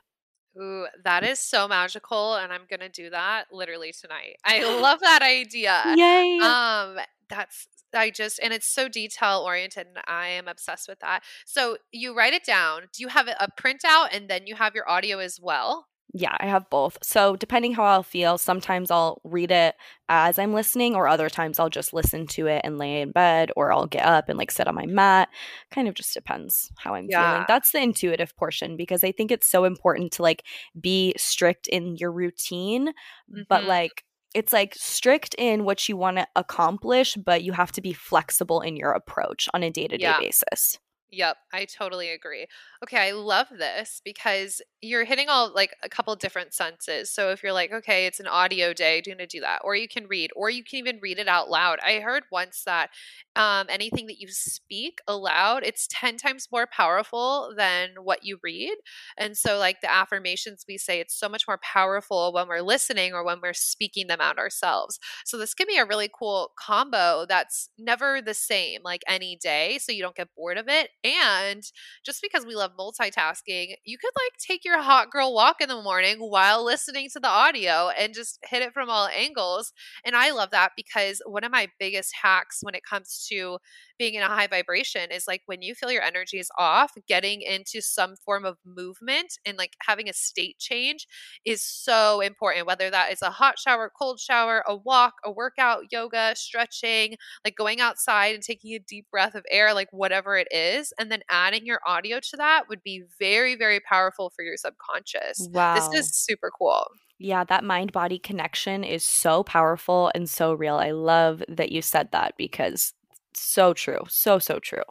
Ooh, 0.59 0.87
that 1.03 1.23
is 1.23 1.39
so 1.39 1.67
magical, 1.67 2.35
and 2.35 2.51
I'm 2.51 2.63
gonna 2.69 2.89
do 2.89 3.09
that 3.09 3.45
literally 3.51 3.93
tonight. 3.93 4.37
I 4.43 4.63
love 4.81 4.99
that 5.01 5.21
idea. 5.21 5.83
Yay! 5.95 6.39
Um, 6.41 6.97
that's 7.29 7.67
I 7.93 8.09
just 8.09 8.39
and 8.41 8.53
it's 8.53 8.67
so 8.67 8.87
detail 8.87 9.43
oriented, 9.45 9.87
and 9.87 9.97
I 10.07 10.27
am 10.27 10.47
obsessed 10.47 10.87
with 10.87 10.99
that. 10.99 11.23
So 11.45 11.77
you 11.91 12.15
write 12.15 12.33
it 12.33 12.45
down. 12.45 12.83
Do 12.93 13.03
you 13.03 13.09
have 13.09 13.27
a 13.27 13.47
printout, 13.59 14.09
and 14.11 14.29
then 14.29 14.47
you 14.47 14.55
have 14.55 14.75
your 14.75 14.89
audio 14.89 15.19
as 15.19 15.39
well? 15.41 15.87
Yeah, 16.13 16.35
I 16.39 16.47
have 16.47 16.69
both. 16.69 16.97
So, 17.03 17.35
depending 17.35 17.73
how 17.73 17.83
I'll 17.83 18.03
feel, 18.03 18.37
sometimes 18.37 18.89
I'll 18.91 19.21
read 19.23 19.51
it 19.51 19.75
as 20.07 20.39
I'm 20.39 20.53
listening, 20.53 20.95
or 20.95 21.07
other 21.07 21.29
times 21.29 21.59
I'll 21.59 21.69
just 21.69 21.93
listen 21.93 22.27
to 22.27 22.47
it 22.47 22.61
and 22.63 22.77
lay 22.77 23.01
in 23.01 23.11
bed, 23.11 23.51
or 23.57 23.73
I'll 23.73 23.87
get 23.87 24.05
up 24.05 24.29
and 24.29 24.37
like 24.37 24.51
sit 24.51 24.67
on 24.67 24.75
my 24.75 24.85
mat. 24.85 25.27
Kind 25.69 25.87
of 25.87 25.95
just 25.95 26.13
depends 26.13 26.71
how 26.77 26.95
I'm 26.95 27.07
yeah. 27.09 27.31
feeling. 27.31 27.45
That's 27.47 27.71
the 27.71 27.81
intuitive 27.81 28.35
portion 28.37 28.77
because 28.77 29.03
I 29.03 29.11
think 29.11 29.31
it's 29.31 29.47
so 29.47 29.65
important 29.65 30.13
to 30.13 30.21
like 30.21 30.43
be 30.79 31.13
strict 31.17 31.67
in 31.67 31.97
your 31.97 32.11
routine, 32.11 32.87
mm-hmm. 32.87 33.41
but 33.49 33.65
like 33.65 34.05
it's 34.33 34.53
like 34.53 34.75
strict 34.75 35.35
in 35.37 35.65
what 35.65 35.89
you 35.89 35.97
want 35.97 36.17
to 36.17 36.27
accomplish, 36.35 37.15
but 37.15 37.43
you 37.43 37.51
have 37.51 37.71
to 37.73 37.81
be 37.81 37.91
flexible 37.91 38.61
in 38.61 38.77
your 38.77 38.91
approach 38.91 39.49
on 39.53 39.63
a 39.63 39.69
day 39.69 39.87
to 39.87 39.97
day 39.97 40.13
basis. 40.19 40.79
Yep, 41.09 41.37
I 41.53 41.63
totally 41.63 42.09
agree. 42.09 42.47
Okay, 42.83 42.97
I 42.97 43.11
love 43.11 43.47
this 43.49 44.01
because 44.03 44.61
you're 44.81 45.05
hitting 45.05 45.29
all 45.29 45.53
like 45.53 45.73
a 45.81 45.87
couple 45.87 46.13
different 46.17 46.53
senses. 46.53 47.09
So 47.09 47.29
if 47.31 47.41
you're 47.41 47.53
like, 47.53 47.71
okay, 47.71 48.05
it's 48.07 48.19
an 48.19 48.27
audio 48.27 48.73
day, 48.73 48.99
do 48.99 49.09
you 49.09 49.15
want 49.17 49.29
to 49.29 49.37
do 49.37 49.41
that? 49.41 49.61
Or 49.63 49.73
you 49.73 49.87
can 49.87 50.05
read, 50.07 50.31
or 50.35 50.49
you 50.49 50.65
can 50.65 50.79
even 50.79 50.99
read 51.01 51.17
it 51.17 51.29
out 51.29 51.49
loud. 51.49 51.79
I 51.81 51.99
heard 52.01 52.23
once 52.29 52.63
that 52.65 52.89
um, 53.37 53.67
anything 53.69 54.07
that 54.07 54.19
you 54.19 54.27
speak 54.29 54.99
aloud, 55.07 55.63
it's 55.63 55.87
10 55.89 56.17
times 56.17 56.49
more 56.51 56.67
powerful 56.67 57.53
than 57.55 57.91
what 58.03 58.25
you 58.25 58.37
read. 58.43 58.75
And 59.17 59.37
so, 59.37 59.57
like 59.57 59.81
the 59.81 59.91
affirmations 59.91 60.65
we 60.67 60.77
say, 60.77 60.99
it's 60.99 61.17
so 61.17 61.29
much 61.29 61.47
more 61.47 61.59
powerful 61.61 62.33
when 62.33 62.47
we're 62.47 62.61
listening 62.61 63.13
or 63.13 63.23
when 63.23 63.39
we're 63.41 63.53
speaking 63.53 64.07
them 64.07 64.21
out 64.21 64.37
ourselves. 64.37 64.99
So 65.25 65.37
this 65.37 65.53
can 65.53 65.67
be 65.67 65.77
a 65.77 65.85
really 65.85 66.09
cool 66.17 66.51
combo 66.57 67.25
that's 67.27 67.69
never 67.77 68.21
the 68.21 68.33
same, 68.33 68.81
like 68.83 69.03
any 69.07 69.35
day. 69.35 69.77
So 69.79 69.91
you 69.91 70.01
don't 70.01 70.15
get 70.15 70.33
bored 70.35 70.57
of 70.57 70.67
it. 70.67 70.89
And 71.03 71.63
just 72.05 72.21
because 72.21 72.45
we 72.45 72.55
love 72.55 72.71
multitasking, 72.77 73.75
you 73.85 73.97
could 73.97 74.11
like 74.15 74.33
take 74.39 74.65
your 74.65 74.81
hot 74.81 75.11
girl 75.11 75.33
walk 75.33 75.61
in 75.61 75.69
the 75.69 75.81
morning 75.81 76.17
while 76.19 76.63
listening 76.63 77.09
to 77.13 77.19
the 77.19 77.27
audio 77.27 77.89
and 77.97 78.13
just 78.13 78.39
hit 78.43 78.61
it 78.61 78.73
from 78.73 78.89
all 78.89 79.07
angles. 79.07 79.71
And 80.03 80.15
I 80.15 80.31
love 80.31 80.51
that 80.51 80.71
because 80.75 81.21
one 81.25 81.43
of 81.43 81.51
my 81.51 81.67
biggest 81.79 82.13
hacks 82.23 82.59
when 82.61 82.75
it 82.75 82.83
comes 82.83 83.25
to 83.29 83.59
being 83.97 84.13
in 84.13 84.21
a 84.21 84.27
high 84.27 84.47
vibration 84.47 85.11
is 85.11 85.25
like 85.27 85.41
when 85.45 85.61
you 85.61 85.75
feel 85.75 85.91
your 85.91 86.01
energy 86.01 86.39
is 86.39 86.49
off, 86.57 86.91
getting 87.07 87.41
into 87.41 87.81
some 87.81 88.15
form 88.23 88.45
of 88.45 88.57
movement 88.65 89.37
and 89.45 89.57
like 89.57 89.75
having 89.81 90.09
a 90.09 90.13
state 90.13 90.57
change 90.59 91.07
is 91.45 91.63
so 91.63 92.21
important. 92.21 92.67
Whether 92.67 92.89
that 92.89 93.11
is 93.11 93.21
a 93.21 93.29
hot 93.29 93.59
shower, 93.59 93.91
cold 93.97 94.19
shower, 94.19 94.63
a 94.67 94.75
walk, 94.75 95.13
a 95.25 95.31
workout, 95.31 95.91
yoga, 95.91 96.33
stretching, 96.35 97.15
like 97.43 97.55
going 97.55 97.81
outside 97.81 98.35
and 98.35 98.43
taking 98.43 98.73
a 98.73 98.79
deep 98.79 99.05
breath 99.11 99.35
of 99.35 99.45
air, 99.51 99.73
like 99.73 99.89
whatever 99.91 100.37
it 100.37 100.47
is, 100.51 100.93
and 100.99 101.11
then 101.11 101.21
adding 101.29 101.65
your 101.65 101.79
audio 101.85 102.19
to 102.19 102.37
that 102.37 102.63
would 102.69 102.83
be 102.83 103.03
very, 103.19 103.55
very 103.55 103.79
powerful 103.79 104.31
for 104.35 104.43
your 104.43 104.57
subconscious. 104.57 105.47
Wow. 105.51 105.75
This 105.75 106.05
is 106.05 106.15
super 106.15 106.51
cool. 106.57 106.85
Yeah, 107.19 107.43
that 107.45 107.63
mind 107.63 107.91
body 107.91 108.19
connection 108.19 108.83
is 108.83 109.03
so 109.03 109.43
powerful 109.43 110.11
and 110.13 110.29
so 110.29 110.53
real. 110.53 110.75
I 110.75 110.91
love 110.91 111.41
that 111.47 111.71
you 111.71 111.81
said 111.81 112.11
that 112.11 112.35
because 112.37 112.93
so 113.41 113.73
true. 113.73 114.01
So, 114.09 114.39
so 114.39 114.59
true. 114.59 114.83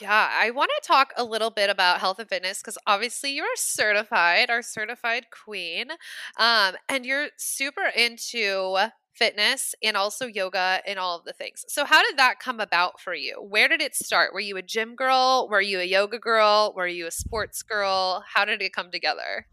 Yeah, 0.00 0.30
I 0.32 0.50
want 0.50 0.70
to 0.80 0.86
talk 0.86 1.12
a 1.16 1.24
little 1.24 1.50
bit 1.50 1.68
about 1.68 2.00
health 2.00 2.18
and 2.18 2.28
fitness 2.28 2.60
because 2.60 2.78
obviously 2.86 3.32
you're 3.32 3.46
certified, 3.56 4.50
our 4.50 4.62
certified 4.62 5.26
queen, 5.30 5.90
um, 6.38 6.76
and 6.88 7.04
you're 7.04 7.28
super 7.36 7.84
into 7.94 8.78
fitness 9.12 9.74
and 9.82 9.96
also 9.96 10.26
yoga 10.26 10.80
and 10.86 10.98
all 10.98 11.18
of 11.18 11.24
the 11.24 11.34
things. 11.34 11.64
So, 11.68 11.84
how 11.84 12.02
did 12.02 12.16
that 12.16 12.40
come 12.40 12.58
about 12.58 13.00
for 13.00 13.14
you? 13.14 13.34
Where 13.42 13.68
did 13.68 13.82
it 13.82 13.94
start? 13.94 14.32
Were 14.32 14.40
you 14.40 14.56
a 14.56 14.62
gym 14.62 14.96
girl? 14.96 15.46
Were 15.50 15.60
you 15.60 15.78
a 15.78 15.84
yoga 15.84 16.18
girl? 16.18 16.72
Were 16.74 16.86
you 16.88 17.06
a 17.06 17.10
sports 17.10 17.62
girl? 17.62 18.24
How 18.34 18.46
did 18.46 18.62
it 18.62 18.72
come 18.72 18.90
together? 18.90 19.46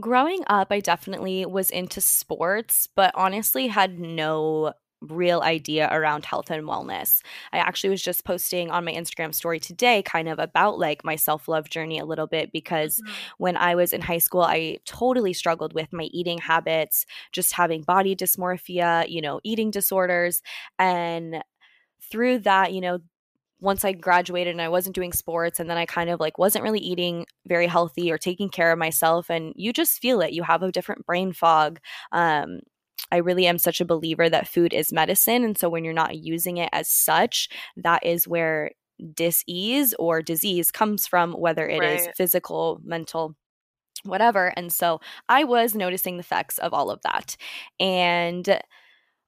Growing 0.00 0.42
up, 0.48 0.68
I 0.72 0.80
definitely 0.80 1.46
was 1.46 1.70
into 1.70 2.00
sports, 2.00 2.88
but 2.94 3.12
honestly 3.14 3.68
had 3.68 3.98
no 3.98 4.72
real 5.08 5.40
idea 5.42 5.88
around 5.92 6.24
health 6.24 6.50
and 6.50 6.64
wellness. 6.64 7.20
I 7.52 7.58
actually 7.58 7.90
was 7.90 8.02
just 8.02 8.24
posting 8.24 8.70
on 8.70 8.84
my 8.84 8.92
Instagram 8.92 9.34
story 9.34 9.60
today 9.60 10.02
kind 10.02 10.28
of 10.28 10.38
about 10.38 10.78
like 10.78 11.04
my 11.04 11.16
self-love 11.16 11.68
journey 11.70 11.98
a 11.98 12.04
little 12.04 12.26
bit 12.26 12.52
because 12.52 13.00
mm-hmm. 13.00 13.12
when 13.38 13.56
I 13.56 13.74
was 13.74 13.92
in 13.92 14.00
high 14.00 14.18
school 14.18 14.42
I 14.42 14.78
totally 14.84 15.32
struggled 15.32 15.74
with 15.74 15.92
my 15.92 16.04
eating 16.04 16.38
habits, 16.38 17.06
just 17.32 17.52
having 17.52 17.82
body 17.82 18.14
dysmorphia, 18.16 19.08
you 19.08 19.20
know, 19.20 19.40
eating 19.44 19.70
disorders 19.70 20.42
and 20.78 21.42
through 22.10 22.40
that, 22.40 22.72
you 22.72 22.80
know, 22.80 22.98
once 23.64 23.84
I 23.84 23.92
graduated 23.92 24.52
and 24.52 24.60
I 24.60 24.68
wasn't 24.68 24.94
doing 24.94 25.12
sports 25.12 25.58
and 25.58 25.70
then 25.70 25.78
I 25.78 25.86
kind 25.86 26.10
of 26.10 26.20
like 26.20 26.38
wasn't 26.38 26.64
really 26.64 26.80
eating 26.80 27.24
very 27.46 27.66
healthy 27.66 28.12
or 28.12 28.18
taking 28.18 28.50
care 28.50 28.70
of 28.70 28.78
myself 28.78 29.30
and 29.30 29.54
you 29.56 29.72
just 29.72 30.00
feel 30.00 30.20
it 30.20 30.32
you 30.32 30.42
have 30.42 30.62
a 30.62 30.70
different 30.70 31.06
brain 31.06 31.32
fog 31.32 31.80
um 32.12 32.60
I 33.12 33.18
really 33.18 33.46
am 33.46 33.58
such 33.58 33.80
a 33.80 33.84
believer 33.84 34.28
that 34.28 34.48
food 34.48 34.72
is 34.72 34.92
medicine. 34.92 35.44
And 35.44 35.56
so 35.56 35.68
when 35.68 35.84
you're 35.84 35.92
not 35.92 36.16
using 36.16 36.56
it 36.56 36.68
as 36.72 36.88
such, 36.88 37.48
that 37.76 38.04
is 38.04 38.26
where 38.26 38.72
dis-ease 39.14 39.94
or 39.98 40.22
disease 40.22 40.70
comes 40.70 41.06
from, 41.06 41.32
whether 41.32 41.68
it 41.68 41.80
right. 41.80 42.00
is 42.00 42.08
physical, 42.16 42.80
mental, 42.84 43.34
whatever. 44.04 44.52
And 44.56 44.72
so 44.72 45.00
I 45.28 45.44
was 45.44 45.74
noticing 45.74 46.16
the 46.16 46.20
effects 46.20 46.58
of 46.58 46.72
all 46.72 46.90
of 46.90 47.00
that. 47.02 47.36
And 47.80 48.60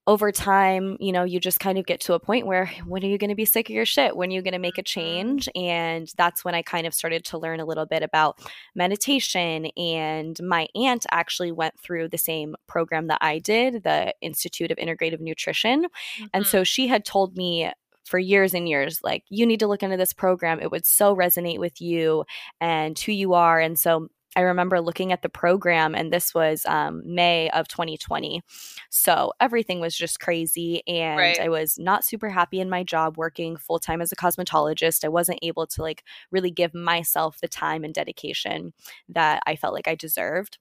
over 0.06 0.30
time, 0.30 0.96
you 1.00 1.10
know, 1.10 1.24
you 1.24 1.40
just 1.40 1.58
kind 1.58 1.78
of 1.78 1.86
get 1.86 2.00
to 2.00 2.14
a 2.14 2.20
point 2.20 2.46
where 2.46 2.66
when 2.86 3.02
are 3.02 3.08
you 3.08 3.18
going 3.18 3.30
to 3.30 3.36
be 3.36 3.44
sick 3.44 3.68
of 3.68 3.74
your 3.74 3.84
shit? 3.84 4.16
When 4.16 4.30
are 4.30 4.32
you 4.32 4.42
going 4.42 4.52
to 4.52 4.58
make 4.58 4.78
a 4.78 4.82
mm-hmm. 4.82 5.00
change? 5.00 5.48
And 5.56 6.10
that's 6.16 6.44
when 6.44 6.54
I 6.54 6.62
kind 6.62 6.86
of 6.86 6.94
started 6.94 7.24
to 7.26 7.38
learn 7.38 7.58
a 7.58 7.64
little 7.64 7.86
bit 7.86 8.02
about 8.02 8.38
meditation. 8.74 9.66
And 9.76 10.38
my 10.42 10.68
aunt 10.76 11.06
actually 11.10 11.50
went 11.50 11.78
through 11.80 12.08
the 12.08 12.18
same 12.18 12.54
program 12.68 13.08
that 13.08 13.18
I 13.20 13.40
did, 13.40 13.82
the 13.82 14.14
Institute 14.20 14.70
of 14.70 14.78
Integrative 14.78 15.20
Nutrition. 15.20 15.84
Mm-hmm. 15.84 16.24
And 16.32 16.46
so 16.46 16.62
she 16.62 16.86
had 16.86 17.04
told 17.04 17.36
me 17.36 17.72
for 18.04 18.20
years 18.20 18.54
and 18.54 18.68
years 18.68 19.00
like 19.02 19.24
you 19.28 19.44
need 19.44 19.58
to 19.58 19.66
look 19.66 19.82
into 19.82 19.96
this 19.96 20.12
program 20.12 20.60
it 20.60 20.70
would 20.70 20.86
so 20.86 21.16
resonate 21.16 21.58
with 21.58 21.80
you 21.80 22.24
and 22.60 22.96
who 23.00 23.10
you 23.10 23.34
are 23.34 23.58
and 23.58 23.76
so 23.76 24.08
I 24.36 24.42
remember 24.42 24.80
looking 24.80 25.12
at 25.12 25.22
the 25.22 25.28
program, 25.28 25.94
and 25.94 26.12
this 26.12 26.34
was 26.34 26.64
um, 26.66 27.02
May 27.04 27.48
of 27.50 27.66
2020. 27.68 28.42
So 28.90 29.32
everything 29.40 29.80
was 29.80 29.96
just 29.96 30.20
crazy. 30.20 30.82
And 30.86 31.18
Right. 31.18 31.40
I 31.40 31.48
was 31.48 31.78
not 31.78 32.04
super 32.04 32.28
happy 32.28 32.60
in 32.60 32.68
my 32.70 32.84
job 32.84 33.16
working 33.16 33.56
full 33.56 33.78
time 33.78 34.02
as 34.02 34.12
a 34.12 34.16
cosmetologist. 34.16 35.04
I 35.04 35.08
wasn't 35.08 35.40
able 35.42 35.66
to 35.68 35.82
like 35.82 36.04
really 36.30 36.50
give 36.50 36.74
myself 36.74 37.38
the 37.40 37.48
time 37.48 37.82
and 37.82 37.94
dedication 37.94 38.74
that 39.08 39.42
I 39.46 39.56
felt 39.56 39.74
like 39.74 39.88
I 39.88 39.94
deserved. 39.94 40.58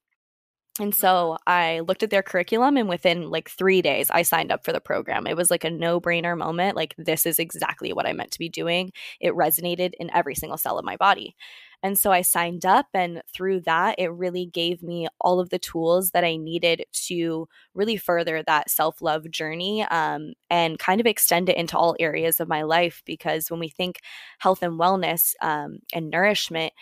And 0.79 0.93
so 0.93 1.37
I 1.47 1.79
looked 1.81 2.03
at 2.03 2.09
their 2.09 2.21
curriculum, 2.21 2.75
and 2.75 2.89
within 2.89 3.29
like 3.29 3.49
three 3.49 3.81
days, 3.81 4.09
I 4.11 4.23
signed 4.23 4.51
up 4.51 4.65
for 4.65 4.73
the 4.73 4.81
program. 4.81 5.25
It 5.25 5.37
was 5.37 5.49
like 5.49 5.63
a 5.63 5.69
no 5.69 6.01
brainer 6.01 6.37
moment. 6.37 6.75
Like, 6.75 6.93
this 6.97 7.25
is 7.25 7.39
exactly 7.39 7.93
what 7.93 8.05
I 8.05 8.11
meant 8.11 8.31
to 8.31 8.39
be 8.39 8.49
doing. 8.49 8.91
It 9.21 9.33
resonated 9.33 9.91
in 9.99 10.11
every 10.13 10.35
single 10.35 10.57
cell 10.57 10.77
of 10.77 10.83
my 10.83 10.97
body. 10.97 11.37
And 11.83 11.97
so 11.97 12.11
I 12.11 12.21
signed 12.21 12.65
up, 12.65 12.87
and 12.93 13.21
through 13.33 13.61
that, 13.61 13.95
it 13.99 14.11
really 14.11 14.45
gave 14.45 14.81
me 14.81 15.07
all 15.21 15.39
of 15.39 15.49
the 15.49 15.59
tools 15.59 16.11
that 16.11 16.23
I 16.23 16.35
needed 16.35 16.85
to 17.07 17.47
really 17.73 17.97
further 17.97 18.43
that 18.43 18.69
self 18.69 19.01
love 19.01 19.29
journey 19.29 19.83
um, 19.83 20.33
and 20.49 20.79
kind 20.79 20.99
of 20.99 21.07
extend 21.07 21.49
it 21.49 21.57
into 21.57 21.77
all 21.77 21.95
areas 21.99 22.39
of 22.39 22.47
my 22.47 22.63
life. 22.63 23.01
Because 23.05 23.51
when 23.51 23.59
we 23.59 23.69
think 23.69 23.99
health 24.39 24.63
and 24.63 24.79
wellness 24.79 25.33
um, 25.41 25.79
and 25.93 26.09
nourishment, 26.09 26.73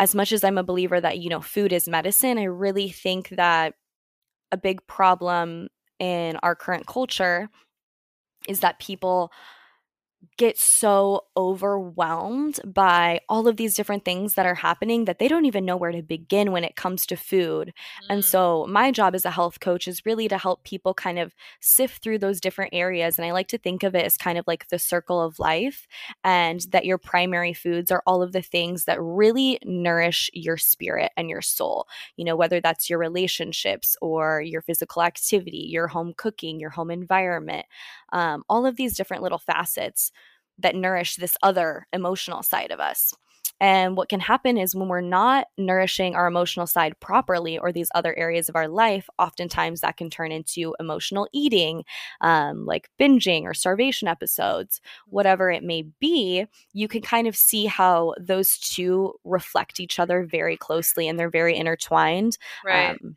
as 0.00 0.14
much 0.14 0.32
as 0.32 0.42
I'm 0.42 0.58
a 0.58 0.64
believer 0.64 1.00
that, 1.00 1.18
you 1.18 1.30
know, 1.30 1.40
food 1.40 1.72
is 1.72 1.88
medicine, 1.88 2.38
I 2.38 2.44
really 2.44 2.88
think 2.88 3.30
that 3.30 3.74
a 4.50 4.56
big 4.56 4.86
problem 4.86 5.68
in 5.98 6.36
our 6.42 6.54
current 6.54 6.86
culture 6.86 7.48
is 8.48 8.60
that 8.60 8.78
people 8.78 9.32
get 10.36 10.58
so 10.58 11.24
overwhelmed 11.36 12.60
by 12.64 13.20
all 13.28 13.46
of 13.48 13.56
these 13.56 13.74
different 13.74 14.04
things 14.04 14.34
that 14.34 14.46
are 14.46 14.54
happening 14.54 15.04
that 15.04 15.18
they 15.18 15.28
don't 15.28 15.44
even 15.46 15.64
know 15.64 15.76
where 15.76 15.92
to 15.92 16.02
begin 16.02 16.52
when 16.52 16.64
it 16.64 16.76
comes 16.76 17.06
to 17.06 17.16
food. 17.16 17.72
And 18.08 18.24
Mm, 18.24 18.24
so, 18.24 18.66
my 18.68 18.90
job 18.90 19.14
as 19.14 19.24
a 19.24 19.30
health 19.30 19.60
coach 19.60 19.86
is 19.88 20.04
really 20.06 20.28
to 20.28 20.38
help 20.38 20.64
people 20.64 20.94
kind 20.94 21.18
of 21.18 21.34
sift 21.60 22.02
through 22.02 22.18
those 22.18 22.40
different 22.40 22.74
areas. 22.74 23.18
And 23.18 23.26
I 23.26 23.32
like 23.32 23.48
to 23.48 23.58
think 23.58 23.82
of 23.82 23.94
it 23.94 24.04
as 24.04 24.16
kind 24.16 24.38
of 24.38 24.44
like 24.46 24.68
the 24.68 24.78
circle 24.78 25.20
of 25.22 25.38
life, 25.38 25.86
and 26.22 26.60
that 26.70 26.84
your 26.84 26.98
primary 26.98 27.52
foods 27.52 27.90
are 27.90 28.02
all 28.06 28.22
of 28.22 28.32
the 28.32 28.42
things 28.42 28.84
that 28.84 29.00
really 29.00 29.58
nourish 29.64 30.30
your 30.32 30.56
spirit 30.56 31.12
and 31.16 31.28
your 31.28 31.42
soul. 31.42 31.86
You 32.16 32.24
know, 32.24 32.36
whether 32.36 32.60
that's 32.60 32.88
your 32.88 32.98
relationships 32.98 33.96
or 34.00 34.40
your 34.40 34.62
physical 34.62 35.02
activity, 35.02 35.66
your 35.70 35.88
home 35.88 36.14
cooking, 36.16 36.60
your 36.60 36.70
home 36.70 36.90
environment, 36.90 37.66
um, 38.12 38.44
all 38.48 38.66
of 38.66 38.76
these 38.76 38.96
different 38.96 39.22
little 39.22 39.38
facets 39.38 40.10
that 40.58 40.76
nourish 40.76 41.16
this 41.16 41.36
other 41.42 41.86
emotional 41.92 42.42
side 42.42 42.70
of 42.70 42.80
us. 42.80 43.12
And 43.60 43.96
what 43.96 44.08
can 44.08 44.20
happen 44.20 44.58
is 44.58 44.74
when 44.74 44.88
we're 44.88 45.00
not 45.00 45.46
nourishing 45.56 46.14
our 46.14 46.26
emotional 46.26 46.66
side 46.66 46.98
properly 47.00 47.56
or 47.56 47.72
these 47.72 47.88
other 47.94 48.14
areas 48.16 48.48
of 48.48 48.56
our 48.56 48.68
life, 48.68 49.08
oftentimes 49.18 49.80
that 49.80 49.96
can 49.96 50.10
turn 50.10 50.32
into 50.32 50.74
emotional 50.80 51.28
eating, 51.32 51.84
um, 52.20 52.66
like 52.66 52.90
binging 53.00 53.44
or 53.44 53.54
starvation 53.54 54.08
episodes, 54.08 54.80
whatever 55.06 55.50
it 55.50 55.62
may 55.62 55.82
be. 56.00 56.46
You 56.72 56.88
can 56.88 57.00
kind 57.00 57.28
of 57.28 57.36
see 57.36 57.66
how 57.66 58.14
those 58.18 58.58
two 58.58 59.14
reflect 59.24 59.78
each 59.78 59.98
other 59.98 60.24
very 60.24 60.56
closely 60.56 61.06
and 61.06 61.18
they're 61.18 61.30
very 61.30 61.56
intertwined 61.56 62.36
right. 62.64 62.90
um, 62.90 63.16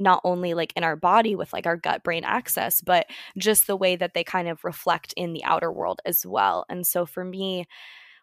not 0.00 0.20
only 0.24 0.54
like 0.54 0.72
in 0.76 0.84
our 0.84 0.96
body 0.96 1.34
with 1.36 1.52
like 1.52 1.66
our 1.66 1.76
gut 1.76 2.02
brain 2.02 2.24
axis 2.24 2.80
but 2.80 3.06
just 3.38 3.66
the 3.66 3.76
way 3.76 3.96
that 3.96 4.14
they 4.14 4.24
kind 4.24 4.48
of 4.48 4.64
reflect 4.64 5.12
in 5.16 5.32
the 5.32 5.44
outer 5.44 5.70
world 5.70 6.00
as 6.04 6.26
well. 6.26 6.64
And 6.68 6.86
so 6.86 7.06
for 7.06 7.24
me 7.24 7.66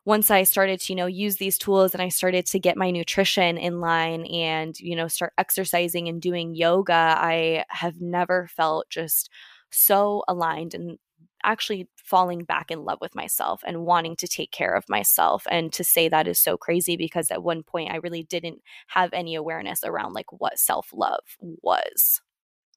once 0.05 0.31
i 0.31 0.43
started 0.43 0.79
to 0.79 0.93
you 0.93 0.97
know 0.97 1.05
use 1.05 1.35
these 1.35 1.57
tools 1.57 1.93
and 1.93 2.01
i 2.01 2.07
started 2.07 2.45
to 2.45 2.59
get 2.59 2.77
my 2.77 2.89
nutrition 2.91 3.57
in 3.57 3.81
line 3.81 4.25
and 4.27 4.79
you 4.79 4.95
know 4.95 5.07
start 5.07 5.33
exercising 5.37 6.07
and 6.07 6.21
doing 6.21 6.55
yoga 6.55 6.93
i 6.93 7.63
have 7.69 7.99
never 7.99 8.47
felt 8.47 8.89
just 8.89 9.29
so 9.69 10.23
aligned 10.29 10.73
and 10.73 10.97
actually 11.43 11.87
falling 11.95 12.43
back 12.43 12.71
in 12.71 12.83
love 12.83 12.99
with 13.01 13.15
myself 13.15 13.61
and 13.65 13.85
wanting 13.85 14.15
to 14.17 14.27
take 14.27 14.51
care 14.51 14.73
of 14.73 14.89
myself 14.89 15.45
and 15.49 15.71
to 15.73 15.83
say 15.83 16.09
that 16.09 16.27
is 16.27 16.39
so 16.39 16.57
crazy 16.57 16.97
because 16.97 17.31
at 17.31 17.43
one 17.43 17.63
point 17.63 17.91
I 17.91 17.97
really 17.97 18.23
didn't 18.23 18.61
have 18.87 19.11
any 19.13 19.35
awareness 19.35 19.83
around 19.83 20.13
like 20.13 20.31
what 20.31 20.59
self-love 20.59 21.23
was. 21.39 22.21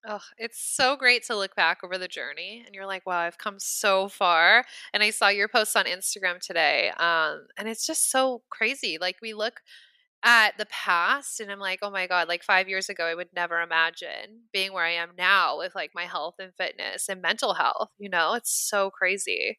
Oh, 0.07 0.21
it's 0.39 0.59
so 0.59 0.97
great 0.97 1.25
to 1.27 1.37
look 1.37 1.55
back 1.55 1.85
over 1.85 1.99
the 1.99 2.09
journey 2.09 2.63
and 2.65 2.75
you're 2.75 2.87
like, 2.87 3.05
wow, 3.05 3.19
I've 3.19 3.37
come 3.37 3.59
so 3.59 4.09
far. 4.09 4.65
And 4.95 5.03
I 5.03 5.11
saw 5.11 5.29
your 5.29 5.47
post 5.47 5.77
on 5.77 5.85
Instagram 5.85 6.41
today. 6.41 6.91
Um, 6.97 7.47
and 7.59 7.69
it's 7.69 7.87
just 7.87 8.11
so 8.11 8.43
crazy. 8.49 8.97
Like 8.99 9.17
we 9.21 9.35
look 9.35 9.61
at 10.23 10.59
the 10.59 10.67
past 10.67 11.41
and 11.41 11.51
I'm 11.51 11.59
like, 11.59 11.81
oh 11.83 11.91
my 11.91 12.07
God, 12.07 12.29
like 12.29 12.43
five 12.43 12.69
years 12.69 12.89
ago, 12.89 13.07
I 13.07 13.15
would 13.15 13.29
never 13.35 13.61
imagine 13.61 14.43
being 14.53 14.73
where 14.73 14.85
I 14.85 14.93
am 14.93 15.11
now 15.17 15.59
with 15.59 15.75
like 15.75 15.93
my 15.95 16.05
health 16.05 16.35
and 16.39 16.53
fitness 16.57 17.09
and 17.09 17.23
mental 17.23 17.55
health. 17.55 17.91
You 17.99 18.11
know, 18.11 18.35
it's 18.35 18.53
so 18.53 18.91
crazy. 18.91 19.59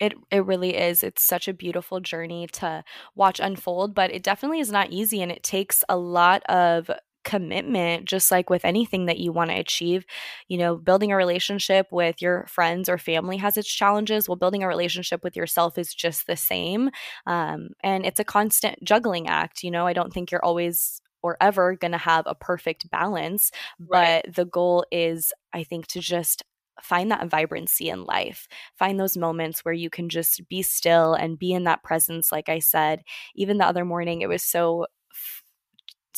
It 0.00 0.14
it 0.30 0.44
really 0.44 0.76
is. 0.76 1.02
It's 1.02 1.24
such 1.24 1.48
a 1.48 1.52
beautiful 1.52 1.98
journey 2.00 2.46
to 2.52 2.84
watch 3.16 3.40
unfold, 3.40 3.94
but 3.94 4.12
it 4.12 4.22
definitely 4.22 4.60
is 4.60 4.70
not 4.70 4.90
easy 4.90 5.20
and 5.22 5.32
it 5.32 5.42
takes 5.42 5.82
a 5.88 5.96
lot 5.96 6.42
of 6.48 6.88
commitment 7.28 8.06
just 8.06 8.30
like 8.30 8.48
with 8.50 8.64
anything 8.64 9.06
that 9.06 9.18
you 9.18 9.32
want 9.32 9.50
to 9.50 9.56
achieve. 9.58 10.04
You 10.48 10.58
know, 10.58 10.76
building 10.76 11.12
a 11.12 11.16
relationship 11.16 11.86
with 11.92 12.22
your 12.22 12.46
friends 12.48 12.88
or 12.88 12.98
family 12.98 13.36
has 13.36 13.56
its 13.56 13.68
challenges. 13.72 14.28
Well, 14.28 14.36
building 14.36 14.62
a 14.62 14.68
relationship 14.68 15.22
with 15.22 15.36
yourself 15.36 15.78
is 15.78 15.94
just 15.94 16.26
the 16.26 16.36
same. 16.36 16.90
Um, 17.26 17.70
and 17.82 18.06
it's 18.06 18.20
a 18.20 18.24
constant 18.24 18.82
juggling 18.84 19.28
act. 19.28 19.62
You 19.62 19.70
know, 19.70 19.86
I 19.86 19.92
don't 19.92 20.12
think 20.12 20.30
you're 20.30 20.44
always 20.44 21.00
or 21.22 21.36
ever 21.40 21.74
going 21.76 21.92
to 21.92 21.98
have 21.98 22.24
a 22.26 22.34
perfect 22.34 22.90
balance, 22.90 23.50
Right. 23.78 24.20
but 24.24 24.34
the 24.34 24.44
goal 24.46 24.84
is, 24.92 25.32
I 25.52 25.64
think, 25.64 25.86
to 25.88 26.00
just 26.00 26.42
find 26.80 27.10
that 27.10 27.26
vibrancy 27.28 27.88
in 27.88 28.04
life 28.04 28.46
find 28.78 29.00
those 29.00 29.16
moments 29.16 29.64
where 29.64 29.74
you 29.74 29.90
can 29.90 30.08
just 30.08 30.46
be 30.48 30.62
still 30.62 31.12
and 31.12 31.36
be 31.36 31.52
in 31.52 31.64
that 31.64 31.82
presence 31.82 32.30
like 32.30 32.48
i 32.48 32.60
said 32.60 33.02
even 33.34 33.58
the 33.58 33.66
other 33.66 33.84
morning 33.84 34.20
it 34.20 34.28
was 34.28 34.44
so 34.44 34.86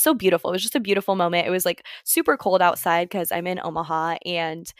so 0.03 0.15
beautiful 0.15 0.51
it 0.51 0.53
was 0.53 0.63
just 0.63 0.75
a 0.77 0.81
beautiful 0.81 1.15
moment 1.15 1.47
it 1.47 1.51
was 1.51 1.65
like 1.65 1.85
super 2.05 2.37
cold 2.37 2.63
outside 2.63 3.09
because 3.09 3.31
i'm 3.33 3.47
in 3.47 3.61
omaha 3.63 4.17
and 4.25 4.73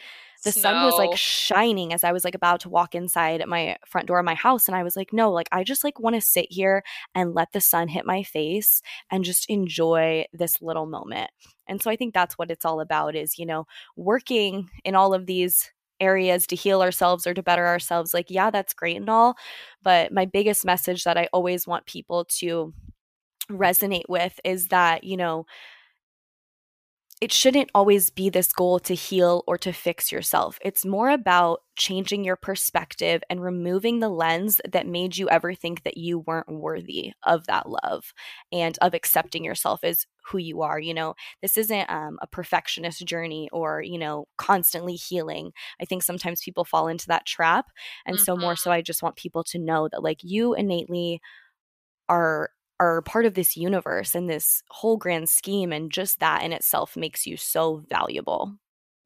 the 0.43 0.51
sun 0.51 0.83
was 0.85 0.95
like 0.95 1.15
shining 1.15 1.93
as 1.93 2.03
i 2.03 2.11
was 2.11 2.23
like 2.23 2.35
about 2.35 2.59
to 2.59 2.69
walk 2.69 2.95
inside 2.95 3.43
my 3.47 3.77
front 3.85 4.07
door 4.07 4.19
of 4.19 4.25
my 4.25 4.33
house 4.33 4.67
and 4.67 4.75
i 4.75 4.83
was 4.83 4.95
like 4.95 5.13
no 5.13 5.31
like 5.31 5.47
i 5.51 5.63
just 5.63 5.83
like 5.83 5.99
want 5.99 6.15
to 6.15 6.21
sit 6.21 6.47
here 6.49 6.83
and 7.13 7.35
let 7.35 7.51
the 7.51 7.61
sun 7.61 7.87
hit 7.87 8.05
my 8.05 8.23
face 8.23 8.81
and 9.11 9.23
just 9.23 9.49
enjoy 9.49 10.25
this 10.33 10.61
little 10.61 10.85
moment. 10.85 11.29
And 11.67 11.81
so 11.81 11.91
i 11.91 11.95
think 11.95 12.13
that's 12.13 12.37
what 12.37 12.51
it's 12.51 12.65
all 12.65 12.81
about 12.81 13.15
is 13.15 13.37
you 13.37 13.45
know 13.45 13.65
working 13.95 14.69
in 14.83 14.95
all 14.95 15.13
of 15.13 15.25
these 15.25 15.71
areas 15.99 16.47
to 16.47 16.55
heal 16.55 16.81
ourselves 16.81 17.27
or 17.27 17.33
to 17.33 17.43
better 17.43 17.65
ourselves 17.67 18.13
like 18.13 18.25
yeah 18.29 18.49
that's 18.49 18.73
great 18.73 18.97
and 18.97 19.09
all 19.09 19.35
but 19.83 20.11
my 20.11 20.25
biggest 20.25 20.65
message 20.65 21.03
that 21.03 21.15
i 21.15 21.29
always 21.31 21.67
want 21.67 21.85
people 21.85 22.25
to 22.25 22.73
resonate 23.51 24.09
with 24.09 24.39
is 24.43 24.69
that 24.69 25.03
you 25.03 25.17
know 25.17 25.45
it 27.21 27.31
shouldn't 27.31 27.69
always 27.75 28.09
be 28.09 28.29
this 28.29 28.51
goal 28.51 28.79
to 28.79 28.95
heal 28.95 29.43
or 29.45 29.55
to 29.55 29.71
fix 29.71 30.11
yourself. 30.11 30.57
It's 30.63 30.83
more 30.83 31.11
about 31.11 31.61
changing 31.75 32.23
your 32.23 32.35
perspective 32.35 33.21
and 33.29 33.43
removing 33.43 33.99
the 33.99 34.09
lens 34.09 34.59
that 34.67 34.87
made 34.87 35.17
you 35.17 35.29
ever 35.29 35.53
think 35.53 35.83
that 35.83 35.97
you 35.97 36.17
weren't 36.17 36.49
worthy 36.49 37.11
of 37.21 37.45
that 37.45 37.69
love 37.69 38.11
and 38.51 38.75
of 38.81 38.95
accepting 38.95 39.45
yourself 39.45 39.83
as 39.83 40.07
who 40.25 40.39
you 40.39 40.63
are. 40.63 40.79
You 40.79 40.95
know, 40.95 41.13
this 41.43 41.57
isn't 41.57 41.87
um, 41.91 42.17
a 42.23 42.27
perfectionist 42.27 43.05
journey 43.05 43.49
or, 43.51 43.83
you 43.83 43.99
know, 43.99 44.25
constantly 44.39 44.95
healing. 44.95 45.51
I 45.79 45.85
think 45.85 46.01
sometimes 46.01 46.41
people 46.41 46.65
fall 46.65 46.87
into 46.87 47.05
that 47.09 47.27
trap. 47.27 47.67
And 48.07 48.19
so, 48.19 48.35
more 48.35 48.55
so, 48.55 48.71
I 48.71 48.81
just 48.81 49.03
want 49.03 49.15
people 49.15 49.43
to 49.43 49.59
know 49.59 49.87
that, 49.91 50.01
like, 50.01 50.21
you 50.23 50.55
innately 50.55 51.21
are 52.09 52.49
are 52.81 53.01
part 53.03 53.25
of 53.25 53.35
this 53.35 53.55
universe 53.55 54.15
and 54.15 54.29
this 54.29 54.63
whole 54.69 54.97
grand 54.97 55.29
scheme 55.29 55.71
and 55.71 55.91
just 55.91 56.19
that 56.19 56.43
in 56.43 56.51
itself 56.51 56.97
makes 56.97 57.27
you 57.27 57.37
so 57.37 57.83
valuable. 57.89 58.57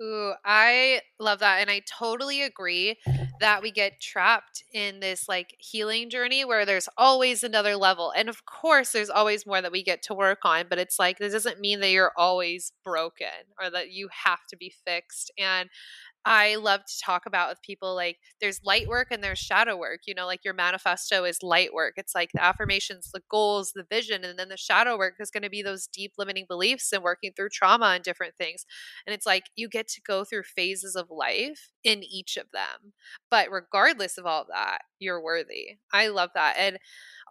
Ooh, 0.02 0.34
I 0.44 1.00
love 1.22 1.40
that. 1.40 1.62
And 1.62 1.70
I 1.70 1.82
totally 1.88 2.42
agree 2.42 2.98
that 3.40 3.62
we 3.62 3.72
get 3.72 4.02
trapped 4.02 4.62
in 4.74 5.00
this 5.00 5.30
like 5.30 5.56
healing 5.58 6.10
journey 6.10 6.44
where 6.44 6.66
there's 6.66 6.90
always 6.98 7.46
another 7.46 7.78
level. 7.78 8.12
And 8.12 8.28
of 8.28 8.46
course, 8.46 8.92
there's 8.92 9.10
always 9.10 9.46
more 9.46 9.62
that 9.62 9.72
we 9.72 9.84
get 9.84 10.02
to 10.04 10.14
work 10.14 10.40
on, 10.44 10.66
but 10.70 10.80
it's 10.80 11.00
like 11.00 11.18
this 11.18 11.32
doesn't 11.32 11.62
mean 11.62 11.80
that 11.80 11.92
you're 11.92 12.12
always 12.18 12.74
broken 12.84 13.28
or 13.58 13.70
that 13.70 13.92
you 13.92 14.10
have 14.26 14.46
to 14.50 14.58
be 14.58 14.74
fixed. 14.86 15.32
And 15.38 15.70
I 16.28 16.56
love 16.56 16.82
to 16.86 17.00
talk 17.04 17.28
about 17.28 17.50
with 17.50 17.62
people 17.62 17.94
like 17.96 18.18
there's 18.42 18.60
light 18.64 18.88
work 18.88 19.10
and 19.12 19.24
there's 19.24 19.38
shadow 19.38 19.78
work. 19.78 20.02
You 20.08 20.16
know, 20.16 20.26
like 20.26 20.44
your 20.44 20.56
manifesto 20.56 21.24
is 21.24 21.44
light 21.44 21.72
work. 21.74 21.94
It's 21.98 22.16
like 22.16 22.32
the 22.34 22.44
affirmations, 22.44 23.12
the 23.14 23.22
goals, 23.30 23.74
the 23.76 23.86
vision, 23.90 24.24
and 24.24 24.38
then 24.40 24.50
the 24.50 24.58
shadow 24.58 24.98
work 24.98 25.16
is 25.20 25.30
going 25.30 25.44
to 25.44 25.50
be 25.52 25.62
those 25.62 25.86
deep 25.88 26.14
limiting 26.18 26.46
beliefs 26.48 26.92
and 26.92 27.04
working 27.04 27.32
through 27.36 27.50
trauma 27.50 27.88
and 27.96 28.04
different 28.04 28.36
things. 28.38 28.66
And 29.06 29.14
it's 29.14 29.26
like 29.28 29.46
you 29.56 29.70
get 29.70 29.88
to 29.90 30.02
go 30.02 30.24
through 30.24 30.44
phases 30.44 30.96
of 30.96 31.12
life 31.12 31.70
in 31.84 32.04
each 32.04 32.38
of 32.38 32.48
them. 32.52 32.94
But 33.30 33.52
regardless 33.52 34.18
of 34.18 34.26
all 34.26 34.46
that, 34.50 34.80
you're 35.00 35.22
worthy. 35.22 35.78
I 35.94 36.08
love 36.08 36.32
that. 36.34 36.56
And 36.58 36.80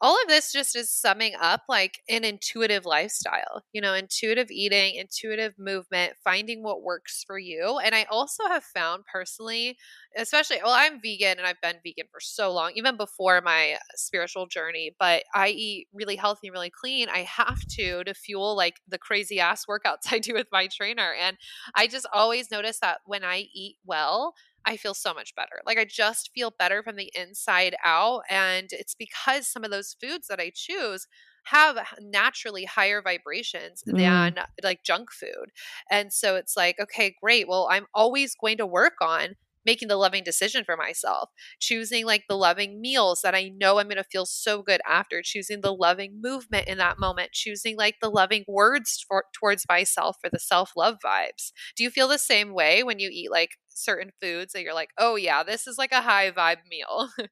all 0.03 0.21
of 0.21 0.29
this 0.29 0.53
just 0.53 0.77
is 0.77 0.91
summing 0.91 1.35
up 1.41 1.63
like 1.69 2.01
an 2.09 2.25
intuitive 2.25 2.85
lifestyle, 2.85 3.63
you 3.73 3.81
know, 3.81 3.95
intuitive 3.95 4.51
eating, 4.51 4.97
intuitive 4.97 5.55
movement, 5.59 6.15
finding 6.23 6.63
what 6.63 6.83
works 6.83 7.25
for 7.27 7.39
you. 7.39 7.79
And 7.83 7.95
I 7.95 8.05
also 8.11 8.45
have 8.49 8.65
found 8.65 9.05
personally, 9.11 9.77
especially, 10.17 10.59
well, 10.63 10.75
I'm 10.75 11.01
vegan 11.01 11.39
and 11.39 11.47
I've 11.47 11.61
been 11.61 11.77
vegan 11.85 12.07
for 12.11 12.21
so 12.21 12.53
long, 12.53 12.73
even 12.75 12.97
before 12.97 13.41
my 13.41 13.77
spiritual 13.95 14.47
journey, 14.47 14.95
but 14.99 15.25
I 15.35 15.49
eat 15.49 15.89
really 15.93 16.17
healthy, 16.17 16.49
and 16.49 16.55
really 16.55 16.71
clean. 16.71 17.09
I 17.09 17.21
have 17.21 17.65
to 17.77 18.05
to 18.05 18.15
fuel 18.15 18.57
like 18.57 18.81
the 18.89 18.99
crazy 18.99 19.41
ass 19.41 19.65
workouts 19.67 20.07
I 20.13 20.19
do 20.19 20.35
with 20.35 20.49
my 20.51 20.69
trainer. 20.69 21.15
And 21.21 21.37
I 21.75 21.87
just 21.87 22.07
always 22.13 22.51
notice 22.51 22.81
that 22.81 22.99
when 23.07 23.25
I 23.25 23.47
eat 23.55 23.77
well, 23.85 24.35
I 24.67 24.77
feel 24.77 24.95
so 24.95 25.13
much 25.15 25.35
better. 25.35 25.61
Like 25.67 25.79
I 25.79 25.85
just 25.85 26.31
feel 26.35 26.55
better 26.59 26.83
from 26.83 26.97
the 26.97 27.13
inside 27.15 27.77
out. 27.85 28.23
And 28.31 28.69
it's 28.73 28.95
because 28.95 29.47
some 29.47 29.65
of 29.65 29.71
those 29.71 29.97
foods 30.01 30.29
that 30.29 30.41
I 30.41 30.53
choose 30.55 31.07
have 31.45 31.77
naturally 32.01 32.65
higher 32.65 33.03
vibrations 33.03 33.83
mm. 33.87 33.99
than 33.99 34.37
like 34.63 34.83
junk 34.83 35.11
food. 35.13 35.51
And 35.91 36.13
so 36.13 36.37
it's 36.37 36.57
like, 36.57 36.81
okay, 36.81 37.15
great. 37.23 37.49
Well, 37.49 37.69
I'm 37.71 37.87
always 37.95 38.35
going 38.35 38.57
to 38.59 38.67
work 38.67 38.95
on 39.03 39.37
making 39.65 39.89
the 39.89 39.97
loving 39.97 40.25
decision 40.25 40.65
for 40.65 40.77
myself, 40.77 41.31
choosing 41.61 42.05
like 42.07 42.25
the 42.29 42.37
loving 42.37 42.81
meals 42.81 43.21
that 43.23 43.35
I 43.35 43.51
know 43.57 43.79
I'm 43.79 43.87
going 43.87 43.97
to 43.97 44.05
feel 44.05 44.27
so 44.27 44.63
good 44.63 44.81
after, 44.89 45.23
choosing 45.23 45.61
the 45.61 45.75
loving 45.75 46.21
movement 46.21 46.69
in 46.69 46.79
that 46.79 46.99
moment, 46.99 47.33
choosing 47.33 47.77
like 47.77 47.97
the 48.01 48.11
loving 48.11 48.45
words 48.49 49.05
for, 49.07 49.25
towards 49.33 49.65
myself 49.69 50.17
for 50.21 50.31
the 50.31 50.39
self 50.39 50.73
love 50.77 50.97
vibes. 51.05 51.53
Do 51.77 51.85
you 51.85 51.91
feel 51.91 52.09
the 52.09 52.19
same 52.19 52.53
way 52.55 52.83
when 52.83 52.99
you 52.99 53.09
eat 53.13 53.31
like 53.31 53.51
certain 53.69 54.11
foods 54.21 54.53
that 54.53 54.63
you're 54.63 54.75
like, 54.75 54.91
oh 54.99 55.17
yeah, 55.17 55.43
this 55.43 55.67
is 55.67 55.79
like 55.79 55.93
a 55.93 56.03
high 56.03 56.31
vibe 56.31 56.67
meal? 56.71 57.09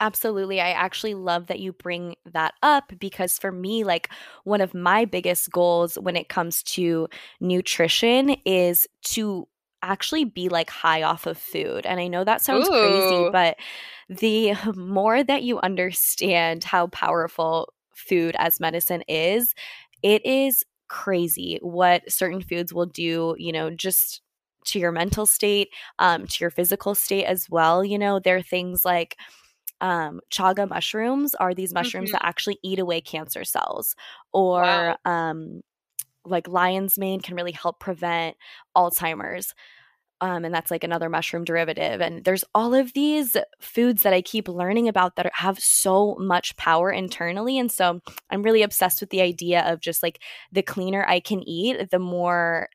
Absolutely. 0.00 0.60
I 0.60 0.72
actually 0.72 1.14
love 1.14 1.46
that 1.46 1.60
you 1.60 1.72
bring 1.72 2.16
that 2.26 2.52
up 2.62 2.92
because 2.98 3.38
for 3.38 3.50
me, 3.50 3.82
like 3.82 4.10
one 4.44 4.60
of 4.60 4.74
my 4.74 5.06
biggest 5.06 5.50
goals 5.50 5.98
when 5.98 6.16
it 6.16 6.28
comes 6.28 6.62
to 6.64 7.08
nutrition 7.40 8.36
is 8.44 8.86
to 9.04 9.48
actually 9.90 10.24
be 10.24 10.48
like 10.48 10.70
high 10.70 11.02
off 11.02 11.26
of 11.26 11.38
food. 11.38 11.86
And 11.86 12.00
I 12.00 12.08
know 12.08 12.24
that 12.24 12.40
sounds 12.40 12.68
Ooh. 12.68 12.72
crazy, 12.72 13.30
but 13.30 13.56
the 14.08 14.54
more 14.76 15.22
that 15.22 15.42
you 15.42 15.58
understand 15.60 16.64
how 16.64 16.88
powerful 16.88 17.72
food 17.94 18.36
as 18.38 18.60
medicine 18.60 19.02
is, 19.08 19.54
it 20.02 20.24
is 20.24 20.64
crazy 20.88 21.58
what 21.62 22.10
certain 22.10 22.40
foods 22.40 22.72
will 22.72 22.86
do, 22.86 23.34
you 23.38 23.52
know, 23.52 23.70
just 23.70 24.22
to 24.66 24.78
your 24.78 24.92
mental 24.92 25.26
state, 25.26 25.68
um, 25.98 26.26
to 26.26 26.42
your 26.42 26.50
physical 26.50 26.94
state 26.94 27.24
as 27.24 27.48
well. 27.48 27.84
You 27.84 27.98
know, 27.98 28.18
there 28.18 28.36
are 28.36 28.42
things 28.42 28.84
like 28.84 29.16
um, 29.80 30.20
chaga 30.32 30.68
mushrooms 30.68 31.34
are 31.34 31.54
these 31.54 31.74
mushrooms 31.74 32.08
mm-hmm. 32.08 32.14
that 32.14 32.26
actually 32.26 32.58
eat 32.62 32.78
away 32.78 33.00
cancer 33.00 33.44
cells, 33.44 33.94
or 34.32 34.62
wow. 34.62 34.96
um, 35.04 35.60
like 36.26 36.48
lion's 36.48 36.98
mane 36.98 37.20
can 37.20 37.34
really 37.34 37.52
help 37.52 37.80
prevent 37.80 38.36
Alzheimer's. 38.76 39.54
Um, 40.22 40.46
and 40.46 40.54
that's 40.54 40.70
like 40.70 40.82
another 40.82 41.10
mushroom 41.10 41.44
derivative. 41.44 42.00
And 42.00 42.24
there's 42.24 42.44
all 42.54 42.74
of 42.74 42.94
these 42.94 43.36
foods 43.60 44.02
that 44.02 44.14
I 44.14 44.22
keep 44.22 44.48
learning 44.48 44.88
about 44.88 45.16
that 45.16 45.30
have 45.34 45.58
so 45.58 46.16
much 46.18 46.56
power 46.56 46.90
internally. 46.90 47.58
And 47.58 47.70
so 47.70 48.00
I'm 48.30 48.42
really 48.42 48.62
obsessed 48.62 49.02
with 49.02 49.10
the 49.10 49.20
idea 49.20 49.60
of 49.70 49.80
just 49.80 50.02
like 50.02 50.22
the 50.50 50.62
cleaner 50.62 51.04
I 51.06 51.20
can 51.20 51.46
eat, 51.46 51.90
the 51.90 51.98
more 51.98 52.70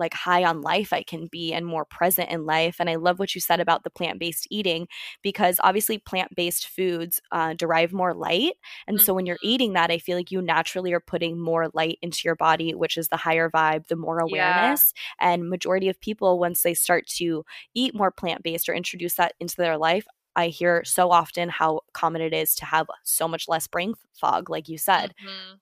like 0.00 0.14
high 0.14 0.42
on 0.44 0.62
life 0.62 0.92
I 0.92 1.02
can 1.02 1.28
be 1.30 1.52
and 1.52 1.64
more 1.64 1.84
present 1.84 2.30
in 2.30 2.44
life. 2.44 2.76
And 2.80 2.90
I 2.90 2.96
love 2.96 3.18
what 3.18 3.34
you 3.34 3.40
said 3.40 3.60
about 3.60 3.84
the 3.84 3.90
plant 3.90 4.18
based 4.18 4.48
eating 4.50 4.88
because 5.22 5.60
obviously 5.62 5.98
plant 5.98 6.34
based 6.34 6.66
foods 6.66 7.20
uh, 7.30 7.54
derive 7.54 7.92
more 7.92 8.14
light. 8.14 8.54
And 8.88 8.96
mm-hmm. 8.96 9.04
so 9.04 9.14
when 9.14 9.26
you're 9.26 9.36
mm-hmm. 9.36 9.48
eating 9.48 9.72
that, 9.74 9.90
I 9.90 9.98
feel 9.98 10.16
like 10.16 10.32
you 10.32 10.42
naturally 10.42 10.92
are 10.92 11.00
putting 11.00 11.38
more 11.38 11.68
light 11.74 11.98
into 12.02 12.22
your 12.24 12.36
body, 12.36 12.74
which 12.74 12.96
is 12.96 13.08
the 13.08 13.16
higher 13.16 13.48
vibe, 13.48 13.86
the 13.86 13.96
more 13.96 14.18
awareness. 14.18 14.92
Yeah. 15.20 15.32
And 15.32 15.48
majority 15.48 15.88
of 15.88 16.00
people, 16.00 16.38
once 16.40 16.62
they 16.62 16.74
start 16.74 17.06
to 17.18 17.44
eat 17.74 17.94
more 17.94 18.10
plant 18.10 18.42
based 18.42 18.68
or 18.68 18.74
introduce 18.74 19.14
that 19.14 19.34
into 19.38 19.56
their 19.56 19.78
life, 19.78 20.06
I 20.36 20.48
hear 20.48 20.84
so 20.84 21.10
often 21.10 21.48
how 21.48 21.80
common 21.92 22.22
it 22.22 22.32
is 22.32 22.54
to 22.56 22.64
have 22.64 22.86
so 23.04 23.26
much 23.28 23.48
less 23.48 23.66
brain 23.66 23.94
fog, 24.12 24.48
like 24.48 24.68
you 24.68 24.78
said. 24.78 25.14
Mm-hmm. 25.22 25.56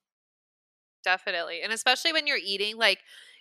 Definitely. 1.03 1.61
And 1.61 1.73
especially 1.73 2.13
when 2.13 2.27
you're 2.27 2.37
eating 2.37 2.77
like 2.77 2.99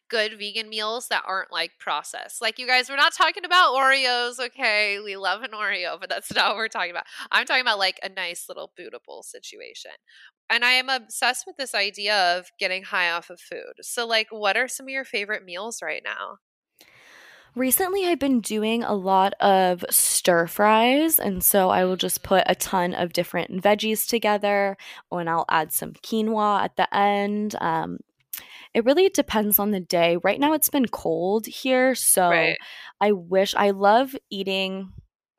good 0.08 0.38
vegan 0.38 0.68
meals 0.68 1.08
that 1.08 1.22
aren't 1.26 1.52
like 1.52 1.72
processed. 1.78 2.40
Like 2.40 2.58
you 2.58 2.66
guys, 2.66 2.88
we're 2.88 2.96
not 2.96 3.14
talking 3.14 3.44
about 3.44 3.74
Oreos, 3.74 4.38
okay? 4.38 4.98
We 5.00 5.16
love 5.16 5.42
an 5.42 5.50
Oreo, 5.50 5.98
but 6.00 6.08
that's 6.08 6.32
not 6.34 6.50
what 6.50 6.56
we're 6.56 6.68
talking 6.68 6.90
about. 6.90 7.04
I'm 7.30 7.46
talking 7.46 7.62
about 7.62 7.78
like 7.78 7.98
a 8.02 8.08
nice 8.08 8.46
little 8.48 8.72
Buddha 8.76 8.98
bowl 9.04 9.22
situation. 9.22 9.92
And 10.50 10.64
I 10.64 10.72
am 10.72 10.88
obsessed 10.88 11.46
with 11.46 11.56
this 11.56 11.74
idea 11.74 12.38
of 12.38 12.50
getting 12.58 12.84
high 12.84 13.10
off 13.10 13.30
of 13.30 13.40
food. 13.40 13.74
So 13.82 14.06
like 14.06 14.28
what 14.30 14.56
are 14.56 14.68
some 14.68 14.86
of 14.86 14.90
your 14.90 15.04
favorite 15.04 15.44
meals 15.44 15.82
right 15.82 16.02
now? 16.02 16.38
Recently, 17.54 18.06
I've 18.06 18.20
been 18.20 18.40
doing 18.40 18.84
a 18.84 18.94
lot 18.94 19.34
of 19.40 19.84
stir 19.90 20.46
fries. 20.46 21.18
And 21.18 21.42
so 21.42 21.70
I 21.70 21.84
will 21.84 21.96
just 21.96 22.22
put 22.22 22.44
a 22.46 22.54
ton 22.54 22.94
of 22.94 23.12
different 23.12 23.62
veggies 23.62 24.06
together 24.06 24.76
and 25.10 25.28
I'll 25.28 25.46
add 25.48 25.72
some 25.72 25.94
quinoa 25.94 26.62
at 26.62 26.76
the 26.76 26.94
end. 26.94 27.56
Um, 27.60 27.98
it 28.74 28.84
really 28.84 29.08
depends 29.08 29.58
on 29.58 29.70
the 29.70 29.80
day. 29.80 30.16
Right 30.22 30.40
now 30.40 30.52
it's 30.52 30.70
been 30.70 30.86
cold 30.86 31.46
here, 31.46 31.94
so 31.94 32.30
right. 32.30 32.58
I 33.00 33.12
wish 33.12 33.54
I 33.54 33.70
love 33.70 34.14
eating 34.30 34.92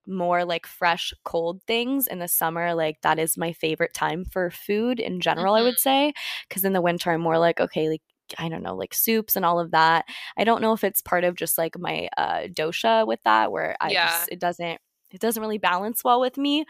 more 0.08 0.44
like 0.44 0.66
fresh 0.66 1.14
cold 1.24 1.62
things 1.68 2.08
in 2.08 2.18
the 2.18 2.28
summer 2.28 2.74
like 2.74 3.00
that 3.04 3.20
is 3.20 3.38
my 3.38 3.54
favorite 3.54 3.94
time 3.94 4.26
for 4.26 4.50
food 4.50 5.00
in 5.00 5.22
general 5.22 5.54
mm-hmm. 5.54 5.62
i 5.62 5.64
would 5.64 5.78
say 5.78 6.12
because 6.48 6.66
in 6.66 6.74
the 6.74 6.82
winter 6.82 7.12
i'm 7.12 7.22
more 7.22 7.38
like 7.38 7.60
okay 7.60 7.88
like 7.88 8.02
I 8.38 8.50
don't 8.50 8.64
know, 8.64 8.76
like 8.76 8.94
soups 8.94 9.36
and 9.36 9.46
all 9.46 9.60
of 9.60 9.72
that. 9.72 10.06
I 10.38 10.44
don't 10.44 10.62
know 10.62 10.74
if 10.74 10.84
it's 10.84 11.02
part 11.02 11.24
of 11.24 11.36
just 11.36 11.58
like 11.58 11.80
my 11.80 12.10
uh, 12.18 12.42
dosha 12.52 13.08
with 13.08 13.20
that, 13.24 13.52
where 13.52 13.76
I 13.82 13.90
yeah. 13.90 14.08
just, 14.08 14.30
it 14.32 14.40
doesn't 14.40 14.80
it 15.12 15.20
doesn't 15.20 15.42
really 15.42 15.58
balance 15.58 16.04
well 16.04 16.20
with 16.20 16.38
me. 16.38 16.66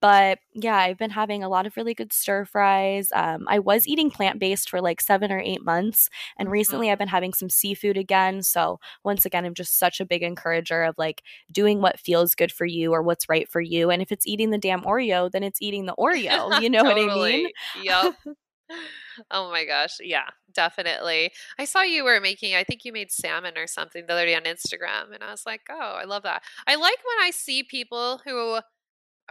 But 0.00 0.38
yeah, 0.54 0.76
I've 0.76 0.98
been 0.98 1.10
having 1.10 1.42
a 1.42 1.48
lot 1.48 1.66
of 1.66 1.76
really 1.76 1.94
good 1.94 2.12
stir 2.12 2.44
fries. 2.44 3.10
Um, 3.14 3.46
I 3.48 3.58
was 3.58 3.86
eating 3.86 4.10
plant 4.10 4.38
based 4.38 4.68
for 4.70 4.80
like 4.80 5.00
seven 5.00 5.30
or 5.32 5.38
eight 5.38 5.64
months, 5.64 6.08
and 6.38 6.46
mm-hmm. 6.46 6.52
recently 6.52 6.90
I've 6.90 6.98
been 6.98 7.08
having 7.08 7.32
some 7.32 7.50
seafood 7.50 7.96
again. 7.96 8.42
So 8.42 8.80
once 9.04 9.24
again, 9.24 9.44
I'm 9.44 9.54
just 9.54 9.78
such 9.78 10.00
a 10.00 10.06
big 10.06 10.22
encourager 10.22 10.82
of 10.82 10.96
like 10.98 11.22
doing 11.52 11.80
what 11.80 12.00
feels 12.00 12.34
good 12.34 12.52
for 12.52 12.66
you 12.66 12.92
or 12.92 13.02
what's 13.02 13.28
right 13.28 13.48
for 13.48 13.60
you. 13.60 13.90
And 13.90 14.02
if 14.02 14.12
it's 14.12 14.26
eating 14.26 14.50
the 14.50 14.58
damn 14.58 14.82
Oreo, 14.82 15.30
then 15.30 15.42
it's 15.42 15.62
eating 15.62 15.86
the 15.86 15.94
Oreo. 15.96 16.60
You 16.60 16.70
know 16.70 16.82
totally. 16.82 17.06
what 17.06 17.18
I 17.18 17.30
mean? 17.30 17.50
Yep. 17.82 18.14
oh 19.30 19.50
my 19.50 19.64
gosh. 19.64 19.96
Yeah, 20.00 20.28
definitely. 20.52 21.32
I 21.58 21.64
saw 21.64 21.82
you 21.82 22.04
were 22.04 22.20
making, 22.20 22.54
I 22.54 22.64
think 22.64 22.84
you 22.84 22.92
made 22.92 23.10
salmon 23.10 23.56
or 23.56 23.66
something 23.66 24.04
the 24.06 24.12
other 24.12 24.26
day 24.26 24.34
on 24.34 24.42
Instagram. 24.42 25.14
And 25.14 25.22
I 25.22 25.30
was 25.30 25.44
like, 25.46 25.62
oh, 25.70 25.98
I 26.00 26.04
love 26.04 26.22
that. 26.24 26.42
I 26.66 26.74
like 26.76 26.98
when 26.98 27.26
I 27.26 27.30
see 27.30 27.62
people 27.62 28.20
who 28.24 28.60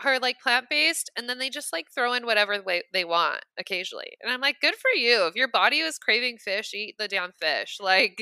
are 0.04 0.20
like 0.20 0.40
plant 0.40 0.68
based 0.70 1.10
and 1.18 1.30
then 1.30 1.40
they 1.40 1.50
just 1.50 1.72
like 1.72 1.88
throw 1.94 2.14
in 2.14 2.26
whatever 2.26 2.62
way 2.62 2.84
they 2.94 3.06
want 3.06 3.42
occasionally. 3.58 4.12
And 4.22 4.32
I'm 4.32 4.42
like, 4.42 4.60
good 4.62 4.76
for 4.76 4.92
you. 4.96 5.26
If 5.28 5.36
your 5.36 5.48
body 5.48 5.80
is 5.80 5.98
craving 5.98 6.38
fish, 6.38 6.74
eat 6.74 6.96
the 6.98 7.08
damn 7.08 7.32
fish. 7.32 7.78
Like, 7.86 8.20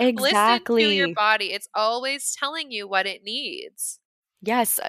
exactly. 0.00 0.06
listen 0.84 0.90
to 0.90 0.94
your 0.96 1.14
body. 1.14 1.52
It's 1.52 1.68
always 1.74 2.34
telling 2.34 2.70
you 2.70 2.88
what 2.88 3.06
it 3.06 3.22
needs. 3.22 4.00
Yes, 4.40 4.80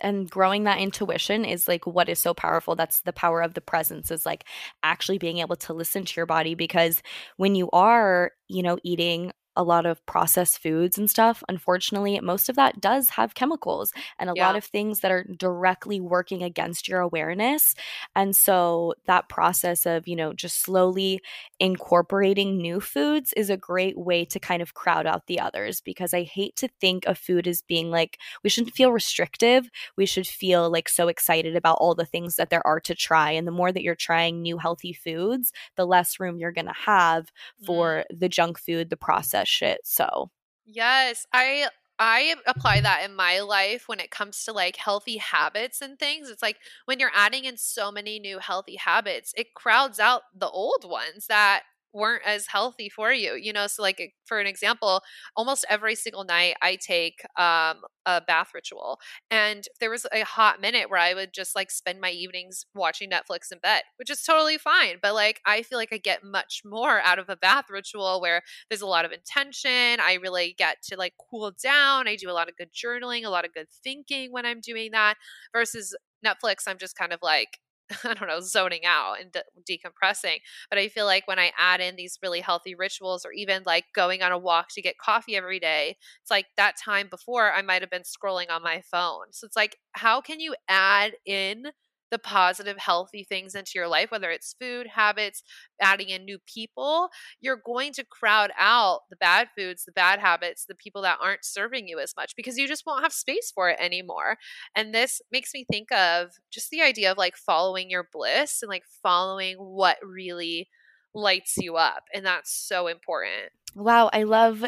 and 0.00 0.30
growing 0.30 0.64
that 0.64 0.78
intuition 0.80 1.44
is 1.44 1.68
like 1.68 1.86
what 1.86 2.08
is 2.08 2.18
so 2.18 2.34
powerful. 2.34 2.74
That's 2.76 3.00
the 3.02 3.12
power 3.12 3.42
of 3.42 3.54
the 3.54 3.60
presence 3.60 4.10
is 4.10 4.24
like 4.26 4.44
actually 4.82 5.18
being 5.18 5.38
able 5.38 5.56
to 5.56 5.72
listen 5.72 6.04
to 6.04 6.14
your 6.16 6.26
body 6.26 6.54
because 6.54 7.02
when 7.36 7.54
you 7.54 7.70
are 7.72 8.32
you 8.48 8.62
know 8.62 8.78
eating 8.82 9.32
a 9.56 9.62
lot 9.62 9.86
of 9.86 10.04
processed 10.06 10.58
foods 10.58 10.98
and 10.98 11.10
stuff, 11.10 11.42
unfortunately, 11.48 12.18
most 12.20 12.48
of 12.48 12.56
that 12.56 12.80
does 12.80 13.10
have 13.10 13.34
chemicals 13.34 13.92
and 14.18 14.30
a 14.30 14.32
yeah. 14.34 14.46
lot 14.46 14.56
of 14.56 14.64
things 14.64 15.00
that 15.00 15.10
are 15.10 15.24
directly 15.24 16.00
working 16.00 16.42
against 16.42 16.88
your 16.88 17.00
awareness. 17.00 17.74
And 18.16 18.34
so 18.34 18.94
that 19.06 19.28
process 19.28 19.86
of, 19.86 20.08
you 20.08 20.16
know, 20.16 20.32
just 20.32 20.62
slowly 20.62 21.20
incorporating 21.60 22.56
new 22.56 22.80
foods 22.80 23.32
is 23.34 23.50
a 23.50 23.56
great 23.56 23.98
way 23.98 24.24
to 24.24 24.40
kind 24.40 24.62
of 24.62 24.74
crowd 24.74 25.06
out 25.06 25.26
the 25.26 25.40
others 25.40 25.80
because 25.80 26.14
I 26.14 26.22
hate 26.22 26.56
to 26.56 26.68
think 26.80 27.06
of 27.06 27.18
food 27.18 27.46
as 27.46 27.62
being 27.62 27.90
like, 27.90 28.18
we 28.42 28.50
shouldn't 28.50 28.74
feel 28.74 28.92
restrictive. 28.92 29.68
We 29.96 30.06
should 30.06 30.26
feel 30.26 30.70
like 30.70 30.88
so 30.88 31.08
excited 31.08 31.56
about 31.56 31.78
all 31.78 31.94
the 31.94 32.06
things 32.06 32.36
that 32.36 32.50
there 32.50 32.66
are 32.66 32.80
to 32.80 32.94
try. 32.94 33.32
And 33.32 33.46
the 33.46 33.52
more 33.52 33.72
that 33.72 33.82
you're 33.82 33.94
trying 33.94 34.40
new 34.40 34.58
healthy 34.58 34.92
foods, 34.92 35.52
the 35.76 35.86
less 35.86 36.18
room 36.18 36.38
you're 36.38 36.52
going 36.52 36.66
to 36.66 36.72
have 36.72 37.30
for 37.64 38.04
mm. 38.10 38.20
the 38.20 38.28
junk 38.28 38.58
food, 38.58 38.90
the 38.90 38.96
process 39.42 39.48
shit. 39.48 39.80
So, 39.84 40.30
yes, 40.64 41.26
I 41.32 41.68
I 41.98 42.34
apply 42.46 42.80
that 42.80 43.04
in 43.04 43.14
my 43.14 43.40
life 43.40 43.88
when 43.88 44.00
it 44.00 44.10
comes 44.10 44.44
to 44.44 44.52
like 44.52 44.76
healthy 44.76 45.18
habits 45.18 45.80
and 45.80 45.98
things. 45.98 46.30
It's 46.30 46.42
like 46.42 46.58
when 46.86 46.98
you're 46.98 47.12
adding 47.14 47.44
in 47.44 47.56
so 47.56 47.92
many 47.92 48.18
new 48.18 48.38
healthy 48.38 48.76
habits, 48.76 49.32
it 49.36 49.54
crowds 49.54 50.00
out 50.00 50.22
the 50.34 50.48
old 50.48 50.84
ones 50.84 51.26
that 51.28 51.64
weren't 51.92 52.22
as 52.24 52.46
healthy 52.46 52.88
for 52.88 53.12
you 53.12 53.34
you 53.34 53.52
know 53.52 53.66
so 53.66 53.82
like 53.82 54.14
for 54.24 54.40
an 54.40 54.46
example 54.46 55.02
almost 55.36 55.64
every 55.68 55.94
single 55.94 56.24
night 56.24 56.54
i 56.62 56.76
take 56.76 57.22
um, 57.36 57.78
a 58.06 58.20
bath 58.26 58.50
ritual 58.54 58.98
and 59.30 59.64
there 59.80 59.90
was 59.90 60.06
a 60.12 60.22
hot 60.22 60.60
minute 60.60 60.90
where 60.90 61.00
i 61.00 61.14
would 61.14 61.32
just 61.32 61.54
like 61.54 61.70
spend 61.70 62.00
my 62.00 62.10
evenings 62.10 62.64
watching 62.74 63.10
netflix 63.10 63.52
in 63.52 63.58
bed 63.62 63.82
which 63.96 64.10
is 64.10 64.22
totally 64.22 64.58
fine 64.58 64.96
but 65.02 65.14
like 65.14 65.40
i 65.46 65.62
feel 65.62 65.78
like 65.78 65.92
i 65.92 65.98
get 65.98 66.24
much 66.24 66.62
more 66.64 67.00
out 67.00 67.18
of 67.18 67.28
a 67.28 67.36
bath 67.36 67.66
ritual 67.70 68.20
where 68.20 68.42
there's 68.68 68.82
a 68.82 68.86
lot 68.86 69.04
of 69.04 69.12
intention 69.12 70.00
i 70.00 70.18
really 70.22 70.54
get 70.58 70.76
to 70.82 70.96
like 70.96 71.14
cool 71.30 71.52
down 71.62 72.08
i 72.08 72.16
do 72.16 72.30
a 72.30 72.32
lot 72.32 72.48
of 72.48 72.56
good 72.56 72.70
journaling 72.72 73.24
a 73.24 73.30
lot 73.30 73.44
of 73.44 73.52
good 73.52 73.68
thinking 73.84 74.32
when 74.32 74.46
i'm 74.46 74.60
doing 74.60 74.90
that 74.92 75.14
versus 75.52 75.94
netflix 76.24 76.62
i'm 76.66 76.78
just 76.78 76.96
kind 76.96 77.12
of 77.12 77.18
like 77.22 77.58
I 78.04 78.14
don't 78.14 78.28
know, 78.28 78.40
zoning 78.40 78.84
out 78.84 79.16
and 79.20 79.32
de- 79.32 79.78
decompressing. 79.78 80.38
But 80.70 80.78
I 80.78 80.88
feel 80.88 81.04
like 81.06 81.26
when 81.28 81.38
I 81.38 81.52
add 81.58 81.80
in 81.80 81.96
these 81.96 82.18
really 82.22 82.40
healthy 82.40 82.74
rituals 82.74 83.24
or 83.24 83.32
even 83.32 83.62
like 83.66 83.84
going 83.94 84.22
on 84.22 84.32
a 84.32 84.38
walk 84.38 84.68
to 84.74 84.82
get 84.82 84.98
coffee 84.98 85.36
every 85.36 85.60
day, 85.60 85.96
it's 86.22 86.30
like 86.30 86.46
that 86.56 86.76
time 86.82 87.08
before 87.10 87.52
I 87.52 87.62
might 87.62 87.82
have 87.82 87.90
been 87.90 88.02
scrolling 88.02 88.50
on 88.50 88.62
my 88.62 88.82
phone. 88.90 89.26
So 89.32 89.46
it's 89.46 89.56
like, 89.56 89.76
how 89.92 90.20
can 90.20 90.40
you 90.40 90.54
add 90.68 91.12
in 91.26 91.64
the 92.12 92.18
positive, 92.18 92.76
healthy 92.76 93.24
things 93.24 93.54
into 93.54 93.72
your 93.74 93.88
life, 93.88 94.10
whether 94.10 94.30
it's 94.30 94.54
food 94.60 94.86
habits, 94.86 95.42
adding 95.80 96.10
in 96.10 96.24
new 96.24 96.38
people, 96.46 97.08
you're 97.40 97.60
going 97.64 97.92
to 97.94 98.04
crowd 98.04 98.52
out 98.56 99.00
the 99.10 99.16
bad 99.16 99.48
foods, 99.56 99.84
the 99.84 99.92
bad 99.92 100.20
habits, 100.20 100.66
the 100.66 100.74
people 100.74 101.02
that 101.02 101.18
aren't 101.20 101.44
serving 101.44 101.88
you 101.88 101.98
as 101.98 102.14
much 102.14 102.36
because 102.36 102.58
you 102.58 102.68
just 102.68 102.84
won't 102.86 103.02
have 103.02 103.12
space 103.12 103.50
for 103.50 103.70
it 103.70 103.78
anymore. 103.80 104.36
And 104.76 104.94
this 104.94 105.22
makes 105.32 105.54
me 105.54 105.64
think 105.64 105.90
of 105.90 106.32
just 106.50 106.70
the 106.70 106.82
idea 106.82 107.10
of 107.10 107.18
like 107.18 107.36
following 107.36 107.90
your 107.90 108.06
bliss 108.12 108.62
and 108.62 108.68
like 108.68 108.84
following 109.02 109.56
what 109.56 109.96
really 110.04 110.68
lights 111.14 111.56
you 111.56 111.76
up. 111.76 112.04
And 112.14 112.24
that's 112.26 112.52
so 112.52 112.88
important. 112.88 113.52
Wow, 113.74 114.10
I 114.12 114.24
love 114.24 114.64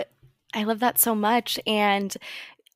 I 0.55 0.63
love 0.63 0.79
that 0.81 0.99
so 0.99 1.15
much. 1.15 1.59
And 1.67 2.17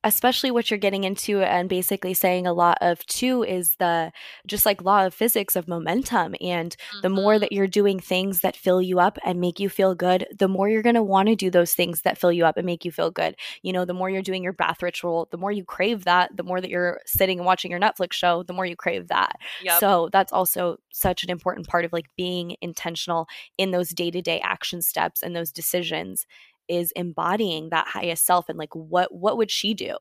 especially 0.05 0.51
what 0.53 0.71
you're 0.71 0.79
getting 0.79 1.03
into 1.03 1.43
and 1.43 1.69
basically 1.69 2.15
saying 2.15 2.47
a 2.47 2.53
lot 2.53 2.79
of 2.81 3.05
too 3.07 3.43
is 3.43 3.75
the 3.77 4.13
just 4.47 4.65
like 4.65 4.83
law 4.83 5.05
of 5.05 5.13
physics 5.13 5.57
of 5.57 5.67
momentum 5.67 6.37
and 6.41 6.77
mm-hmm. 6.77 7.01
the 7.03 7.09
more 7.09 7.37
that 7.37 7.47
mm-hmm. 7.47 7.57
you're 7.57 7.67
doing 7.67 7.99
things 7.99 8.41
that 8.41 8.57
fill 8.57 8.81
you 8.81 9.01
up 9.01 9.19
and 9.25 9.41
make 9.41 9.59
you 9.59 9.69
feel 9.69 9.97
good 9.97 10.25
the 10.39 10.47
more 10.47 10.69
you're 10.69 10.83
going 10.83 10.95
to 10.95 11.03
want 11.03 11.29
to 11.29 11.35
do 11.35 11.51
those 11.51 11.75
things 11.75 12.03
that 12.03 12.17
fill 12.17 12.31
you 12.31 12.45
up 12.45 12.57
and 12.57 12.65
make 12.65 12.85
you 12.85 12.93
feel 12.93 13.11
good 13.11 13.35
you 13.63 13.73
know 13.73 13.85
the 13.85 13.95
more 13.95 14.09
you're 14.09 14.23
doing 14.23 14.43
your 14.43 14.53
bath 14.53 14.83
ritual 14.83 15.27
the 15.33 15.37
more 15.37 15.51
you 15.51 15.65
crave 15.65 16.05
that 16.05 16.31
the 16.37 16.45
more 16.45 16.61
that 16.61 16.71
you're 16.71 17.01
sitting 17.05 17.39
and 17.39 17.47
watching 17.47 17.71
your 17.71 17.81
netflix 17.81 18.13
show 18.13 18.45
the 18.45 18.53
more 18.53 18.67
you 18.67 18.77
crave 18.77 19.09
that 19.09 19.37
yep. 19.65 19.81
so 19.81 20.09
that's 20.13 20.33
also 20.33 20.77
such 20.93 21.25
an 21.25 21.31
important 21.31 21.67
part 21.67 21.85
of 21.85 21.93
like 21.93 22.07
being 22.17 22.57
intentional 22.61 23.27
in 23.57 23.73
those 23.73 23.91
day-to-day 23.91 24.41
action 24.45 24.81
steps 24.81 25.23
and 25.23 25.35
those 25.35 25.51
decisions 25.51 26.25
is 26.69 26.93
embodying 26.93 27.71
that 27.71 27.89
highest 27.89 28.25
self 28.27 28.49
and 28.49 28.59
like 28.59 28.75
what 28.75 29.13
what 29.15 29.37
would 29.39 29.51
she 29.51 29.75
do? 29.75 29.97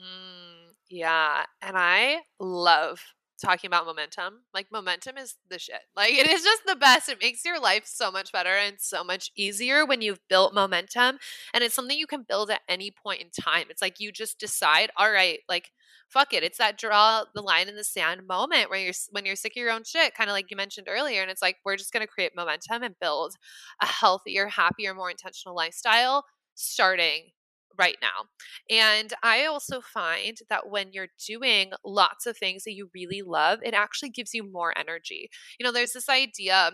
Mm, 0.00 0.74
yeah 0.90 1.44
and 1.60 1.76
i 1.78 2.22
love 2.40 3.00
talking 3.40 3.68
about 3.68 3.86
momentum 3.86 4.40
like 4.54 4.66
momentum 4.70 5.16
is 5.16 5.36
the 5.50 5.58
shit 5.58 5.80
like 5.96 6.12
it 6.12 6.28
is 6.28 6.42
just 6.42 6.62
the 6.66 6.76
best 6.76 7.08
it 7.08 7.18
makes 7.20 7.44
your 7.44 7.60
life 7.60 7.84
so 7.86 8.10
much 8.10 8.32
better 8.32 8.56
and 8.56 8.76
so 8.78 9.02
much 9.02 9.30
easier 9.36 9.84
when 9.84 10.00
you've 10.00 10.20
built 10.28 10.54
momentum 10.54 11.18
and 11.52 11.64
it's 11.64 11.74
something 11.74 11.98
you 11.98 12.06
can 12.06 12.24
build 12.28 12.50
at 12.50 12.60
any 12.68 12.90
point 12.90 13.20
in 13.20 13.28
time 13.30 13.66
it's 13.70 13.82
like 13.82 13.98
you 13.98 14.12
just 14.12 14.38
decide 14.38 14.90
all 14.96 15.10
right 15.10 15.40
like 15.48 15.70
fuck 16.12 16.34
it. 16.34 16.42
It's 16.42 16.58
that 16.58 16.76
draw 16.78 17.24
the 17.34 17.40
line 17.40 17.68
in 17.68 17.76
the 17.76 17.84
sand 17.84 18.26
moment 18.26 18.68
where 18.68 18.78
you're 18.78 18.92
when 19.10 19.24
you're 19.24 19.34
sick 19.34 19.52
of 19.52 19.60
your 19.60 19.70
own 19.70 19.82
shit, 19.84 20.14
kind 20.14 20.28
of 20.28 20.34
like 20.34 20.50
you 20.50 20.56
mentioned 20.56 20.86
earlier. 20.90 21.22
And 21.22 21.30
it's 21.30 21.42
like 21.42 21.56
we're 21.64 21.76
just 21.76 21.92
gonna 21.92 22.06
create 22.06 22.36
momentum 22.36 22.82
and 22.82 22.94
build 23.00 23.34
a 23.80 23.86
healthier, 23.86 24.46
happier, 24.46 24.94
more 24.94 25.10
intentional 25.10 25.56
lifestyle 25.56 26.24
starting 26.54 27.30
right 27.78 27.96
now. 28.00 28.26
And 28.70 29.12
I 29.22 29.46
also 29.46 29.80
find 29.80 30.38
that 30.48 30.68
when 30.68 30.92
you're 30.92 31.08
doing 31.26 31.72
lots 31.84 32.26
of 32.26 32.36
things 32.36 32.64
that 32.64 32.74
you 32.74 32.90
really 32.94 33.22
love, 33.22 33.60
it 33.62 33.74
actually 33.74 34.10
gives 34.10 34.34
you 34.34 34.50
more 34.50 34.76
energy. 34.76 35.30
You 35.58 35.64
know, 35.64 35.72
there's 35.72 35.92
this 35.92 36.08
idea 36.08 36.72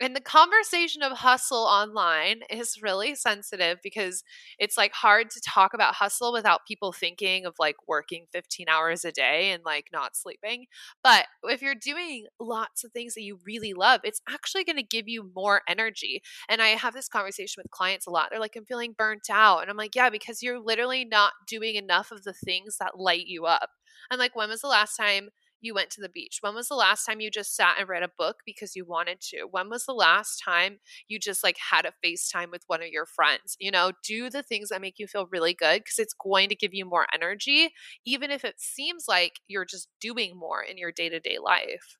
and 0.00 0.14
the 0.14 0.20
conversation 0.20 1.02
of 1.02 1.12
hustle 1.12 1.64
online 1.64 2.40
is 2.50 2.82
really 2.82 3.14
sensitive 3.14 3.78
because 3.82 4.22
it's 4.58 4.76
like 4.76 4.92
hard 4.92 5.30
to 5.30 5.40
talk 5.40 5.72
about 5.72 5.94
hustle 5.94 6.32
without 6.32 6.66
people 6.66 6.92
thinking 6.92 7.46
of 7.46 7.54
like 7.58 7.76
working 7.88 8.26
15 8.30 8.68
hours 8.68 9.04
a 9.04 9.12
day 9.12 9.52
and 9.52 9.64
like 9.64 9.86
not 9.92 10.14
sleeping. 10.14 10.66
But 11.02 11.26
if 11.44 11.62
you're 11.62 11.74
doing 11.74 12.26
lots 12.38 12.84
of 12.84 12.92
things 12.92 13.14
that 13.14 13.22
you 13.22 13.38
really 13.46 13.72
love, 13.72 14.00
it's 14.04 14.20
actually 14.28 14.64
going 14.64 14.76
to 14.76 14.82
give 14.82 15.08
you 15.08 15.30
more 15.34 15.62
energy. 15.66 16.22
And 16.48 16.60
I 16.60 16.68
have 16.68 16.92
this 16.92 17.08
conversation 17.08 17.62
with 17.62 17.70
clients 17.70 18.06
a 18.06 18.10
lot. 18.10 18.28
They're 18.30 18.40
like, 18.40 18.56
I'm 18.56 18.66
feeling 18.66 18.94
burnt 18.96 19.28
out. 19.30 19.60
And 19.62 19.70
I'm 19.70 19.76
like, 19.78 19.94
yeah, 19.94 20.10
because 20.10 20.42
you're 20.42 20.60
literally 20.60 21.04
not 21.04 21.32
doing 21.46 21.76
enough 21.76 22.10
of 22.10 22.22
the 22.22 22.34
things 22.34 22.76
that 22.78 22.98
light 22.98 23.26
you 23.26 23.46
up. 23.46 23.70
I'm 24.10 24.18
like, 24.18 24.36
when 24.36 24.48
was 24.50 24.60
the 24.60 24.68
last 24.68 24.96
time? 24.96 25.30
You 25.60 25.74
went 25.74 25.90
to 25.90 26.00
the 26.00 26.08
beach? 26.08 26.38
When 26.40 26.54
was 26.54 26.68
the 26.68 26.74
last 26.74 27.04
time 27.04 27.20
you 27.20 27.30
just 27.30 27.54
sat 27.54 27.76
and 27.78 27.88
read 27.88 28.02
a 28.02 28.10
book 28.18 28.38
because 28.44 28.76
you 28.76 28.84
wanted 28.84 29.20
to? 29.32 29.46
When 29.50 29.68
was 29.68 29.84
the 29.84 29.94
last 29.94 30.42
time 30.44 30.78
you 31.08 31.18
just 31.18 31.42
like 31.42 31.56
had 31.70 31.86
a 31.86 31.92
FaceTime 32.04 32.50
with 32.50 32.64
one 32.66 32.82
of 32.82 32.88
your 32.88 33.06
friends? 33.06 33.56
You 33.58 33.70
know, 33.70 33.92
do 34.04 34.30
the 34.30 34.42
things 34.42 34.68
that 34.68 34.80
make 34.80 34.98
you 34.98 35.06
feel 35.06 35.26
really 35.30 35.54
good 35.54 35.82
because 35.82 35.98
it's 35.98 36.14
going 36.14 36.48
to 36.48 36.56
give 36.56 36.74
you 36.74 36.84
more 36.84 37.06
energy, 37.12 37.70
even 38.04 38.30
if 38.30 38.44
it 38.44 38.56
seems 38.58 39.04
like 39.08 39.40
you're 39.48 39.64
just 39.64 39.88
doing 40.00 40.36
more 40.36 40.62
in 40.62 40.78
your 40.78 40.92
day 40.92 41.08
to 41.08 41.20
day 41.20 41.38
life. 41.38 41.98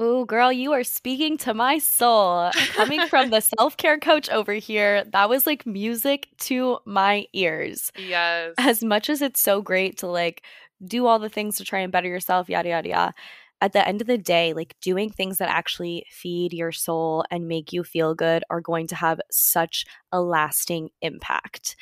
Oh, 0.00 0.24
girl, 0.24 0.52
you 0.52 0.72
are 0.72 0.84
speaking 0.84 1.36
to 1.38 1.52
my 1.52 1.78
soul. 1.78 2.52
Coming 2.74 3.00
from 3.08 3.30
the 3.30 3.40
self 3.40 3.76
care 3.76 3.98
coach 3.98 4.30
over 4.30 4.52
here, 4.52 5.02
that 5.12 5.28
was 5.28 5.44
like 5.44 5.66
music 5.66 6.28
to 6.38 6.78
my 6.84 7.26
ears. 7.32 7.90
Yes. 7.98 8.54
As 8.58 8.84
much 8.84 9.10
as 9.10 9.22
it's 9.22 9.40
so 9.40 9.60
great 9.60 9.98
to 9.98 10.06
like 10.06 10.44
do 10.84 11.06
all 11.06 11.18
the 11.18 11.28
things 11.28 11.56
to 11.56 11.64
try 11.64 11.80
and 11.80 11.92
better 11.92 12.08
yourself, 12.08 12.48
yada, 12.48 12.68
yada, 12.70 12.88
yada. 12.88 13.14
At 13.60 13.72
the 13.72 13.86
end 13.86 14.00
of 14.00 14.06
the 14.06 14.18
day, 14.18 14.52
like 14.52 14.76
doing 14.80 15.10
things 15.10 15.38
that 15.38 15.48
actually 15.48 16.06
feed 16.10 16.52
your 16.52 16.70
soul 16.70 17.24
and 17.30 17.48
make 17.48 17.72
you 17.72 17.82
feel 17.82 18.14
good 18.14 18.44
are 18.50 18.60
going 18.60 18.86
to 18.88 18.94
have 18.94 19.20
such 19.30 19.84
a 20.12 20.20
lasting 20.20 20.90
impact. 21.02 21.74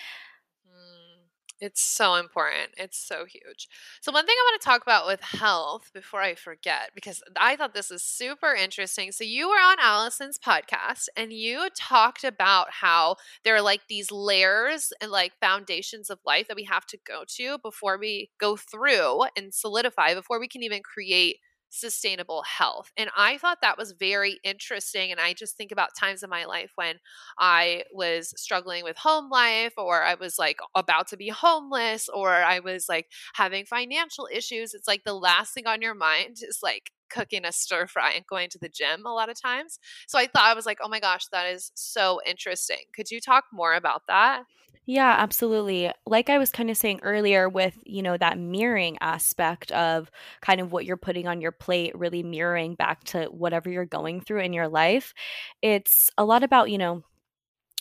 It's 1.58 1.80
so 1.80 2.16
important. 2.16 2.72
It's 2.76 2.98
so 2.98 3.24
huge. 3.24 3.68
So, 4.02 4.12
one 4.12 4.26
thing 4.26 4.34
I 4.38 4.44
want 4.50 4.60
to 4.60 4.64
talk 4.66 4.82
about 4.82 5.06
with 5.06 5.22
health 5.22 5.90
before 5.94 6.20
I 6.20 6.34
forget, 6.34 6.90
because 6.94 7.22
I 7.34 7.56
thought 7.56 7.72
this 7.72 7.90
is 7.90 8.02
super 8.02 8.52
interesting. 8.52 9.10
So, 9.10 9.24
you 9.24 9.48
were 9.48 9.54
on 9.56 9.78
Allison's 9.80 10.38
podcast 10.38 11.08
and 11.16 11.32
you 11.32 11.68
talked 11.74 12.24
about 12.24 12.68
how 12.70 13.16
there 13.42 13.56
are 13.56 13.62
like 13.62 13.82
these 13.88 14.12
layers 14.12 14.92
and 15.00 15.10
like 15.10 15.32
foundations 15.40 16.10
of 16.10 16.18
life 16.26 16.46
that 16.48 16.56
we 16.56 16.64
have 16.64 16.84
to 16.86 16.98
go 17.06 17.24
to 17.36 17.58
before 17.58 17.96
we 17.98 18.30
go 18.38 18.56
through 18.56 19.22
and 19.34 19.54
solidify, 19.54 20.12
before 20.14 20.38
we 20.38 20.48
can 20.48 20.62
even 20.62 20.82
create 20.82 21.38
sustainable 21.70 22.42
health. 22.42 22.90
And 22.96 23.10
I 23.16 23.38
thought 23.38 23.58
that 23.62 23.78
was 23.78 23.92
very 23.92 24.38
interesting. 24.44 25.10
And 25.10 25.20
I 25.20 25.32
just 25.32 25.56
think 25.56 25.72
about 25.72 25.90
times 25.98 26.22
in 26.22 26.30
my 26.30 26.44
life 26.44 26.72
when 26.76 26.96
I 27.38 27.84
was 27.92 28.32
struggling 28.36 28.84
with 28.84 28.96
home 28.98 29.30
life, 29.30 29.74
or 29.76 30.02
I 30.02 30.14
was 30.14 30.38
like 30.38 30.58
about 30.74 31.08
to 31.08 31.16
be 31.16 31.28
homeless, 31.28 32.08
or 32.08 32.30
I 32.30 32.60
was 32.60 32.86
like 32.88 33.06
having 33.34 33.66
financial 33.66 34.28
issues. 34.32 34.74
It's 34.74 34.88
like 34.88 35.04
the 35.04 35.14
last 35.14 35.54
thing 35.54 35.66
on 35.66 35.82
your 35.82 35.94
mind 35.94 36.36
is 36.42 36.60
like, 36.62 36.90
cooking 37.10 37.44
a 37.44 37.52
stir 37.52 37.86
fry 37.86 38.12
and 38.12 38.26
going 38.26 38.48
to 38.50 38.58
the 38.58 38.68
gym 38.68 39.06
a 39.06 39.12
lot 39.12 39.28
of 39.28 39.40
times. 39.40 39.78
So 40.06 40.18
I 40.18 40.26
thought 40.26 40.44
I 40.44 40.54
was 40.54 40.66
like, 40.66 40.78
oh 40.82 40.88
my 40.88 41.00
gosh, 41.00 41.26
that 41.32 41.46
is 41.46 41.72
so 41.74 42.20
interesting. 42.26 42.84
Could 42.94 43.10
you 43.10 43.20
talk 43.20 43.44
more 43.52 43.74
about 43.74 44.02
that? 44.08 44.44
Yeah, 44.88 45.16
absolutely. 45.18 45.90
Like 46.06 46.30
I 46.30 46.38
was 46.38 46.52
kind 46.52 46.70
of 46.70 46.76
saying 46.76 47.00
earlier 47.02 47.48
with, 47.48 47.76
you 47.84 48.02
know, 48.02 48.16
that 48.16 48.38
mirroring 48.38 48.96
aspect 49.00 49.72
of 49.72 50.08
kind 50.40 50.60
of 50.60 50.70
what 50.70 50.84
you're 50.84 50.96
putting 50.96 51.26
on 51.26 51.40
your 51.40 51.50
plate, 51.50 51.98
really 51.98 52.22
mirroring 52.22 52.76
back 52.76 53.02
to 53.04 53.24
whatever 53.24 53.68
you're 53.68 53.84
going 53.84 54.20
through 54.20 54.42
in 54.42 54.52
your 54.52 54.68
life. 54.68 55.12
It's 55.60 56.10
a 56.16 56.24
lot 56.24 56.44
about, 56.44 56.70
you 56.70 56.78
know, 56.78 57.02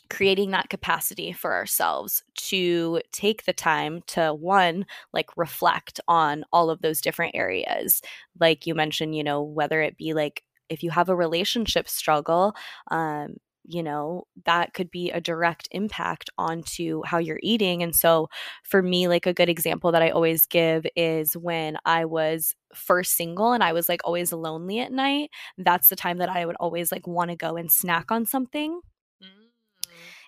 creating 0.09 0.51
that 0.51 0.69
capacity 0.69 1.31
for 1.31 1.53
ourselves 1.53 2.23
to 2.35 3.01
take 3.11 3.45
the 3.45 3.53
time 3.53 4.01
to 4.07 4.33
one 4.33 4.85
like 5.13 5.29
reflect 5.37 5.99
on 6.07 6.43
all 6.51 6.69
of 6.69 6.81
those 6.81 7.01
different 7.01 7.35
areas. 7.35 8.01
Like 8.39 8.67
you 8.67 8.75
mentioned 8.75 9.15
you 9.15 9.23
know 9.23 9.41
whether 9.41 9.81
it 9.81 9.97
be 9.97 10.13
like 10.13 10.43
if 10.69 10.83
you 10.83 10.91
have 10.91 11.09
a 11.09 11.15
relationship 11.15 11.87
struggle 11.87 12.55
um 12.89 13.35
you 13.67 13.81
know 13.81 14.25
that 14.45 14.73
could 14.73 14.91
be 14.91 15.11
a 15.11 15.21
direct 15.21 15.67
impact 15.71 16.29
onto 16.37 17.01
how 17.05 17.17
you're 17.17 17.39
eating. 17.41 17.81
And 17.81 17.95
so 17.95 18.29
for 18.63 18.81
me 18.81 19.07
like 19.07 19.25
a 19.25 19.33
good 19.33 19.49
example 19.49 19.91
that 19.91 20.01
i 20.01 20.09
always 20.09 20.45
give 20.45 20.85
is 20.95 21.35
when 21.35 21.77
i 21.85 22.05
was 22.05 22.55
first 22.73 23.15
single 23.15 23.53
and 23.53 23.63
i 23.63 23.73
was 23.73 23.89
like 23.89 24.01
always 24.03 24.31
lonely 24.33 24.79
at 24.79 24.91
night 24.91 25.29
that's 25.57 25.89
the 25.89 25.95
time 25.95 26.17
that 26.17 26.29
i 26.29 26.45
would 26.45 26.55
always 26.59 26.91
like 26.91 27.07
want 27.07 27.29
to 27.31 27.35
go 27.35 27.55
and 27.55 27.71
snack 27.71 28.11
on 28.11 28.25
something 28.25 28.81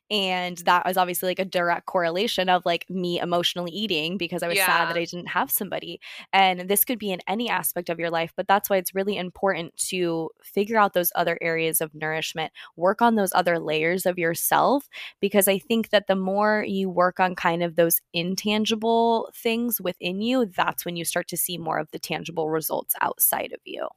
and 0.10 0.58
that 0.60 0.86
was 0.86 0.98
obviously 0.98 1.30
like 1.30 1.40
a 1.40 1.46
direct 1.46 1.86
correlation 1.86 2.50
of 2.50 2.66
like 2.66 2.90
me 2.90 3.20
emotionally 3.20 3.72
eating 3.72 4.18
because 4.18 4.42
I 4.42 4.48
was 4.48 4.58
yeah. 4.58 4.66
sad 4.66 4.90
that 4.90 4.98
I 4.98 5.06
didn't 5.06 5.28
have 5.28 5.52
somebody. 5.52 6.00
And 6.32 6.62
this 6.62 6.86
could 6.86 7.00
be 7.00 7.12
in 7.12 7.20
any 7.28 7.50
aspect 7.50 7.90
of 7.90 8.00
your 8.00 8.10
life, 8.10 8.32
but 8.36 8.48
that's 8.48 8.70
why 8.70 8.78
it's 8.78 8.96
really 8.96 9.18
important 9.18 9.76
to 9.90 10.30
figure 10.42 10.78
out 10.78 10.94
those 10.94 11.12
other 11.16 11.38
areas 11.42 11.82
of 11.82 11.94
nourishment, 11.94 12.54
work 12.76 13.02
on 13.02 13.16
those 13.16 13.32
other 13.34 13.60
layers 13.60 14.06
of 14.06 14.18
yourself 14.18 14.88
because 15.20 15.48
I 15.48 15.60
think 15.60 15.90
that 15.90 16.08
the 16.08 16.16
more 16.16 16.64
you 16.66 16.90
work 16.90 17.20
on 17.20 17.36
kind 17.36 17.62
of 17.62 17.76
those 17.76 18.00
intangible 18.14 19.30
things 19.36 19.82
within 19.82 20.22
you, 20.22 20.46
that's 20.46 20.86
when 20.86 20.96
you 20.96 21.04
start 21.06 21.28
to 21.30 21.38
see 21.38 21.58
more 21.58 21.80
of 21.80 21.92
the 21.92 22.00
tangible 22.00 22.50
results 22.50 22.96
outside 23.02 23.52
of 23.52 23.60
you. 23.66 23.88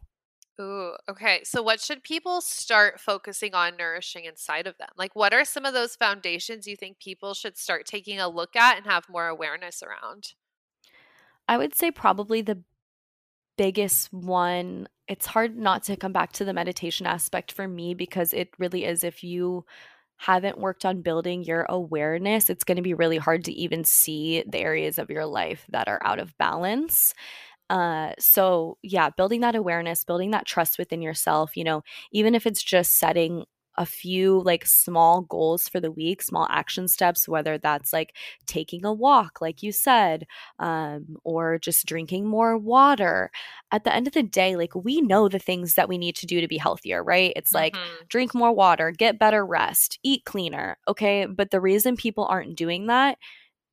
Ooh, 0.61 0.95
okay. 1.09 1.41
So, 1.45 1.63
what 1.63 1.81
should 1.81 2.03
people 2.03 2.41
start 2.41 3.01
focusing 3.01 3.55
on 3.55 3.77
nourishing 3.79 4.25
inside 4.25 4.67
of 4.67 4.77
them? 4.79 4.89
Like, 4.97 5.17
what 5.17 5.33
are 5.33 5.45
some 5.45 5.65
of 5.65 5.73
those 5.73 5.97
foundations 5.97 6.67
you 6.67 6.77
think 6.77 6.99
people 6.99 7.33
should 7.35 7.57
start 7.57 7.87
taking 7.87 8.21
a 8.21 8.29
look 8.29 8.57
at 8.57 8.77
and 8.77 8.87
have 8.87 9.09
more 9.09 9.29
awareness 9.29 9.83
around? 9.83 10.35
I 11.49 11.57
would 11.57 11.75
say 11.75 11.91
probably 11.91 12.43
the 12.43 12.63
biggest 13.57 14.13
one. 14.13 14.89
It's 15.09 15.27
hard 15.27 15.57
not 15.57 15.85
to 15.85 15.97
come 15.97 16.13
back 16.13 16.33
to 16.33 16.45
the 16.45 16.53
meditation 16.53 17.07
aspect 17.07 17.53
for 17.53 17.67
me 17.67 17.95
because 17.95 18.33
it 18.33 18.51
really 18.59 18.85
is 18.85 19.03
if 19.03 19.25
you 19.25 19.65
haven't 20.17 20.59
worked 20.59 20.85
on 20.85 21.01
building 21.01 21.43
your 21.43 21.65
awareness, 21.71 22.51
it's 22.51 22.65
going 22.65 22.77
to 22.77 22.83
be 22.83 22.93
really 22.93 23.17
hard 23.17 23.45
to 23.45 23.53
even 23.53 23.85
see 23.85 24.45
the 24.47 24.59
areas 24.59 24.99
of 24.99 25.09
your 25.09 25.25
life 25.25 25.65
that 25.71 25.89
are 25.89 26.01
out 26.05 26.19
of 26.19 26.37
balance. 26.37 27.15
Uh, 27.71 28.13
so 28.19 28.77
yeah, 28.83 29.11
building 29.11 29.41
that 29.41 29.55
awareness, 29.55 30.05
building 30.05 30.33
that 30.33 30.45
trust 30.45 30.77
within 30.77 31.01
yourself, 31.01 31.57
you 31.57 31.65
know, 31.65 31.83
even 32.13 32.35
if 32.35 32.47
it's 32.47 32.63
just 32.63 32.99
setting 32.99 33.45
a 33.77 33.87
few 33.87 34.43
like 34.43 34.67
small 34.67 35.23
goals 35.23 35.69
for 35.69 35.79
the 35.79 35.93
week, 35.93 36.21
small 36.21 36.49
action 36.51 36.89
steps, 36.89 37.29
whether 37.29 37.57
that's 37.57 37.93
like 37.93 38.17
taking 38.47 38.85
a 38.85 38.93
walk, 38.93 39.41
like 39.41 39.63
you 39.63 39.71
said, 39.71 40.27
um, 40.59 41.17
or 41.23 41.59
just 41.61 41.87
drinking 41.87 42.27
more 42.27 42.59
water. 42.59 43.31
At 43.71 43.85
the 43.85 43.95
end 43.95 44.09
of 44.09 44.15
the 44.15 44.25
day, 44.25 44.57
like 44.57 44.75
we 44.75 45.01
know 45.01 45.29
the 45.29 45.39
things 45.39 45.75
that 45.75 45.89
we 45.89 45.97
need 45.97 46.17
to 46.17 46.27
do 46.27 46.41
to 46.41 46.49
be 46.49 46.59
healthier, 46.59 47.05
right? 47.05 47.33
It's 47.37 47.55
like 47.55 47.75
mm-hmm. 47.75 48.05
drink 48.09 48.35
more 48.35 48.53
water, 48.53 48.91
get 48.91 49.21
better 49.21 49.47
rest, 49.47 50.01
eat 50.03 50.25
cleaner. 50.25 50.77
Okay. 50.89 51.27
But 51.27 51.53
the 51.53 51.61
reason 51.61 51.97
people 51.97 52.27
aren't 52.27 52.57
doing 52.57 52.89
that 52.89 53.17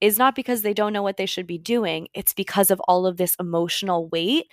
is 0.02 0.18
not 0.20 0.36
because 0.36 0.62
they 0.62 0.74
don't 0.74 0.94
know 0.94 1.02
what 1.04 1.18
they 1.18 1.26
should 1.26 1.48
be 1.48 1.58
doing. 1.58 2.08
It's 2.14 2.34
because 2.34 2.70
of 2.72 2.80
all 2.88 3.06
of 3.06 3.18
this 3.18 3.36
emotional 3.40 4.08
weight 4.10 4.46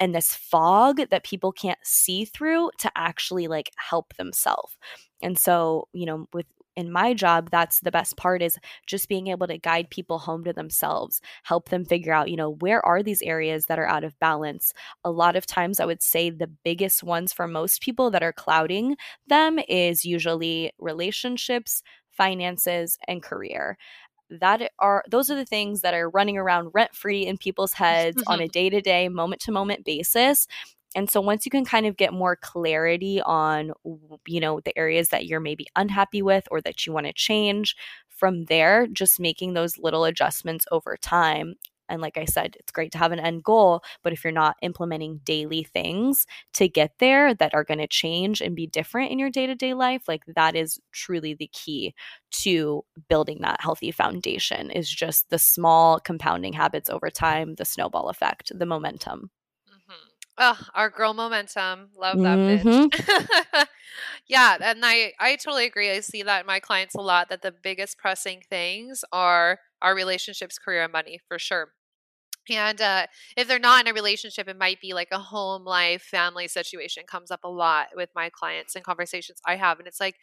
and 0.00 0.14
this 0.14 0.34
fog 0.34 1.00
that 1.10 1.24
people 1.24 1.52
can't 1.52 1.78
see 1.82 2.24
through 2.24 2.70
to 2.78 2.90
actually 2.96 3.46
like 3.48 3.70
help 3.76 4.14
themselves. 4.16 4.76
And 5.22 5.38
so, 5.38 5.88
you 5.92 6.06
know, 6.06 6.26
with 6.32 6.46
in 6.74 6.90
my 6.90 7.12
job 7.12 7.50
that's 7.50 7.80
the 7.80 7.90
best 7.90 8.16
part 8.16 8.40
is 8.40 8.56
just 8.86 9.06
being 9.06 9.26
able 9.26 9.46
to 9.46 9.58
guide 9.58 9.90
people 9.90 10.18
home 10.18 10.42
to 10.42 10.54
themselves 10.54 11.20
help 11.42 11.68
them 11.68 11.84
figure 11.84 12.14
out 12.14 12.30
you 12.30 12.36
know 12.36 12.52
where 12.60 12.82
are 12.86 13.02
these 13.02 13.20
areas 13.20 13.66
that 13.66 13.78
are 13.78 13.86
out 13.86 14.04
of 14.04 14.18
balance 14.20 14.72
a 15.04 15.10
lot 15.10 15.36
of 15.36 15.44
times 15.44 15.80
i 15.80 15.84
would 15.84 16.02
say 16.02 16.30
the 16.30 16.46
biggest 16.64 17.02
ones 17.02 17.30
for 17.30 17.46
most 17.46 17.82
people 17.82 18.10
that 18.10 18.22
are 18.22 18.32
clouding 18.32 18.96
them 19.26 19.58
is 19.68 20.06
usually 20.06 20.72
relationships 20.78 21.82
finances 22.10 22.96
and 23.06 23.22
career 23.22 23.76
that 24.30 24.72
are 24.78 25.04
those 25.10 25.30
are 25.30 25.36
the 25.36 25.44
things 25.44 25.82
that 25.82 25.94
are 25.94 26.08
running 26.08 26.38
around 26.38 26.70
rent 26.72 26.94
free 26.94 27.26
in 27.26 27.36
people's 27.36 27.74
heads 27.74 28.22
on 28.26 28.40
a 28.40 28.48
day 28.58 28.70
to 28.70 28.80
day, 28.80 29.08
moment 29.08 29.42
to 29.42 29.52
moment 29.52 29.84
basis. 29.84 30.46
And 30.94 31.10
so 31.10 31.22
once 31.22 31.46
you 31.46 31.50
can 31.50 31.64
kind 31.64 31.86
of 31.86 31.96
get 31.96 32.12
more 32.12 32.36
clarity 32.36 33.20
on 33.22 33.72
you 34.26 34.40
know 34.40 34.60
the 34.60 34.76
areas 34.78 35.08
that 35.08 35.26
you're 35.26 35.40
maybe 35.40 35.66
unhappy 35.76 36.22
with 36.22 36.46
or 36.50 36.60
that 36.62 36.86
you 36.86 36.92
want 36.92 37.06
to 37.06 37.12
change, 37.12 37.76
from 38.08 38.44
there 38.44 38.86
just 38.86 39.18
making 39.18 39.54
those 39.54 39.78
little 39.78 40.04
adjustments 40.04 40.64
over 40.70 40.96
time 40.96 41.54
and 41.92 42.02
like 42.02 42.16
I 42.16 42.24
said, 42.24 42.56
it's 42.58 42.72
great 42.72 42.90
to 42.92 42.98
have 42.98 43.12
an 43.12 43.20
end 43.20 43.44
goal, 43.44 43.82
but 44.02 44.12
if 44.12 44.24
you're 44.24 44.32
not 44.32 44.56
implementing 44.62 45.20
daily 45.24 45.62
things 45.62 46.26
to 46.54 46.68
get 46.68 46.92
there 46.98 47.34
that 47.34 47.54
are 47.54 47.64
going 47.64 47.78
to 47.78 47.86
change 47.86 48.40
and 48.40 48.56
be 48.56 48.66
different 48.66 49.12
in 49.12 49.18
your 49.18 49.30
day 49.30 49.46
to 49.46 49.54
day 49.54 49.74
life, 49.74 50.08
like 50.08 50.22
that 50.34 50.56
is 50.56 50.80
truly 50.90 51.34
the 51.34 51.50
key 51.52 51.94
to 52.30 52.84
building 53.08 53.38
that 53.42 53.60
healthy 53.60 53.90
foundation 53.90 54.70
is 54.70 54.88
just 54.90 55.28
the 55.30 55.38
small 55.38 56.00
compounding 56.00 56.54
habits 56.54 56.88
over 56.88 57.10
time, 57.10 57.54
the 57.56 57.64
snowball 57.64 58.08
effect, 58.08 58.50
the 58.54 58.66
momentum. 58.66 59.30
Oh, 60.38 60.58
our 60.74 60.88
girl 60.88 61.12
momentum. 61.12 61.90
Love 61.96 62.18
that 62.20 62.38
mm-hmm. 62.38 62.86
bitch. 62.86 63.66
yeah, 64.26 64.56
and 64.62 64.80
I 64.82 65.12
I 65.20 65.36
totally 65.36 65.66
agree. 65.66 65.90
I 65.90 66.00
see 66.00 66.22
that 66.22 66.40
in 66.40 66.46
my 66.46 66.58
clients 66.58 66.94
a 66.94 67.02
lot 67.02 67.28
that 67.28 67.42
the 67.42 67.52
biggest 67.52 67.98
pressing 67.98 68.42
things 68.48 69.04
are 69.12 69.58
our 69.82 69.94
relationships, 69.94 70.58
career, 70.58 70.84
and 70.84 70.92
money 70.92 71.20
for 71.28 71.38
sure. 71.38 71.72
And 72.50 72.80
uh, 72.80 73.06
if 73.36 73.46
they're 73.48 73.58
not 73.58 73.86
in 73.86 73.90
a 73.90 73.94
relationship, 73.94 74.48
it 74.48 74.58
might 74.58 74.80
be 74.80 74.94
like 74.94 75.08
a 75.12 75.18
home 75.18 75.64
life, 75.64 76.02
family 76.02 76.48
situation 76.48 77.04
comes 77.06 77.30
up 77.30 77.44
a 77.44 77.48
lot 77.48 77.88
with 77.94 78.10
my 78.14 78.30
clients 78.30 78.74
and 78.74 78.84
conversations 78.84 79.40
I 79.46 79.56
have. 79.56 79.78
And 79.78 79.86
it's 79.88 80.00
like, 80.00 80.16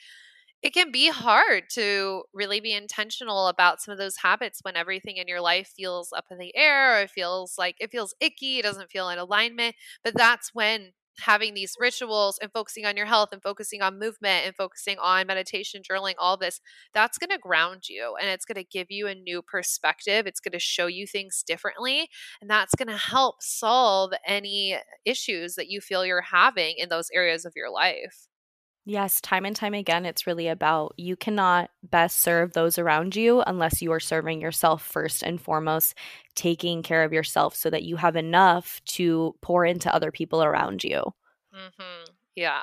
it 0.62 0.74
can 0.74 0.92
be 0.92 1.10
hard 1.10 1.64
to 1.72 2.24
really 2.34 2.60
be 2.60 2.74
intentional 2.74 3.48
about 3.48 3.82
some 3.82 3.92
of 3.94 3.98
those 3.98 4.18
habits 4.18 4.60
when 4.62 4.76
everything 4.76 5.18
in 5.18 5.28
your 5.28 5.40
life 5.42 5.72
feels 5.76 6.12
up 6.12 6.26
in 6.32 6.38
the 6.38 6.56
air 6.56 6.98
or 6.98 7.02
it 7.04 7.10
feels 7.12 7.56
like 7.58 7.76
it 7.80 7.92
feels 7.92 8.14
icky, 8.20 8.60
it 8.60 8.64
doesn't 8.64 8.92
feel 8.92 9.10
in 9.10 9.18
alignment. 9.20 9.76
But 10.04 10.16
that's 10.18 10.54
when 10.54 10.92
having 11.20 11.54
these 11.54 11.76
rituals 11.80 12.40
and 12.42 12.52
focusing 12.52 12.86
on 12.86 12.98
your 12.98 13.06
health 13.06 13.30
and 13.32 13.42
focusing 13.42 13.82
on 13.82 14.00
movement 14.00 14.46
and 14.46 14.56
focusing 14.56 14.98
on 15.00 15.28
meditation, 15.28 15.82
journaling, 15.90 16.16
all 16.18 16.38
this, 16.38 16.62
that's 16.94 17.18
going 17.18 17.30
to 17.30 17.38
ground 17.38 17.90
you 17.90 18.16
and 18.20 18.30
it's 18.30 18.46
going 18.46 18.56
to 18.56 18.64
give 18.64 18.88
you 18.90 19.08
a 19.08 19.16
new 19.16 19.42
perspective. 19.42 20.26
It's 20.28 20.40
going 20.40 20.54
to 20.54 20.60
show 20.60 20.88
you 20.88 21.06
things 21.06 21.44
differently. 21.46 22.10
And 22.42 22.50
that's 22.50 22.76
going 22.76 22.90
to 22.90 22.98
help 22.98 23.38
solve 23.42 24.12
any 24.26 24.78
issues 25.06 25.56
that 25.56 25.70
you 25.70 25.82
feel 25.82 26.06
you're 26.06 26.22
having 26.22 26.76
in 26.78 26.90
those 26.90 27.10
areas 27.14 27.46
of 27.46 27.54
your 27.56 27.70
life. 27.70 28.29
Yes, 28.86 29.22
time 29.22 29.46
and 29.46 29.56
time 29.56 29.74
again, 29.74 30.06
it's 30.06 30.26
really 30.26 30.48
about 30.48 30.94
you 30.98 31.16
cannot 31.16 31.70
best 31.84 32.22
serve 32.22 32.54
those 32.54 32.80
around 32.80 33.16
you 33.16 33.42
unless 33.46 33.82
you 33.82 33.92
are 33.92 34.00
serving 34.00 34.42
yourself 34.42 34.84
first 34.84 35.22
and 35.22 35.40
foremost, 35.40 35.96
taking 36.36 36.82
care 36.82 37.04
of 37.04 37.14
yourself 37.14 37.56
so 37.56 37.70
that 37.70 37.84
you 37.84 37.98
have 37.98 38.16
enough 38.16 38.82
to 38.86 39.36
pour 39.42 39.66
into 39.66 39.94
other 39.94 40.12
people 40.12 40.42
around 40.44 40.84
you. 40.84 41.04
Mm-hmm. 41.54 42.12
Yeah. 42.36 42.62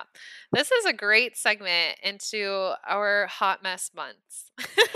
This 0.52 0.72
is 0.72 0.86
a 0.86 0.92
great 0.92 1.36
segment 1.36 1.98
into 2.02 2.72
our 2.88 3.26
hot 3.26 3.62
mess 3.62 3.90
months. 3.94 4.50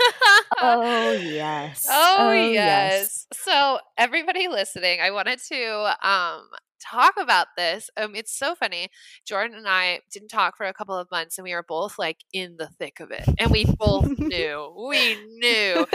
oh, 0.59 1.11
yes. 1.11 1.85
Oh, 1.87 2.15
oh 2.19 2.31
yes. 2.31 2.53
yes. 2.53 3.20
So, 3.51 3.79
everybody 3.97 4.47
listening, 4.47 5.01
I 5.01 5.11
wanted 5.11 5.39
to 5.51 6.07
um 6.07 6.47
talk 6.81 7.15
about 7.19 7.47
this. 7.57 7.89
Um, 7.97 8.15
it's 8.15 8.33
so 8.33 8.55
funny. 8.55 8.87
Jordan 9.27 9.57
and 9.57 9.67
I 9.67 9.99
didn't 10.09 10.29
talk 10.29 10.55
for 10.55 10.65
a 10.65 10.73
couple 10.73 10.95
of 10.95 11.11
months, 11.11 11.37
and 11.37 11.43
we 11.43 11.53
were 11.53 11.65
both 11.67 11.99
like 11.99 12.19
in 12.31 12.55
the 12.57 12.69
thick 12.79 13.01
of 13.01 13.11
it, 13.11 13.27
and 13.37 13.51
we 13.51 13.65
both 13.65 14.07
knew. 14.19 14.73
We 14.89 15.15
knew, 15.39 15.85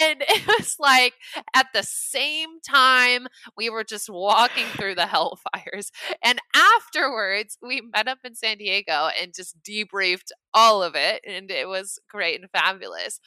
and 0.00 0.22
it 0.28 0.46
was 0.46 0.76
like 0.78 1.14
at 1.54 1.68
the 1.72 1.82
same 1.82 2.60
time 2.60 3.26
we 3.56 3.70
were 3.70 3.84
just 3.84 4.10
walking 4.10 4.66
through 4.76 4.96
the 4.96 5.02
hellfires, 5.02 5.90
and 6.22 6.38
afterwards 6.54 7.56
we 7.62 7.80
met 7.80 8.06
up 8.06 8.18
in 8.22 8.34
San 8.34 8.58
Diego 8.58 9.08
and 9.18 9.32
just 9.34 9.56
debriefed 9.62 10.30
all 10.52 10.82
of 10.82 10.94
it, 10.94 11.22
and 11.26 11.50
it 11.50 11.68
was 11.68 11.98
great 12.10 12.38
and 12.38 12.50
fabulous. 12.50 13.18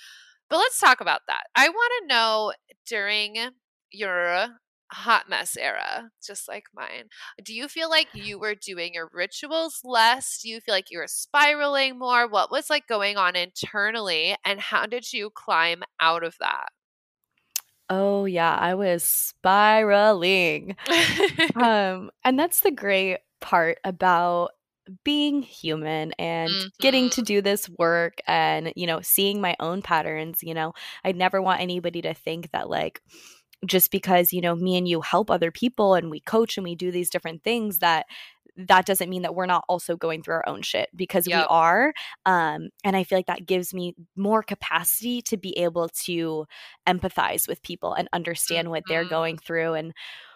But 0.51 0.57
let's 0.57 0.79
talk 0.79 1.01
about 1.01 1.21
that. 1.29 1.43
I 1.55 1.69
want 1.69 1.91
to 2.01 2.07
know 2.13 2.51
during 2.85 3.37
your 3.91 4.47
hot 4.91 5.29
mess 5.29 5.55
era, 5.57 6.09
just 6.25 6.47
like 6.47 6.65
mine. 6.75 7.05
Do 7.43 7.53
you 7.53 7.67
feel 7.67 7.89
like 7.89 8.07
you 8.13 8.39
were 8.39 8.55
doing 8.55 8.93
your 8.93 9.09
rituals 9.13 9.81
less? 9.83 10.39
Do 10.41 10.49
you 10.49 10.59
feel 10.59 10.75
like 10.75 10.91
you 10.91 10.99
were 10.99 11.07
spiraling 11.07 11.97
more? 11.97 12.27
What 12.27 12.51
was 12.51 12.69
like 12.69 12.87
going 12.87 13.17
on 13.17 13.35
internally 13.35 14.35
and 14.45 14.59
how 14.59 14.85
did 14.85 15.13
you 15.13 15.29
climb 15.33 15.83
out 15.99 16.23
of 16.23 16.35
that? 16.39 16.67
Oh 17.89 18.25
yeah, 18.25 18.55
I 18.55 18.73
was 18.75 19.03
spiraling. 19.03 20.75
um 21.55 22.11
and 22.23 22.37
that's 22.37 22.61
the 22.61 22.71
great 22.71 23.19
part 23.39 23.79
about 23.83 24.51
being 25.03 25.41
human 25.41 26.11
and 26.13 26.49
mm-hmm. 26.49 26.67
getting 26.79 27.09
to 27.09 27.21
mm-hmm. 27.21 27.25
do 27.25 27.41
this 27.41 27.69
work 27.69 28.19
and 28.27 28.73
you 28.75 28.87
know 28.87 28.99
seeing 29.01 29.39
my 29.39 29.55
own 29.59 29.81
patterns 29.81 30.39
you 30.41 30.53
know 30.53 30.73
i'd 31.03 31.15
never 31.15 31.41
want 31.41 31.61
anybody 31.61 32.01
to 32.01 32.13
think 32.13 32.49
that 32.51 32.67
like 32.67 33.01
just 33.65 33.91
because 33.91 34.33
you 34.33 34.41
know 34.41 34.55
me 34.55 34.77
and 34.77 34.87
you 34.87 35.01
help 35.01 35.29
other 35.29 35.51
people 35.51 35.93
and 35.93 36.09
we 36.09 36.19
coach 36.19 36.57
and 36.57 36.63
we 36.63 36.75
do 36.75 36.91
these 36.91 37.09
different 37.09 37.43
things 37.43 37.79
that 37.79 38.05
that 38.57 38.85
doesn't 38.85 39.09
mean 39.09 39.21
that 39.21 39.33
we're 39.33 39.45
not 39.45 39.63
also 39.69 39.95
going 39.95 40.21
through 40.21 40.35
our 40.35 40.49
own 40.49 40.61
shit 40.61 40.89
because 40.95 41.27
yep. 41.27 41.39
we 41.39 41.45
are 41.49 41.93
um, 42.25 42.69
and 42.83 42.95
i 42.95 43.03
feel 43.03 43.17
like 43.17 43.27
that 43.27 43.45
gives 43.45 43.73
me 43.73 43.95
more 44.15 44.43
capacity 44.43 45.21
to 45.21 45.37
be 45.37 45.57
able 45.57 45.89
to 45.89 46.45
empathize 46.87 47.47
with 47.47 47.61
people 47.61 47.93
and 47.93 48.09
understand 48.13 48.65
mm-hmm. 48.65 48.71
what 48.71 48.83
they're 48.87 49.07
going 49.07 49.35
mm-hmm. 49.35 49.45
through 49.45 49.73
and 49.73 49.93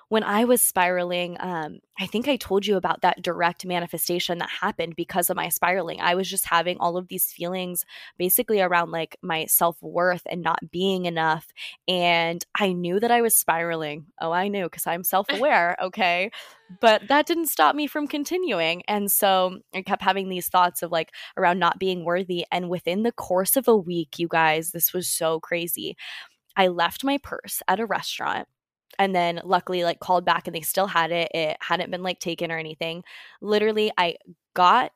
when 0.10 0.24
I 0.24 0.46
was 0.46 0.62
spiraling, 0.62 1.38
um, 1.40 1.80
I 2.00 2.06
think 2.06 2.28
I 2.28 2.36
told 2.36 2.66
you 2.66 2.78
about 2.78 3.02
that 3.02 3.22
direct 3.22 3.66
manifestation 3.66 4.38
that 4.38 4.50
happened 4.62 4.96
because 4.96 5.30
of 5.30 5.36
my 5.36 5.50
spiraling. 5.50 6.00
I 6.00 6.16
was 6.16 6.30
just 6.30 6.46
having 6.46 6.78
all 6.78 6.98
of 6.98 7.08
these 7.08 7.32
feelings 7.32 7.86
basically 8.18 8.62
around 8.62 8.92
like 8.92 9.18
my 9.22 9.46
self 9.46 9.82
worth 9.82 10.22
and 10.30 10.42
not 10.42 10.72
being 10.72 11.06
enough. 11.06 11.48
And 11.88 12.46
I 12.60 12.74
knew 12.74 13.00
that 13.00 13.12
I 13.12 13.22
was 13.22 13.36
spiraling. 13.36 14.06
Oh, 14.22 14.32
I 14.32 14.48
knew 14.48 14.66
because 14.66 14.86
I'm 14.86 15.04
self 15.16 15.28
aware. 15.30 15.76
Okay. 15.82 16.30
But 16.82 17.08
that 17.08 17.26
didn't 17.26 17.48
stop 17.48 17.76
me 17.76 17.88
from 17.88 18.08
continuing. 18.08 18.84
And 18.88 19.12
so 19.12 19.60
I 19.74 19.82
kept 19.82 20.02
having 20.02 20.30
these 20.30 20.50
thoughts 20.50 20.82
of 20.82 20.92
like 20.92 21.12
around 21.38 21.60
not 21.60 21.80
being 21.80 22.04
worthy. 22.04 22.46
And 22.52 22.70
within 22.70 23.04
the 23.04 23.12
course 23.12 23.56
of 23.56 23.68
a 23.68 23.78
week, 23.78 24.20
you 24.20 24.28
guys, 24.28 24.72
this 24.72 24.94
was 24.94 25.08
so 25.08 25.40
crazy. 25.40 25.96
I 26.58 26.68
left 26.68 27.04
my 27.04 27.18
purse 27.18 27.62
at 27.68 27.80
a 27.80 27.86
restaurant 27.86 28.48
and 29.00 29.16
then 29.16 29.42
luckily 29.44 29.84
like 29.84 30.00
called 30.00 30.26
back 30.26 30.48
and 30.48 30.56
they 30.56 30.62
still 30.62 30.88
had 30.88 31.12
it 31.12 31.30
it 31.34 31.58
hadn't 31.62 31.92
been 31.92 32.04
like 32.04 32.20
taken 32.20 32.52
or 32.52 32.58
anything. 32.58 33.04
Literally 33.42 33.92
i 33.98 34.16
got 34.54 34.92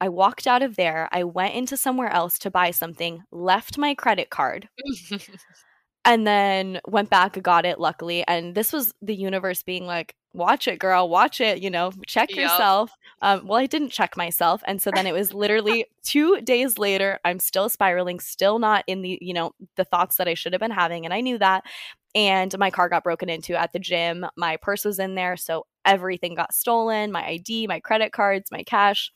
i 0.00 0.08
walked 0.08 0.46
out 0.46 0.62
of 0.62 0.76
there 0.76 1.08
i 1.12 1.24
went 1.24 1.54
into 1.54 1.76
somewhere 1.76 2.10
else 2.10 2.38
to 2.38 2.50
buy 2.50 2.70
something 2.70 3.22
left 3.32 3.78
my 3.78 3.94
credit 3.94 4.30
card 4.30 4.68
and 6.04 6.26
then 6.26 6.80
went 6.88 7.10
back 7.10 7.40
got 7.42 7.64
it 7.64 7.78
luckily 7.78 8.24
and 8.26 8.54
this 8.54 8.72
was 8.72 8.94
the 9.02 9.14
universe 9.14 9.62
being 9.62 9.86
like 9.86 10.14
watch 10.32 10.68
it 10.68 10.78
girl 10.78 11.08
watch 11.08 11.40
it 11.40 11.60
you 11.60 11.68
know 11.68 11.90
check 12.06 12.30
yep. 12.30 12.38
yourself 12.38 12.92
um, 13.22 13.44
well 13.46 13.58
i 13.58 13.66
didn't 13.66 13.90
check 13.90 14.16
myself 14.16 14.62
and 14.66 14.80
so 14.80 14.90
then 14.94 15.06
it 15.06 15.12
was 15.12 15.34
literally 15.34 15.84
two 16.04 16.40
days 16.42 16.78
later 16.78 17.18
i'm 17.24 17.40
still 17.40 17.68
spiraling 17.68 18.20
still 18.20 18.58
not 18.58 18.84
in 18.86 19.02
the 19.02 19.18
you 19.20 19.34
know 19.34 19.50
the 19.76 19.84
thoughts 19.84 20.16
that 20.16 20.28
i 20.28 20.34
should 20.34 20.52
have 20.52 20.60
been 20.60 20.70
having 20.70 21.04
and 21.04 21.12
i 21.12 21.20
knew 21.20 21.36
that 21.36 21.64
and 22.14 22.56
my 22.58 22.70
car 22.70 22.88
got 22.88 23.04
broken 23.04 23.28
into 23.28 23.54
at 23.54 23.72
the 23.72 23.78
gym. 23.78 24.26
My 24.36 24.56
purse 24.56 24.84
was 24.84 24.98
in 24.98 25.14
there, 25.14 25.36
so 25.36 25.66
everything 25.84 26.34
got 26.34 26.54
stolen 26.54 27.12
my 27.12 27.24
ID, 27.26 27.66
my 27.66 27.80
credit 27.80 28.12
cards, 28.12 28.50
my 28.50 28.62
cash. 28.64 29.12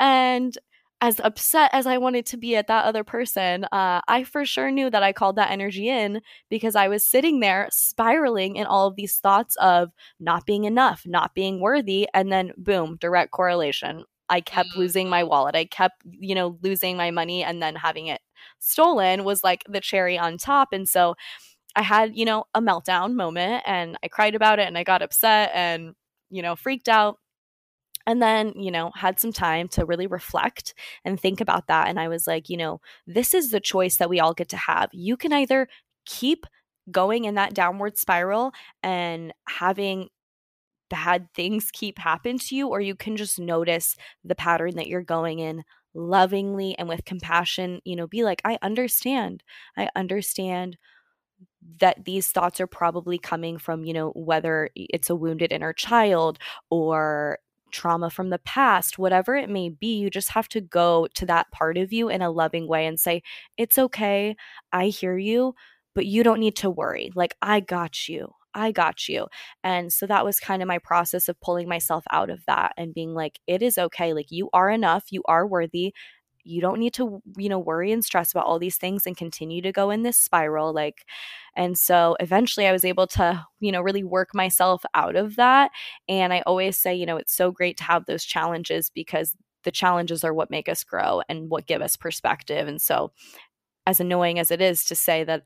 And 0.00 0.56
as 1.02 1.20
upset 1.24 1.68
as 1.72 1.86
I 1.86 1.98
wanted 1.98 2.26
to 2.26 2.36
be 2.36 2.54
at 2.54 2.68
that 2.68 2.84
other 2.84 3.02
person, 3.02 3.64
uh, 3.72 4.00
I 4.06 4.22
for 4.22 4.44
sure 4.44 4.70
knew 4.70 4.88
that 4.88 5.02
I 5.02 5.12
called 5.12 5.34
that 5.36 5.50
energy 5.50 5.88
in 5.88 6.22
because 6.48 6.76
I 6.76 6.86
was 6.86 7.04
sitting 7.06 7.40
there 7.40 7.68
spiraling 7.72 8.54
in 8.56 8.66
all 8.66 8.86
of 8.86 8.94
these 8.94 9.18
thoughts 9.18 9.56
of 9.56 9.90
not 10.20 10.46
being 10.46 10.62
enough, 10.64 11.02
not 11.04 11.34
being 11.34 11.60
worthy. 11.60 12.06
And 12.14 12.30
then, 12.32 12.52
boom, 12.56 12.98
direct 13.00 13.32
correlation. 13.32 14.04
I 14.28 14.40
kept 14.40 14.76
losing 14.76 15.10
my 15.10 15.24
wallet. 15.24 15.56
I 15.56 15.64
kept, 15.64 16.02
you 16.08 16.36
know, 16.36 16.56
losing 16.62 16.96
my 16.96 17.10
money 17.10 17.42
and 17.42 17.60
then 17.60 17.74
having 17.74 18.06
it 18.06 18.20
stolen 18.60 19.24
was 19.24 19.42
like 19.42 19.64
the 19.68 19.80
cherry 19.80 20.16
on 20.18 20.38
top. 20.38 20.68
And 20.72 20.88
so, 20.88 21.16
I 21.76 21.82
had, 21.82 22.16
you 22.16 22.24
know, 22.26 22.44
a 22.54 22.60
meltdown 22.60 23.14
moment 23.14 23.62
and 23.66 23.96
I 24.04 24.08
cried 24.08 24.34
about 24.34 24.58
it 24.58 24.68
and 24.68 24.78
I 24.78 24.84
got 24.84 25.02
upset 25.02 25.50
and, 25.54 25.94
you 26.30 26.42
know, 26.42 26.56
freaked 26.56 26.88
out. 26.88 27.18
And 28.06 28.22
then, 28.22 28.52
you 28.56 28.70
know, 28.70 28.90
had 28.94 29.18
some 29.20 29.32
time 29.32 29.68
to 29.68 29.84
really 29.84 30.06
reflect 30.06 30.74
and 31.04 31.18
think 31.18 31.40
about 31.40 31.66
that. 31.68 31.88
And 31.88 32.00
I 32.00 32.08
was 32.08 32.26
like, 32.26 32.48
you 32.48 32.56
know, 32.56 32.80
this 33.06 33.34
is 33.34 33.50
the 33.50 33.60
choice 33.60 33.96
that 33.96 34.10
we 34.10 34.20
all 34.20 34.34
get 34.34 34.48
to 34.50 34.56
have. 34.56 34.90
You 34.92 35.16
can 35.16 35.32
either 35.32 35.68
keep 36.04 36.46
going 36.90 37.24
in 37.24 37.36
that 37.36 37.54
downward 37.54 37.96
spiral 37.96 38.52
and 38.82 39.32
having 39.48 40.08
bad 40.90 41.28
things 41.34 41.70
keep 41.72 41.98
happen 41.98 42.38
to 42.38 42.54
you, 42.54 42.68
or 42.68 42.80
you 42.80 42.94
can 42.94 43.16
just 43.16 43.38
notice 43.38 43.96
the 44.24 44.34
pattern 44.34 44.76
that 44.76 44.88
you're 44.88 45.02
going 45.02 45.38
in 45.38 45.64
lovingly 45.94 46.76
and 46.78 46.88
with 46.88 47.04
compassion, 47.04 47.80
you 47.84 47.96
know, 47.96 48.06
be 48.06 48.24
like, 48.24 48.42
I 48.44 48.58
understand. 48.62 49.42
I 49.76 49.88
understand 49.94 50.76
that 51.80 52.04
these 52.04 52.28
thoughts 52.30 52.60
are 52.60 52.66
probably 52.66 53.18
coming 53.18 53.58
from, 53.58 53.84
you 53.84 53.94
know, 53.94 54.10
whether 54.10 54.68
it's 54.74 55.10
a 55.10 55.16
wounded 55.16 55.52
inner 55.52 55.72
child 55.72 56.38
or 56.70 57.38
trauma 57.72 58.10
from 58.10 58.30
the 58.30 58.38
past, 58.40 58.98
whatever 58.98 59.34
it 59.34 59.50
may 59.50 59.68
be, 59.70 59.96
you 59.98 60.10
just 60.10 60.30
have 60.30 60.48
to 60.50 60.60
go 60.60 61.08
to 61.14 61.26
that 61.26 61.50
part 61.50 61.78
of 61.78 61.92
you 61.92 62.08
in 62.08 62.22
a 62.22 62.30
loving 62.30 62.68
way 62.68 62.86
and 62.86 63.00
say, 63.00 63.22
It's 63.56 63.78
okay. 63.78 64.36
I 64.72 64.86
hear 64.88 65.16
you, 65.18 65.54
but 65.94 66.06
you 66.06 66.22
don't 66.22 66.40
need 66.40 66.56
to 66.56 66.70
worry. 66.70 67.10
Like, 67.14 67.36
I 67.42 67.60
got 67.60 68.08
you. 68.08 68.32
I 68.54 68.70
got 68.72 69.08
you. 69.08 69.28
And 69.64 69.92
so 69.92 70.06
that 70.06 70.24
was 70.24 70.38
kind 70.38 70.60
of 70.62 70.68
my 70.68 70.78
process 70.78 71.28
of 71.28 71.40
pulling 71.40 71.68
myself 71.68 72.04
out 72.10 72.28
of 72.30 72.44
that 72.46 72.72
and 72.76 72.94
being 72.94 73.14
like, 73.14 73.40
It 73.46 73.62
is 73.62 73.78
okay. 73.78 74.12
Like, 74.14 74.30
you 74.30 74.48
are 74.52 74.70
enough. 74.70 75.04
You 75.10 75.22
are 75.26 75.46
worthy 75.46 75.94
you 76.44 76.60
don't 76.60 76.78
need 76.78 76.92
to 76.94 77.22
you 77.36 77.48
know 77.48 77.58
worry 77.58 77.92
and 77.92 78.04
stress 78.04 78.32
about 78.32 78.46
all 78.46 78.58
these 78.58 78.76
things 78.76 79.06
and 79.06 79.16
continue 79.16 79.62
to 79.62 79.72
go 79.72 79.90
in 79.90 80.02
this 80.02 80.16
spiral 80.16 80.72
like 80.72 81.06
and 81.56 81.78
so 81.78 82.16
eventually 82.20 82.66
i 82.66 82.72
was 82.72 82.84
able 82.84 83.06
to 83.06 83.44
you 83.60 83.72
know 83.72 83.80
really 83.80 84.04
work 84.04 84.30
myself 84.34 84.82
out 84.94 85.16
of 85.16 85.36
that 85.36 85.70
and 86.08 86.32
i 86.32 86.42
always 86.46 86.76
say 86.76 86.94
you 86.94 87.06
know 87.06 87.16
it's 87.16 87.34
so 87.34 87.50
great 87.50 87.76
to 87.76 87.84
have 87.84 88.06
those 88.06 88.24
challenges 88.24 88.90
because 88.90 89.36
the 89.64 89.70
challenges 89.70 90.24
are 90.24 90.34
what 90.34 90.50
make 90.50 90.68
us 90.68 90.82
grow 90.82 91.22
and 91.28 91.48
what 91.48 91.66
give 91.66 91.82
us 91.82 91.96
perspective 91.96 92.66
and 92.66 92.80
so 92.80 93.12
as 93.86 94.00
annoying 94.00 94.38
as 94.38 94.50
it 94.50 94.60
is 94.60 94.84
to 94.84 94.94
say 94.94 95.24
that 95.24 95.44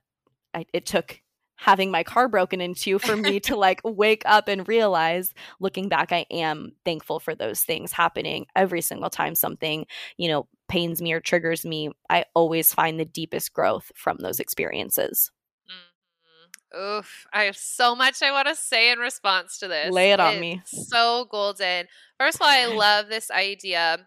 I, 0.55 0.67
it 0.73 0.87
took 0.87 1.21
having 1.57 1.91
my 1.91 2.03
car 2.03 2.29
broken 2.29 2.61
into 2.61 2.99
for 2.99 3.17
me 3.17 3.41
to 3.41 3.57
like 3.57 3.81
wake 3.83 4.23
up 4.27 4.49
and 4.49 4.69
realize 4.69 5.33
looking 5.59 5.89
back 5.89 6.13
i 6.13 6.27
am 6.31 6.73
thankful 6.85 7.19
for 7.19 7.35
those 7.35 7.63
things 7.63 7.93
happening 7.93 8.47
every 8.55 8.83
single 8.83 9.11
time 9.11 9.35
something 9.35 9.87
you 10.19 10.29
know 10.29 10.47
pains 10.69 11.01
me 11.01 11.13
or 11.13 11.21
triggers 11.21 11.65
me 11.65 11.91
i 12.11 12.25
always 12.35 12.73
find 12.73 12.99
the 12.99 13.05
deepest 13.05 13.53
growth 13.53 13.91
from 13.95 14.19
those 14.19 14.41
experiences 14.41 15.31
mm-hmm. 15.69 16.99
Oof, 16.99 17.27
I 17.33 17.45
have 17.45 17.57
so 17.57 17.95
much 17.95 18.23
I 18.23 18.33
want 18.33 18.49
to 18.49 18.55
say 18.55 18.91
in 18.91 18.99
response 18.99 19.59
to 19.59 19.69
this. 19.69 19.91
Lay 19.93 20.13
it 20.13 20.21
on 20.21 20.35
it's 20.35 20.41
me. 20.41 20.61
So 20.67 21.27
golden. 21.31 21.87
First 22.19 22.37
of 22.37 22.43
all, 22.43 22.49
I 22.49 22.67
love 22.75 23.09
this 23.09 23.31
idea 23.31 24.07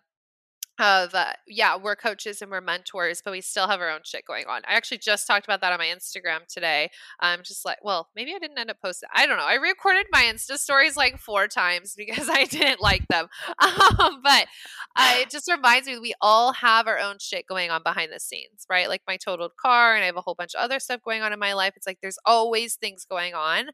of 0.79 1.13
uh, 1.13 1.33
yeah 1.47 1.77
we're 1.77 1.95
coaches 1.95 2.41
and 2.41 2.49
we're 2.51 2.61
mentors 2.61 3.21
but 3.23 3.31
we 3.31 3.41
still 3.41 3.67
have 3.67 3.81
our 3.81 3.89
own 3.89 4.01
shit 4.03 4.25
going 4.25 4.45
on. 4.47 4.61
I 4.67 4.73
actually 4.73 4.99
just 4.99 5.27
talked 5.27 5.45
about 5.45 5.61
that 5.61 5.71
on 5.71 5.79
my 5.79 5.87
instagram 5.87 6.47
today. 6.47 6.89
I'm 7.19 7.43
just 7.43 7.65
like 7.65 7.77
well 7.83 8.09
maybe 8.15 8.33
i 8.35 8.39
didn't 8.39 8.57
end 8.57 8.69
up 8.69 8.77
posting 8.83 9.09
i 9.13 9.25
don't 9.25 9.37
know 9.37 9.45
i 9.45 9.55
recorded 9.55 10.05
my 10.11 10.23
insta 10.23 10.57
stories 10.57 10.95
like 10.97 11.17
four 11.17 11.47
times 11.47 11.93
because 11.97 12.29
i 12.31 12.45
didn't 12.45 12.81
like 12.81 13.07
them. 13.07 13.27
Um, 13.59 14.21
but 14.23 14.47
uh, 14.95 15.15
it 15.17 15.29
just 15.29 15.49
reminds 15.51 15.87
me 15.87 15.99
we 15.99 16.13
all 16.21 16.53
have 16.53 16.87
our 16.87 16.99
own 16.99 17.17
shit 17.19 17.45
going 17.47 17.69
on 17.69 17.81
behind 17.83 18.11
the 18.11 18.19
scenes 18.19 18.65
right? 18.69 18.87
Like 18.89 19.01
my 19.07 19.17
totaled 19.17 19.55
car 19.57 19.95
and 19.95 20.03
i 20.03 20.05
have 20.05 20.17
a 20.17 20.21
whole 20.21 20.35
bunch 20.35 20.55
of 20.55 20.61
other 20.61 20.79
stuff 20.79 21.01
going 21.03 21.21
on 21.21 21.33
in 21.33 21.39
my 21.39 21.53
life. 21.53 21.73
It's 21.75 21.87
like 21.87 21.99
there's 22.01 22.19
always 22.25 22.75
things 22.75 23.05
going 23.09 23.33
on 23.33 23.69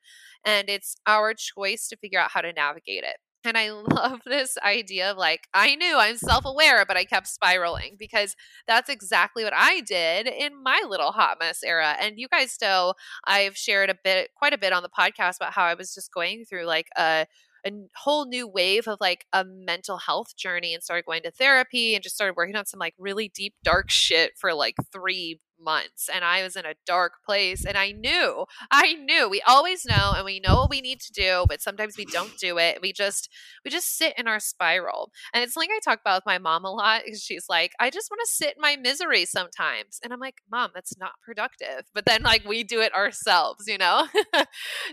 and 0.45 0.69
it's 0.69 0.95
our 1.05 1.33
choice 1.33 1.87
to 1.89 1.97
figure 1.97 2.19
out 2.19 2.31
how 2.31 2.41
to 2.41 2.53
navigate 2.53 3.03
it 3.03 3.17
and 3.45 3.57
I 3.57 3.71
love 3.71 4.21
this 4.25 4.57
idea 4.63 5.11
of 5.11 5.17
like, 5.17 5.47
I 5.53 5.75
knew 5.75 5.97
I'm 5.97 6.17
self 6.17 6.45
aware, 6.45 6.85
but 6.85 6.97
I 6.97 7.05
kept 7.05 7.27
spiraling 7.27 7.95
because 7.97 8.35
that's 8.67 8.89
exactly 8.89 9.43
what 9.43 9.53
I 9.55 9.81
did 9.81 10.27
in 10.27 10.61
my 10.61 10.83
little 10.87 11.11
hot 11.11 11.37
mess 11.39 11.63
era. 11.63 11.95
And 11.99 12.19
you 12.19 12.27
guys 12.27 12.57
know 12.61 12.93
I've 13.25 13.57
shared 13.57 13.89
a 13.89 13.97
bit, 14.03 14.29
quite 14.35 14.53
a 14.53 14.57
bit 14.57 14.73
on 14.73 14.83
the 14.83 14.89
podcast 14.89 15.37
about 15.37 15.53
how 15.53 15.63
I 15.63 15.73
was 15.73 15.93
just 15.93 16.13
going 16.13 16.45
through 16.45 16.65
like 16.65 16.87
a, 16.97 17.25
a 17.65 17.71
whole 17.95 18.25
new 18.25 18.47
wave 18.47 18.87
of 18.87 18.97
like 19.01 19.25
a 19.33 19.43
mental 19.43 19.97
health 19.97 20.35
journey 20.35 20.73
and 20.73 20.83
started 20.83 21.05
going 21.05 21.23
to 21.23 21.31
therapy 21.31 21.95
and 21.95 22.03
just 22.03 22.15
started 22.15 22.35
working 22.35 22.55
on 22.55 22.65
some 22.65 22.79
like 22.79 22.93
really 22.97 23.29
deep 23.33 23.55
dark 23.63 23.89
shit 23.89 24.33
for 24.37 24.53
like 24.53 24.75
3 24.91 25.39
months 25.59 26.09
and 26.13 26.23
I 26.23 26.43
was 26.43 26.55
in 26.55 26.65
a 26.65 26.75
dark 26.85 27.13
place 27.25 27.65
and 27.65 27.77
I 27.77 27.91
knew, 27.91 28.45
I 28.71 28.93
knew 28.93 29.29
we 29.29 29.41
always 29.41 29.85
know 29.85 30.13
and 30.15 30.25
we 30.25 30.39
know 30.39 30.55
what 30.55 30.69
we 30.69 30.81
need 30.81 30.99
to 31.01 31.13
do, 31.13 31.45
but 31.47 31.61
sometimes 31.61 31.97
we 31.97 32.05
don't 32.05 32.37
do 32.37 32.57
it. 32.57 32.79
We 32.81 32.93
just, 32.93 33.29
we 33.63 33.71
just 33.71 33.97
sit 33.97 34.13
in 34.17 34.27
our 34.27 34.39
spiral. 34.39 35.11
And 35.33 35.43
it's 35.43 35.55
like 35.55 35.69
I 35.71 35.79
talk 35.83 35.99
about 36.01 36.17
with 36.17 36.25
my 36.25 36.37
mom 36.37 36.65
a 36.65 36.71
lot 36.71 37.01
she's 37.15 37.45
like, 37.49 37.71
I 37.79 37.89
just 37.89 38.09
want 38.11 38.21
to 38.25 38.31
sit 38.31 38.55
in 38.55 38.61
my 38.61 38.75
misery 38.75 39.25
sometimes. 39.25 39.99
And 40.03 40.11
I'm 40.11 40.19
like, 40.19 40.37
mom, 40.51 40.71
that's 40.73 40.97
not 40.97 41.13
productive. 41.23 41.85
But 41.93 42.05
then 42.05 42.23
like 42.23 42.45
we 42.45 42.63
do 42.63 42.81
it 42.81 42.93
ourselves, 42.93 43.65
you 43.67 43.77
know? 43.77 44.07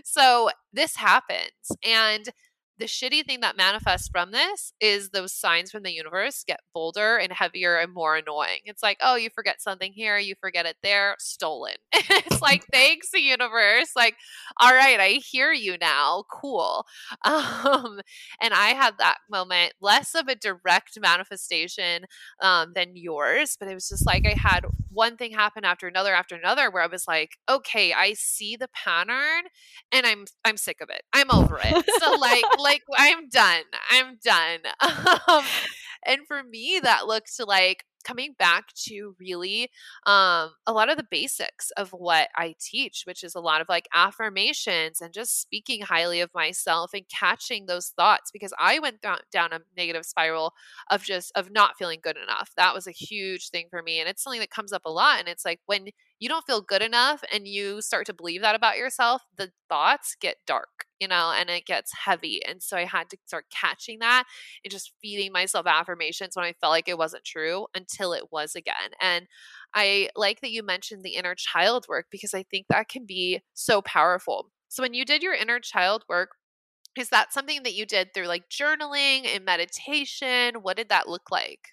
so 0.03 0.49
this 0.71 0.95
happens. 0.95 1.71
And 1.83 2.29
the 2.79 2.85
shitty 2.85 3.25
thing 3.25 3.41
that 3.41 3.57
manifests 3.57 4.07
from 4.07 4.31
this 4.31 4.73
is 4.79 5.09
those 5.09 5.33
signs 5.33 5.71
from 5.71 5.83
the 5.83 5.91
universe 5.91 6.43
get 6.45 6.59
bolder 6.73 7.17
and 7.17 7.31
heavier 7.31 7.77
and 7.77 7.93
more 7.93 8.15
annoying. 8.15 8.59
It's 8.65 8.81
like, 8.81 8.97
oh, 9.01 9.15
you 9.15 9.29
forget 9.29 9.61
something 9.61 9.93
here, 9.93 10.17
you 10.17 10.35
forget 10.39 10.65
it 10.65 10.77
there, 10.81 11.15
stolen. 11.19 11.75
it's 11.93 12.41
like, 12.41 12.63
thanks, 12.73 13.11
the 13.11 13.21
universe. 13.21 13.91
Like, 13.95 14.15
all 14.59 14.73
right, 14.73 14.99
I 14.99 15.21
hear 15.23 15.51
you 15.51 15.77
now. 15.79 16.23
Cool. 16.31 16.85
Um, 17.25 18.01
and 18.41 18.53
I 18.53 18.69
had 18.69 18.95
that 18.99 19.17
moment, 19.29 19.73
less 19.81 20.13
of 20.13 20.27
a 20.27 20.35
direct 20.35 20.99
manifestation 20.99 22.05
um, 22.41 22.73
than 22.75 22.95
yours, 22.95 23.55
but 23.59 23.69
it 23.69 23.73
was 23.73 23.87
just 23.87 24.05
like 24.05 24.25
I 24.27 24.35
had 24.37 24.65
one 24.93 25.17
thing 25.17 25.31
happened 25.33 25.65
after 25.65 25.87
another 25.87 26.13
after 26.13 26.35
another 26.35 26.69
where 26.71 26.83
I 26.83 26.87
was 26.87 27.05
like, 27.07 27.37
okay, 27.49 27.93
I 27.93 28.13
see 28.13 28.55
the 28.55 28.69
pattern 28.73 29.43
and 29.91 30.05
I'm 30.05 30.25
I'm 30.45 30.57
sick 30.57 30.77
of 30.81 30.89
it. 30.89 31.01
I'm 31.13 31.31
over 31.31 31.59
it. 31.63 31.85
So 32.01 32.13
like 32.15 32.43
like 32.59 32.81
I'm 32.97 33.29
done. 33.29 33.63
I'm 33.91 34.17
done. 34.23 34.59
Um, 35.27 35.43
and 36.05 36.19
for 36.27 36.43
me, 36.43 36.79
that 36.83 37.07
looks 37.07 37.39
like 37.39 37.85
coming 38.03 38.35
back 38.37 38.73
to 38.85 39.15
really 39.19 39.69
um, 40.05 40.51
a 40.67 40.73
lot 40.73 40.89
of 40.89 40.97
the 40.97 41.05
basics 41.09 41.71
of 41.71 41.89
what 41.91 42.29
I 42.35 42.55
teach, 42.59 43.03
which 43.05 43.23
is 43.23 43.35
a 43.35 43.39
lot 43.39 43.61
of 43.61 43.69
like 43.69 43.87
affirmations 43.93 45.01
and 45.01 45.13
just 45.13 45.41
speaking 45.41 45.81
highly 45.81 46.21
of 46.21 46.29
myself 46.33 46.91
and 46.93 47.03
catching 47.09 47.65
those 47.65 47.89
thoughts 47.89 48.31
because 48.31 48.53
I 48.59 48.79
went 48.79 49.01
down, 49.01 49.19
down 49.31 49.53
a 49.53 49.59
negative 49.77 50.05
spiral 50.05 50.53
of 50.89 51.03
just 51.03 51.31
of 51.35 51.51
not 51.51 51.77
feeling 51.77 51.99
good 52.01 52.17
enough. 52.17 52.51
That 52.57 52.73
was 52.73 52.87
a 52.87 52.91
huge 52.91 53.49
thing 53.49 53.67
for 53.69 53.81
me. 53.81 53.99
And 53.99 54.09
it's 54.09 54.23
something 54.23 54.39
that 54.41 54.49
comes 54.51 54.73
up 54.73 54.83
a 54.85 54.91
lot. 54.91 55.19
And 55.19 55.27
it's 55.27 55.45
like 55.45 55.59
when 55.65 55.87
you 56.23 56.29
don't 56.29 56.45
feel 56.45 56.61
good 56.61 56.81
enough 56.81 57.21
and 57.33 57.45
you 57.45 57.81
start 57.81 58.05
to 58.05 58.13
believe 58.13 58.41
that 58.41 58.55
about 58.55 58.77
yourself, 58.77 59.23
the 59.35 59.51
thoughts 59.67 60.15
get 60.21 60.37
dark, 60.47 60.85
you 60.99 61.07
know, 61.07 61.33
and 61.35 61.49
it 61.49 61.65
gets 61.65 61.91
heavy. 62.05 62.41
And 62.47 62.63
so 62.63 62.77
I 62.77 62.85
had 62.85 63.09
to 63.09 63.17
start 63.25 63.45
catching 63.53 63.99
that 63.99 64.23
and 64.63 64.71
just 64.71 64.93
feeding 65.01 65.33
myself 65.33 65.67
affirmations 65.67 66.37
when 66.37 66.45
I 66.45 66.53
felt 66.61 66.71
like 66.71 66.87
it 66.87 66.97
wasn't 66.97 67.25
true 67.25 67.67
until 67.75 68.13
it 68.13 68.31
was 68.31 68.55
again. 68.55 68.91
And 69.01 69.27
I 69.73 70.09
like 70.15 70.39
that 70.39 70.51
you 70.51 70.63
mentioned 70.63 71.03
the 71.03 71.15
inner 71.15 71.35
child 71.35 71.87
work 71.89 72.05
because 72.09 72.33
I 72.33 72.43
think 72.43 72.67
that 72.69 72.87
can 72.87 73.05
be 73.05 73.41
so 73.53 73.81
powerful. 73.81 74.49
So 74.69 74.81
when 74.81 74.93
you 74.93 75.03
did 75.03 75.23
your 75.23 75.33
inner 75.33 75.59
child 75.59 76.05
work, 76.07 76.29
is 76.97 77.09
that 77.09 77.33
something 77.33 77.63
that 77.63 77.73
you 77.73 77.85
did 77.85 78.13
through 78.13 78.27
like 78.27 78.49
journaling 78.49 79.27
and 79.27 79.45
meditation? 79.45 80.55
What 80.61 80.77
did 80.77 80.89
that 80.89 81.09
look 81.09 81.31
like? 81.31 81.69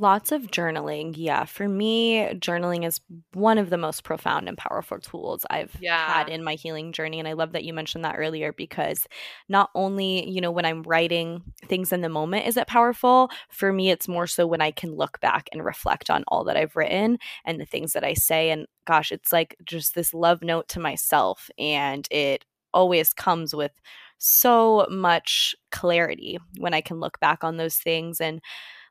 Lots 0.00 0.32
of 0.32 0.44
journaling. 0.44 1.12
Yeah. 1.14 1.44
For 1.44 1.68
me, 1.68 2.26
journaling 2.32 2.86
is 2.86 3.00
one 3.34 3.58
of 3.58 3.68
the 3.68 3.76
most 3.76 4.02
profound 4.02 4.48
and 4.48 4.56
powerful 4.56 4.98
tools 4.98 5.44
I've 5.50 5.76
Yeah. 5.78 6.06
had 6.14 6.30
in 6.30 6.42
my 6.42 6.54
healing 6.54 6.92
journey. 6.92 7.18
And 7.18 7.28
I 7.28 7.34
love 7.34 7.52
that 7.52 7.64
you 7.64 7.74
mentioned 7.74 8.02
that 8.06 8.14
earlier 8.16 8.54
because 8.54 9.06
not 9.50 9.68
only, 9.74 10.26
you 10.26 10.40
know, 10.40 10.50
when 10.52 10.64
I'm 10.64 10.84
writing 10.84 11.42
things 11.66 11.92
in 11.92 12.00
the 12.00 12.08
moment 12.08 12.46
is 12.46 12.56
it 12.56 12.66
powerful, 12.66 13.28
for 13.50 13.74
me, 13.74 13.90
it's 13.90 14.08
more 14.08 14.26
so 14.26 14.46
when 14.46 14.62
I 14.62 14.70
can 14.70 14.96
look 14.96 15.20
back 15.20 15.50
and 15.52 15.62
reflect 15.62 16.08
on 16.08 16.24
all 16.28 16.44
that 16.44 16.56
I've 16.56 16.76
written 16.76 17.18
and 17.44 17.60
the 17.60 17.66
things 17.66 17.92
that 17.92 18.02
I 18.04 18.14
say. 18.14 18.50
And 18.50 18.66
gosh, 18.86 19.12
it's 19.12 19.34
like 19.34 19.54
just 19.66 19.94
this 19.94 20.14
love 20.14 20.42
note 20.42 20.66
to 20.68 20.80
myself. 20.80 21.50
And 21.58 22.08
it 22.10 22.46
always 22.72 23.12
comes 23.12 23.54
with 23.54 23.72
so 24.16 24.86
much 24.90 25.54
clarity 25.70 26.38
when 26.56 26.72
I 26.72 26.80
can 26.80 27.00
look 27.00 27.20
back 27.20 27.44
on 27.44 27.58
those 27.58 27.76
things. 27.76 28.18
And 28.18 28.40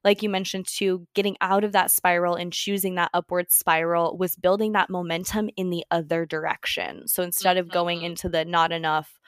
like 0.03 0.23
you 0.23 0.29
mentioned 0.29 0.67
too, 0.67 1.07
getting 1.13 1.35
out 1.41 1.63
of 1.63 1.71
that 1.73 1.91
spiral 1.91 2.35
and 2.35 2.53
choosing 2.53 2.95
that 2.95 3.11
upward 3.13 3.51
spiral 3.51 4.17
was 4.17 4.35
building 4.35 4.71
that 4.73 4.89
momentum 4.89 5.49
in 5.57 5.69
the 5.69 5.83
other 5.91 6.25
direction. 6.25 7.07
So 7.07 7.23
instead 7.23 7.57
of 7.57 7.69
going 7.71 8.01
Mhm. 8.01 8.03
into 8.03 8.29
the 8.29 8.45
not 8.45 8.71
enough, 8.71 9.19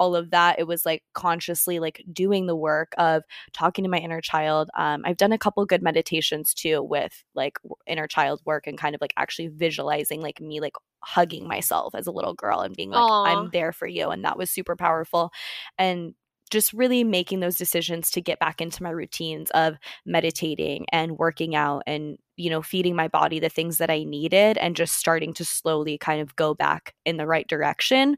all 0.00 0.14
of 0.14 0.30
that, 0.30 0.60
it 0.60 0.66
was 0.68 0.86
like 0.86 1.02
consciously 1.14 1.80
like 1.80 2.04
doing 2.12 2.46
the 2.46 2.54
work 2.54 2.92
of 2.98 3.24
talking 3.52 3.82
to 3.82 3.90
my 3.90 3.98
inner 3.98 4.20
child. 4.20 4.70
Um, 4.76 5.02
I've 5.04 5.16
done 5.16 5.32
a 5.32 5.38
couple 5.38 5.64
good 5.66 5.82
meditations 5.82 6.54
too 6.54 6.82
with 6.82 7.24
like 7.34 7.58
inner 7.86 8.06
child 8.06 8.40
work 8.44 8.66
and 8.68 8.78
kind 8.78 8.94
of 8.94 9.00
like 9.00 9.12
actually 9.16 9.48
visualizing 9.48 10.20
like 10.20 10.40
me 10.40 10.60
like 10.60 10.74
hugging 11.02 11.48
myself 11.48 11.94
as 11.96 12.06
a 12.06 12.12
little 12.12 12.34
girl 12.34 12.60
and 12.60 12.76
being 12.76 12.90
like, 12.90 13.12
Aw. 13.12 13.24
I'm 13.24 13.50
there 13.50 13.72
for 13.72 13.88
you. 13.88 14.10
And 14.10 14.24
that 14.24 14.38
was 14.38 14.50
super 14.52 14.76
powerful. 14.76 15.32
And 15.78 16.14
just 16.48 16.72
really 16.72 17.04
making 17.04 17.40
those 17.40 17.56
decisions 17.56 18.10
to 18.12 18.20
get 18.20 18.38
back 18.38 18.60
into 18.60 18.82
my 18.82 18.90
routines 18.90 19.50
of 19.52 19.76
meditating 20.06 20.86
and 20.92 21.18
working 21.18 21.54
out 21.54 21.82
and 21.86 22.18
you 22.36 22.50
know 22.50 22.62
feeding 22.62 22.96
my 22.96 23.08
body 23.08 23.38
the 23.40 23.48
things 23.48 23.78
that 23.78 23.90
I 23.90 24.04
needed 24.04 24.58
and 24.58 24.76
just 24.76 24.96
starting 24.96 25.34
to 25.34 25.44
slowly 25.44 25.98
kind 25.98 26.20
of 26.20 26.36
go 26.36 26.54
back 26.54 26.94
in 27.04 27.16
the 27.16 27.26
right 27.26 27.46
direction 27.48 28.16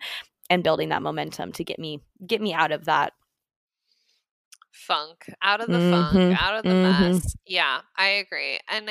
and 0.51 0.65
building 0.65 0.89
that 0.91 1.03
momentum 1.03 1.53
to 1.53 1.65
get 1.65 1.79
me 1.79 2.01
get 2.27 2.41
me 2.41 2.53
out 2.55 2.73
of 2.73 2.87
that 2.87 3.13
funk 4.73 5.27
out 5.43 5.61
of 5.61 5.71
the 5.71 5.81
Mhm, 5.81 5.81
funk 5.81 6.27
out 6.39 6.55
of 6.57 6.67
the 6.67 6.75
mhm. 6.75 7.21
mess 7.21 7.35
yeah 7.45 7.81
i 7.97 8.07
agree 8.09 8.59
and 8.69 8.91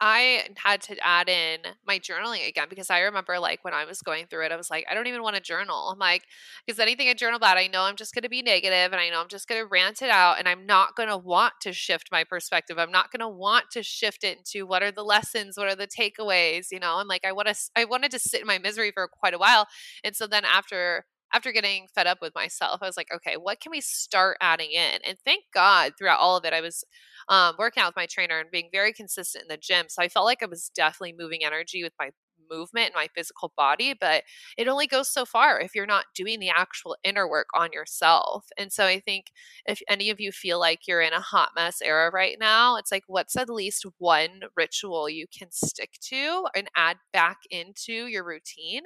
i 0.00 0.44
had 0.56 0.80
to 0.80 0.96
add 1.04 1.28
in 1.28 1.58
my 1.86 1.98
journaling 1.98 2.46
again 2.48 2.66
because 2.68 2.90
i 2.90 3.00
remember 3.00 3.38
like 3.38 3.64
when 3.64 3.74
i 3.74 3.84
was 3.84 4.00
going 4.02 4.26
through 4.26 4.44
it 4.44 4.52
i 4.52 4.56
was 4.56 4.70
like 4.70 4.86
i 4.90 4.94
don't 4.94 5.06
even 5.06 5.22
want 5.22 5.34
to 5.34 5.42
journal. 5.42 5.90
I'm 5.90 5.98
like 5.98 6.24
because 6.66 6.78
anything 6.78 7.08
i 7.08 7.14
journal 7.14 7.36
about? 7.36 7.56
I 7.56 7.66
know 7.66 7.82
i'm 7.82 7.96
just 7.96 8.14
going 8.14 8.22
to 8.22 8.28
be 8.28 8.42
negative 8.42 8.92
and 8.92 8.96
i 8.96 9.08
know 9.10 9.20
i'm 9.20 9.28
just 9.28 9.48
going 9.48 9.60
to 9.60 9.66
rant 9.66 10.02
it 10.02 10.10
out 10.10 10.38
and 10.38 10.48
i'm 10.48 10.66
not 10.66 10.94
going 10.94 11.08
to 11.08 11.16
want 11.16 11.54
to 11.62 11.72
shift 11.72 12.08
my 12.12 12.24
perspective. 12.24 12.78
I'm 12.78 12.92
not 12.92 13.10
going 13.10 13.20
to 13.20 13.28
want 13.28 13.70
to 13.72 13.82
shift 13.82 14.24
it 14.24 14.38
into 14.38 14.66
what 14.66 14.82
are 14.82 14.92
the 14.92 15.04
lessons? 15.04 15.56
What 15.56 15.68
are 15.68 15.76
the 15.76 15.86
takeaways? 15.86 16.66
You 16.70 16.80
know 16.80 16.98
and 16.98 17.08
like 17.08 17.24
i 17.24 17.32
want 17.32 17.48
to 17.48 17.54
i 17.76 17.84
wanted 17.84 18.10
to 18.12 18.18
sit 18.18 18.40
in 18.40 18.46
my 18.46 18.58
misery 18.58 18.92
for 18.92 19.08
quite 19.08 19.34
a 19.34 19.38
while. 19.38 19.66
And 20.04 20.14
so 20.14 20.26
then 20.26 20.44
after 20.44 21.06
after 21.32 21.52
getting 21.52 21.86
fed 21.94 22.06
up 22.06 22.18
with 22.22 22.34
myself, 22.34 22.80
I 22.82 22.86
was 22.86 22.96
like, 22.96 23.08
okay, 23.14 23.36
what 23.36 23.60
can 23.60 23.70
we 23.70 23.80
start 23.80 24.38
adding 24.40 24.70
in? 24.72 25.00
And 25.06 25.18
thank 25.24 25.44
God 25.54 25.92
throughout 25.98 26.20
all 26.20 26.36
of 26.36 26.44
it, 26.44 26.52
I 26.52 26.60
was 26.60 26.84
um, 27.28 27.54
working 27.58 27.82
out 27.82 27.88
with 27.88 27.96
my 27.96 28.06
trainer 28.06 28.38
and 28.38 28.50
being 28.50 28.68
very 28.72 28.92
consistent 28.92 29.42
in 29.42 29.48
the 29.48 29.56
gym. 29.56 29.86
So 29.88 30.02
I 30.02 30.08
felt 30.08 30.26
like 30.26 30.42
I 30.42 30.46
was 30.46 30.70
definitely 30.74 31.14
moving 31.18 31.44
energy 31.44 31.82
with 31.82 31.92
my 31.98 32.10
movement 32.50 32.86
and 32.86 32.94
my 32.94 33.08
physical 33.14 33.52
body, 33.56 33.94
but 33.98 34.22
it 34.56 34.68
only 34.68 34.86
goes 34.86 35.12
so 35.12 35.24
far 35.26 35.60
if 35.60 35.74
you're 35.74 35.86
not 35.86 36.06
doing 36.14 36.40
the 36.40 36.48
actual 36.48 36.96
inner 37.04 37.28
work 37.28 37.48
on 37.54 37.72
yourself. 37.72 38.46
And 38.56 38.72
so 38.72 38.84
I 38.86 39.00
think 39.00 39.26
if 39.66 39.80
any 39.88 40.08
of 40.10 40.20
you 40.20 40.32
feel 40.32 40.58
like 40.58 40.80
you're 40.86 41.02
in 41.02 41.12
a 41.12 41.20
hot 41.20 41.50
mess 41.54 41.82
era 41.82 42.10
right 42.10 42.36
now, 42.40 42.76
it's 42.76 42.90
like, 42.90 43.04
what's 43.06 43.36
at 43.36 43.50
least 43.50 43.84
one 43.98 44.40
ritual 44.56 45.10
you 45.10 45.26
can 45.36 45.48
stick 45.52 45.98
to 46.04 46.46
and 46.54 46.68
add 46.74 46.96
back 47.12 47.38
into 47.50 48.06
your 48.06 48.24
routine 48.24 48.82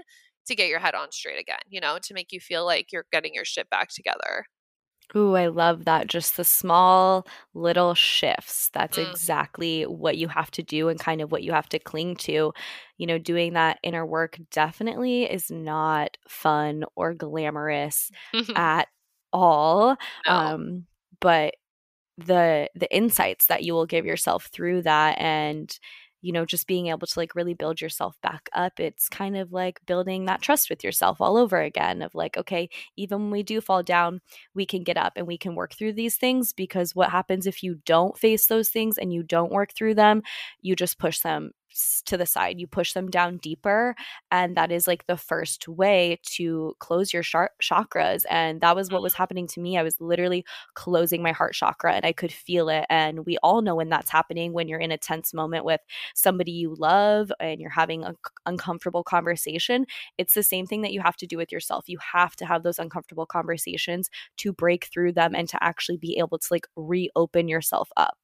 to 0.47 0.55
get 0.57 0.69
your 0.69 0.81
head 0.81 0.95
on 0.95 1.13
straight 1.13 1.39
again, 1.41 1.61
you 1.69 1.81
know, 1.81 1.99
to 2.03 2.15
make 2.15 2.33
you 2.33 2.41
feel 2.41 2.65
like 2.65 2.93
you're 2.93 3.07
getting 3.13 3.35
your 3.35 3.45
shit 3.45 3.71
back 3.71 3.89
together. 3.91 4.47
Ooh, 5.15 5.35
I 5.37 5.49
love 5.49 5.85
that. 5.85 6.07
Just 6.07 6.37
the 6.37 6.45
small 6.45 7.27
little 7.53 7.95
shifts. 7.95 8.71
That's 8.73 8.97
Mm. 8.97 8.97
exactly 8.97 9.83
what 9.85 10.17
you 10.17 10.29
have 10.29 10.51
to 10.53 10.63
do 10.63 10.89
and 10.89 10.99
kind 10.99 11.21
of 11.21 11.31
what 11.31 11.43
you 11.43 11.53
have 11.53 11.69
to 11.71 11.79
cling 11.79 12.17
to. 12.17 12.53
You 12.97 13.07
know, 13.07 13.19
doing 13.19 13.53
that 13.53 13.79
inner 13.83 14.07
work 14.07 14.39
definitely 14.51 15.25
is 15.31 15.51
not 15.51 16.17
fun 16.29 16.85
or 16.95 17.13
glamorous 17.15 18.11
at 18.55 18.89
all. 19.35 19.97
No. 20.27 20.53
Um, 20.55 20.87
but 21.21 21.55
the 22.19 22.69
the 22.75 22.95
insights 22.95 23.47
that 23.47 23.65
you 23.65 23.73
will 23.75 23.87
give 23.87 24.05
yourself 24.07 24.47
through 24.47 24.83
that 24.83 25.19
and 25.19 25.79
you 26.23 26.33
know 26.33 26.47
just 26.47 26.67
being 26.67 26.87
able 26.87 27.07
to 27.07 27.19
like 27.19 27.35
really 27.35 27.55
build 27.55 27.81
yourself 27.81 28.17
back 28.23 28.49
up 28.55 28.81
it's 28.81 29.09
kind 29.09 29.37
of 29.37 29.53
like 29.53 29.81
building 29.87 30.25
that 30.25 30.41
trust 30.41 30.71
with 30.71 30.83
yourself 30.83 31.21
all 31.21 31.37
over 31.37 31.61
again 31.61 32.01
of 32.01 32.15
like 32.15 32.37
okay 32.37 32.69
even 32.97 33.23
when 33.23 33.31
we 33.31 33.43
do 33.43 33.61
fall 33.61 33.83
down 33.83 34.21
we 34.55 34.65
can 34.65 34.83
get 34.83 34.97
up 34.97 35.13
and 35.17 35.27
we 35.27 35.37
can 35.37 35.55
work 35.55 35.75
through 35.75 35.93
these 35.93 36.17
things 36.17 36.53
because 36.53 36.95
what 36.95 37.11
happens 37.11 37.47
if 37.47 37.63
you 37.63 37.79
don't 37.85 38.17
face 38.17 38.47
those 38.47 38.69
things 38.71 38.97
and 38.97 39.13
you 39.13 39.23
don't 39.23 39.53
work 39.53 39.75
through 39.75 39.95
them 39.95 40.23
you 40.61 40.75
just 40.75 40.99
push 40.99 41.21
them 41.21 41.51
to 42.07 42.17
the 42.17 42.27
side 42.27 42.61
you 42.61 42.67
push 42.67 42.93
them 42.93 43.09
down 43.09 43.39
deeper 43.39 43.95
and 44.31 44.57
that 44.57 44.71
is 44.71 44.87
like 44.87 45.07
the 45.07 45.17
first 45.17 45.69
way 45.69 46.19
to 46.23 46.75
close 46.79 47.13
your 47.13 47.23
chakras 47.23 48.25
and 48.31 48.61
that 48.61 48.77
was 48.77 48.91
what 48.91 49.03
was 49.03 49.13
mm-hmm. 49.13 49.23
happening 49.23 49.47
to 49.47 49.61
me 49.61 49.79
i 49.79 49.83
was 49.83 50.01
literally 50.01 50.45
closing 50.75 51.23
my 51.23 51.33
heart 51.33 51.55
chakra 51.55 51.93
and 51.95 52.05
I 52.05 52.13
could 52.13 52.33
feel 52.33 52.69
it. 52.69 52.85
And 52.91 53.25
we 53.25 53.39
all 53.39 53.63
know 53.63 53.77
when 53.77 53.89
that's 53.89 54.11
happening 54.11 54.53
when 54.53 54.69
you're 54.69 54.81
in 54.81 54.93
a 54.93 54.99
tense 54.99 55.33
moment 55.33 55.65
with 55.65 55.81
somebody 56.15 56.53
you 56.53 56.75
love 56.79 57.33
and 57.41 57.61
you're 57.61 57.71
having 57.71 58.05
an 58.05 58.17
uncomfortable 58.47 59.05
conversation. 59.05 59.87
It's 60.19 60.35
the 60.35 60.43
same 60.43 60.67
thing 60.67 60.83
that 60.83 60.93
you 60.93 61.01
have 61.01 61.17
to 61.17 61.27
do 61.27 61.37
with 61.37 61.53
yourself. 61.53 61.89
You 61.89 61.99
have 62.13 62.37
to 62.37 62.47
have 62.47 62.63
those 62.63 62.79
uncomfortable 62.79 63.27
conversations 63.27 64.11
to 64.39 64.53
break 64.53 64.87
through 64.87 65.13
them 65.13 65.35
and 65.35 65.49
to 65.49 65.63
actually 65.63 65.97
be 65.97 66.19
able 66.19 66.39
to 66.39 66.49
like 66.51 66.67
reopen 66.77 67.49
yourself 67.49 67.91
up. 67.97 68.19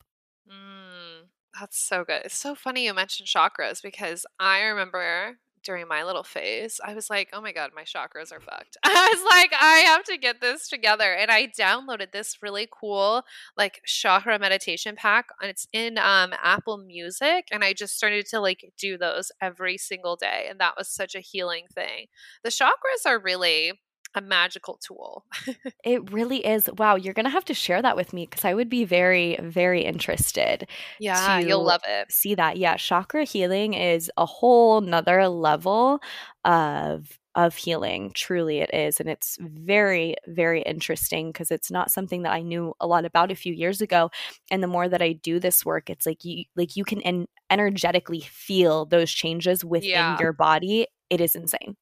That's 1.58 1.78
so 1.78 2.04
good. 2.04 2.22
It's 2.24 2.36
so 2.38 2.54
funny 2.54 2.86
you 2.86 2.94
mentioned 2.94 3.28
chakras 3.28 3.82
because 3.82 4.26
I 4.38 4.60
remember 4.62 5.38
during 5.64 5.88
my 5.88 6.04
little 6.04 6.22
phase, 6.22 6.80
I 6.84 6.94
was 6.94 7.10
like, 7.10 7.30
oh 7.32 7.40
my 7.40 7.52
God, 7.52 7.70
my 7.74 7.82
chakras 7.82 8.32
are 8.32 8.40
fucked. 8.40 8.76
I 8.84 9.12
was 9.12 9.24
like, 9.30 9.52
I 9.60 9.78
have 9.80 10.04
to 10.04 10.16
get 10.16 10.40
this 10.40 10.68
together. 10.68 11.12
And 11.12 11.30
I 11.30 11.48
downloaded 11.48 12.12
this 12.12 12.38
really 12.42 12.68
cool, 12.70 13.22
like, 13.56 13.82
chakra 13.84 14.38
meditation 14.38 14.94
pack. 14.96 15.26
And 15.42 15.50
it's 15.50 15.66
in 15.72 15.98
um, 15.98 16.32
Apple 16.42 16.78
Music. 16.78 17.48
And 17.50 17.64
I 17.64 17.72
just 17.72 17.96
started 17.96 18.26
to 18.26 18.40
like 18.40 18.72
do 18.78 18.96
those 18.96 19.32
every 19.40 19.78
single 19.78 20.16
day. 20.16 20.46
And 20.48 20.60
that 20.60 20.74
was 20.78 20.88
such 20.88 21.14
a 21.14 21.20
healing 21.20 21.66
thing. 21.74 22.06
The 22.44 22.50
chakras 22.50 23.04
are 23.06 23.18
really 23.18 23.72
a 24.14 24.20
magical 24.20 24.78
tool. 24.86 25.24
It 25.84 26.10
really 26.12 26.44
is. 26.44 26.68
Wow, 26.76 26.96
you're 26.96 27.14
going 27.14 27.24
to 27.24 27.30
have 27.30 27.44
to 27.46 27.54
share 27.54 27.80
that 27.82 27.96
with 27.96 28.12
me 28.12 28.26
because 28.26 28.44
I 28.44 28.52
would 28.54 28.68
be 28.68 28.84
very, 28.84 29.38
very 29.40 29.82
interested 29.84 30.68
Yeah, 30.98 31.38
you'll 31.38 31.64
love 31.64 31.80
it. 31.86 32.10
see 32.12 32.34
that. 32.34 32.56
Yeah, 32.58 32.76
chakra 32.76 33.24
healing 33.24 33.74
is 33.74 34.10
a 34.16 34.26
whole 34.26 34.80
nother 34.80 35.28
level 35.28 36.00
of 36.44 37.18
of 37.34 37.54
healing. 37.54 38.10
Truly 38.14 38.58
it 38.58 38.74
is. 38.74 38.98
And 38.98 39.08
it's 39.08 39.38
very, 39.40 40.16
very 40.26 40.60
interesting 40.62 41.30
because 41.30 41.52
it's 41.52 41.70
not 41.70 41.90
something 41.90 42.22
that 42.22 42.32
I 42.32 42.42
knew 42.42 42.74
a 42.80 42.86
lot 42.86 43.04
about 43.04 43.30
a 43.30 43.36
few 43.36 43.52
years 43.54 43.80
ago. 43.80 44.10
And 44.50 44.60
the 44.60 44.66
more 44.66 44.88
that 44.88 45.00
I 45.02 45.12
do 45.12 45.38
this 45.38 45.64
work, 45.64 45.88
it's 45.88 46.04
like 46.04 46.24
you 46.24 46.44
like 46.56 46.76
you 46.76 46.84
can 46.84 47.00
en- 47.02 47.28
energetically 47.48 48.20
feel 48.20 48.86
those 48.86 49.10
changes 49.12 49.64
within 49.64 49.90
Yeah. 49.90 50.18
your 50.20 50.32
body. 50.32 50.88
It 51.10 51.20
is 51.20 51.36
insane. 51.36 51.76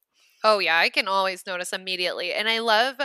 Oh, 0.49 0.59
yeah, 0.59 0.77
I 0.79 0.89
can 0.89 1.09
always 1.09 1.45
notice 1.45 1.73
immediately. 1.73 2.33
And 2.33 2.47
I 2.47 2.59
love 2.59 2.95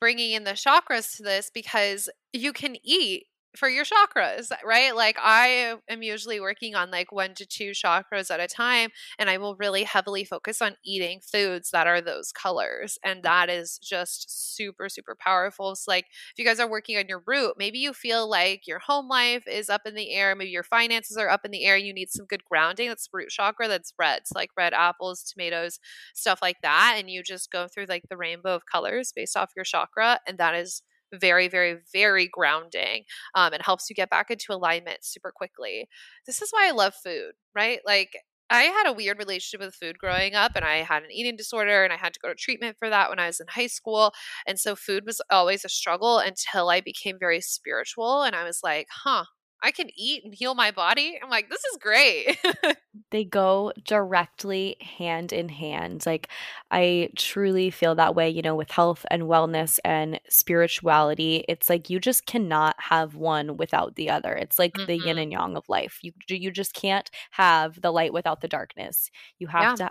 bringing 0.00 0.32
in 0.32 0.44
the 0.44 0.52
chakras 0.52 1.16
to 1.16 1.22
this 1.22 1.50
because 1.54 2.08
you 2.32 2.52
can 2.52 2.76
eat 2.84 3.26
for 3.56 3.68
your 3.68 3.84
chakras, 3.84 4.50
right? 4.64 4.94
Like 4.94 5.16
I 5.20 5.76
am 5.88 6.02
usually 6.02 6.40
working 6.40 6.74
on 6.74 6.90
like 6.90 7.12
one 7.12 7.34
to 7.34 7.46
two 7.46 7.70
chakras 7.72 8.30
at 8.30 8.40
a 8.40 8.46
time, 8.46 8.90
and 9.18 9.28
I 9.30 9.38
will 9.38 9.56
really 9.56 9.84
heavily 9.84 10.24
focus 10.24 10.62
on 10.62 10.76
eating 10.84 11.20
foods 11.20 11.70
that 11.70 11.86
are 11.86 12.00
those 12.00 12.32
colors. 12.32 12.98
And 13.04 13.22
that 13.22 13.48
is 13.50 13.78
just 13.78 14.56
super, 14.56 14.88
super 14.88 15.16
powerful. 15.18 15.74
So, 15.76 15.90
like, 15.90 16.06
if 16.32 16.38
you 16.38 16.44
guys 16.44 16.60
are 16.60 16.68
working 16.68 16.96
on 16.98 17.08
your 17.08 17.22
root, 17.26 17.54
maybe 17.58 17.78
you 17.78 17.92
feel 17.92 18.28
like 18.28 18.66
your 18.66 18.78
home 18.78 19.08
life 19.08 19.44
is 19.46 19.68
up 19.70 19.82
in 19.86 19.94
the 19.94 20.12
air, 20.12 20.34
maybe 20.34 20.50
your 20.50 20.62
finances 20.62 21.16
are 21.16 21.28
up 21.28 21.44
in 21.44 21.50
the 21.50 21.64
air, 21.64 21.76
you 21.76 21.92
need 21.92 22.10
some 22.10 22.26
good 22.26 22.44
grounding. 22.44 22.88
That's 22.88 23.08
root 23.12 23.28
chakra, 23.30 23.68
that's 23.68 23.92
red. 23.98 24.22
So 24.26 24.32
like 24.38 24.50
red 24.56 24.72
apples, 24.74 25.22
tomatoes, 25.22 25.78
stuff 26.14 26.40
like 26.42 26.60
that. 26.62 26.96
And 26.98 27.10
you 27.10 27.22
just 27.22 27.50
go 27.50 27.66
through 27.68 27.86
like 27.88 28.04
the 28.08 28.16
rainbow 28.16 28.54
of 28.54 28.66
colors 28.66 29.12
based 29.14 29.36
off 29.36 29.52
your 29.56 29.64
chakra. 29.64 30.20
And 30.26 30.38
that 30.38 30.54
is 30.54 30.82
very, 31.20 31.48
very, 31.48 31.78
very 31.92 32.28
grounding. 32.28 33.04
Um, 33.34 33.52
it 33.52 33.62
helps 33.62 33.88
you 33.90 33.96
get 33.96 34.10
back 34.10 34.30
into 34.30 34.52
alignment 34.52 35.04
super 35.04 35.32
quickly. 35.34 35.88
This 36.26 36.42
is 36.42 36.50
why 36.50 36.68
I 36.68 36.72
love 36.72 36.94
food, 36.94 37.32
right? 37.54 37.80
Like, 37.86 38.16
I 38.48 38.62
had 38.64 38.86
a 38.86 38.92
weird 38.92 39.18
relationship 39.18 39.64
with 39.64 39.74
food 39.74 39.98
growing 39.98 40.34
up, 40.36 40.52
and 40.54 40.64
I 40.64 40.76
had 40.76 41.02
an 41.02 41.10
eating 41.10 41.36
disorder, 41.36 41.82
and 41.82 41.92
I 41.92 41.96
had 41.96 42.14
to 42.14 42.20
go 42.20 42.28
to 42.28 42.34
treatment 42.34 42.76
for 42.78 42.88
that 42.88 43.10
when 43.10 43.18
I 43.18 43.26
was 43.26 43.40
in 43.40 43.46
high 43.48 43.66
school. 43.66 44.12
And 44.46 44.58
so, 44.60 44.76
food 44.76 45.04
was 45.04 45.20
always 45.30 45.64
a 45.64 45.68
struggle 45.68 46.18
until 46.18 46.68
I 46.70 46.80
became 46.80 47.18
very 47.18 47.40
spiritual. 47.40 48.22
And 48.22 48.36
I 48.36 48.44
was 48.44 48.60
like, 48.62 48.86
huh, 48.90 49.24
I 49.62 49.70
can 49.70 49.88
eat 49.96 50.24
and 50.24 50.34
heal 50.34 50.54
my 50.54 50.70
body. 50.70 51.18
I'm 51.22 51.30
like, 51.30 51.48
this 51.48 51.64
is 51.64 51.78
great. 51.80 52.38
they 53.10 53.24
go 53.24 53.72
directly 53.84 54.76
hand 54.80 55.32
in 55.32 55.48
hand. 55.48 56.04
Like, 56.04 56.28
I 56.70 57.10
truly 57.16 57.70
feel 57.70 57.94
that 57.94 58.14
way, 58.14 58.28
you 58.28 58.42
know, 58.42 58.54
with 58.54 58.70
health 58.70 59.06
and 59.10 59.24
wellness 59.24 59.78
and 59.84 60.20
spirituality. 60.28 61.44
It's 61.48 61.70
like 61.70 61.88
you 61.88 61.98
just 61.98 62.26
cannot 62.26 62.76
have 62.78 63.14
one 63.14 63.56
without 63.56 63.96
the 63.96 64.10
other. 64.10 64.34
It's 64.34 64.58
like 64.58 64.74
mm-hmm. 64.74 64.86
the 64.86 64.96
yin 64.96 65.06
mm-hmm. 65.06 65.18
and 65.18 65.32
yang 65.32 65.56
of 65.56 65.68
life. 65.68 65.98
You 66.02 66.12
you 66.28 66.50
just 66.50 66.74
can't 66.74 67.10
have 67.32 67.80
the 67.80 67.92
light 67.92 68.12
without 68.12 68.42
the 68.42 68.48
darkness. 68.48 69.10
You 69.38 69.48
have 69.48 69.78
yeah. 69.78 69.86
to 69.86 69.90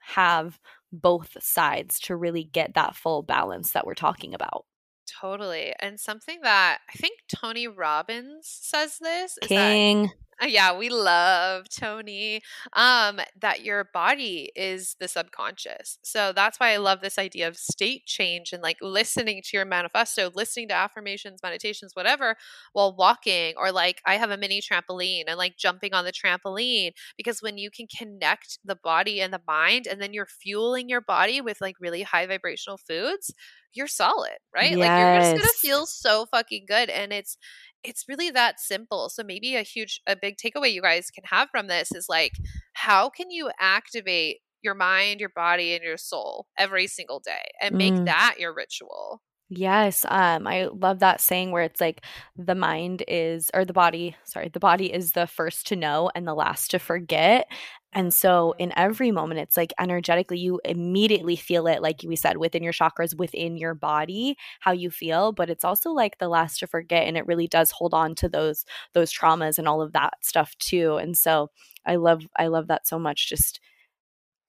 have 0.00 0.60
both 0.92 1.36
sides 1.42 1.98
to 1.98 2.16
really 2.16 2.44
get 2.44 2.74
that 2.74 2.94
full 2.94 3.22
balance 3.22 3.72
that 3.72 3.86
we're 3.86 3.94
talking 3.94 4.34
about. 4.34 4.66
Totally. 5.06 5.72
And 5.78 6.00
something 6.00 6.40
that 6.42 6.78
I 6.88 6.96
think 6.96 7.20
Tony 7.28 7.68
Robbins 7.68 8.46
says 8.46 8.98
this 9.00 9.38
King. 9.42 10.04
That, 10.04 10.14
yeah, 10.42 10.76
we 10.76 10.88
love 10.88 11.68
Tony. 11.68 12.40
Um, 12.72 13.20
that 13.40 13.64
your 13.64 13.88
body 13.92 14.50
is 14.56 14.96
the 15.00 15.08
subconscious. 15.08 15.98
So 16.02 16.32
that's 16.34 16.58
why 16.58 16.72
I 16.72 16.76
love 16.78 17.00
this 17.00 17.18
idea 17.18 17.48
of 17.48 17.56
state 17.56 18.06
change 18.06 18.52
and 18.52 18.62
like 18.62 18.78
listening 18.80 19.42
to 19.42 19.56
your 19.56 19.64
manifesto, 19.64 20.30
listening 20.34 20.68
to 20.68 20.74
affirmations, 20.74 21.40
meditations, 21.42 21.92
whatever, 21.94 22.36
while 22.72 22.94
walking, 22.96 23.54
or 23.56 23.72
like 23.72 24.00
I 24.06 24.16
have 24.16 24.30
a 24.30 24.36
mini 24.36 24.60
trampoline 24.60 25.24
and 25.26 25.38
like 25.38 25.56
jumping 25.56 25.94
on 25.94 26.04
the 26.04 26.12
trampoline. 26.12 26.92
Because 27.16 27.40
when 27.42 27.58
you 27.58 27.70
can 27.70 27.86
connect 27.86 28.58
the 28.64 28.76
body 28.76 29.20
and 29.20 29.32
the 29.32 29.40
mind, 29.46 29.86
and 29.86 30.00
then 30.00 30.12
you're 30.12 30.26
fueling 30.26 30.88
your 30.88 31.00
body 31.00 31.40
with 31.40 31.60
like 31.60 31.76
really 31.80 32.02
high 32.02 32.26
vibrational 32.26 32.78
foods, 32.78 33.32
you're 33.74 33.88
solid, 33.88 34.38
right? 34.54 34.76
Yes. 34.76 34.78
Like 34.78 34.98
you're 34.98 35.20
just 35.20 35.36
gonna 35.36 35.74
feel 35.74 35.86
so 35.86 36.26
fucking 36.26 36.64
good. 36.68 36.88
And 36.90 37.12
it's 37.12 37.36
it's 37.84 38.06
really 38.08 38.30
that 38.30 38.60
simple. 38.60 39.08
So 39.08 39.22
maybe 39.22 39.56
a 39.56 39.62
huge 39.62 40.00
a 40.06 40.16
big 40.16 40.36
takeaway 40.36 40.72
you 40.72 40.82
guys 40.82 41.10
can 41.10 41.24
have 41.26 41.48
from 41.50 41.66
this 41.66 41.92
is 41.94 42.06
like 42.08 42.32
how 42.72 43.10
can 43.10 43.30
you 43.30 43.50
activate 43.60 44.38
your 44.62 44.74
mind, 44.74 45.20
your 45.20 45.32
body, 45.36 45.74
and 45.74 45.84
your 45.84 45.98
soul 45.98 46.46
every 46.58 46.86
single 46.86 47.20
day 47.20 47.44
and 47.60 47.76
make 47.76 47.92
mm. 47.92 48.06
that 48.06 48.36
your 48.38 48.54
ritual. 48.54 49.20
Yes, 49.50 50.04
um 50.08 50.46
I 50.46 50.64
love 50.72 51.00
that 51.00 51.20
saying 51.20 51.50
where 51.50 51.62
it's 51.62 51.80
like 51.80 52.04
the 52.36 52.54
mind 52.54 53.04
is 53.06 53.50
or 53.52 53.64
the 53.64 53.74
body, 53.74 54.16
sorry, 54.24 54.48
the 54.48 54.58
body 54.58 54.92
is 54.92 55.12
the 55.12 55.26
first 55.26 55.66
to 55.68 55.76
know 55.76 56.10
and 56.14 56.26
the 56.26 56.34
last 56.34 56.70
to 56.70 56.78
forget. 56.78 57.46
And 57.94 58.12
so 58.12 58.54
in 58.58 58.72
every 58.76 59.12
moment, 59.12 59.40
it's 59.40 59.56
like 59.56 59.72
energetically, 59.78 60.38
you 60.38 60.60
immediately 60.64 61.36
feel 61.36 61.68
it, 61.68 61.80
like 61.80 62.04
we 62.04 62.16
said, 62.16 62.38
within 62.38 62.62
your 62.62 62.72
chakras, 62.72 63.16
within 63.16 63.56
your 63.56 63.74
body, 63.74 64.36
how 64.60 64.72
you 64.72 64.90
feel. 64.90 65.32
But 65.32 65.48
it's 65.48 65.64
also 65.64 65.90
like 65.90 66.18
the 66.18 66.28
last 66.28 66.58
to 66.58 66.66
forget. 66.66 67.06
And 67.06 67.16
it 67.16 67.26
really 67.26 67.46
does 67.46 67.70
hold 67.70 67.94
on 67.94 68.16
to 68.16 68.28
those, 68.28 68.64
those 68.94 69.12
traumas 69.12 69.58
and 69.58 69.68
all 69.68 69.80
of 69.80 69.92
that 69.92 70.14
stuff 70.22 70.56
too. 70.58 70.96
And 70.96 71.16
so 71.16 71.50
I 71.86 71.96
love, 71.96 72.26
I 72.36 72.48
love 72.48 72.66
that 72.66 72.88
so 72.88 72.98
much. 72.98 73.28
Just 73.28 73.60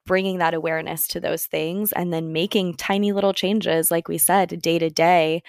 bringing 0.08 0.40
that 0.40 0.54
awareness 0.54 1.08
to 1.10 1.20
those 1.20 1.46
things 1.46 1.92
and 1.92 2.12
then 2.14 2.34
making 2.34 2.76
tiny 2.76 3.12
little 3.12 3.34
changes, 3.34 3.92
like 3.92 4.08
we 4.08 4.18
said, 4.18 4.62
day 4.62 4.80
to 4.80 4.90
day. 4.90 5.44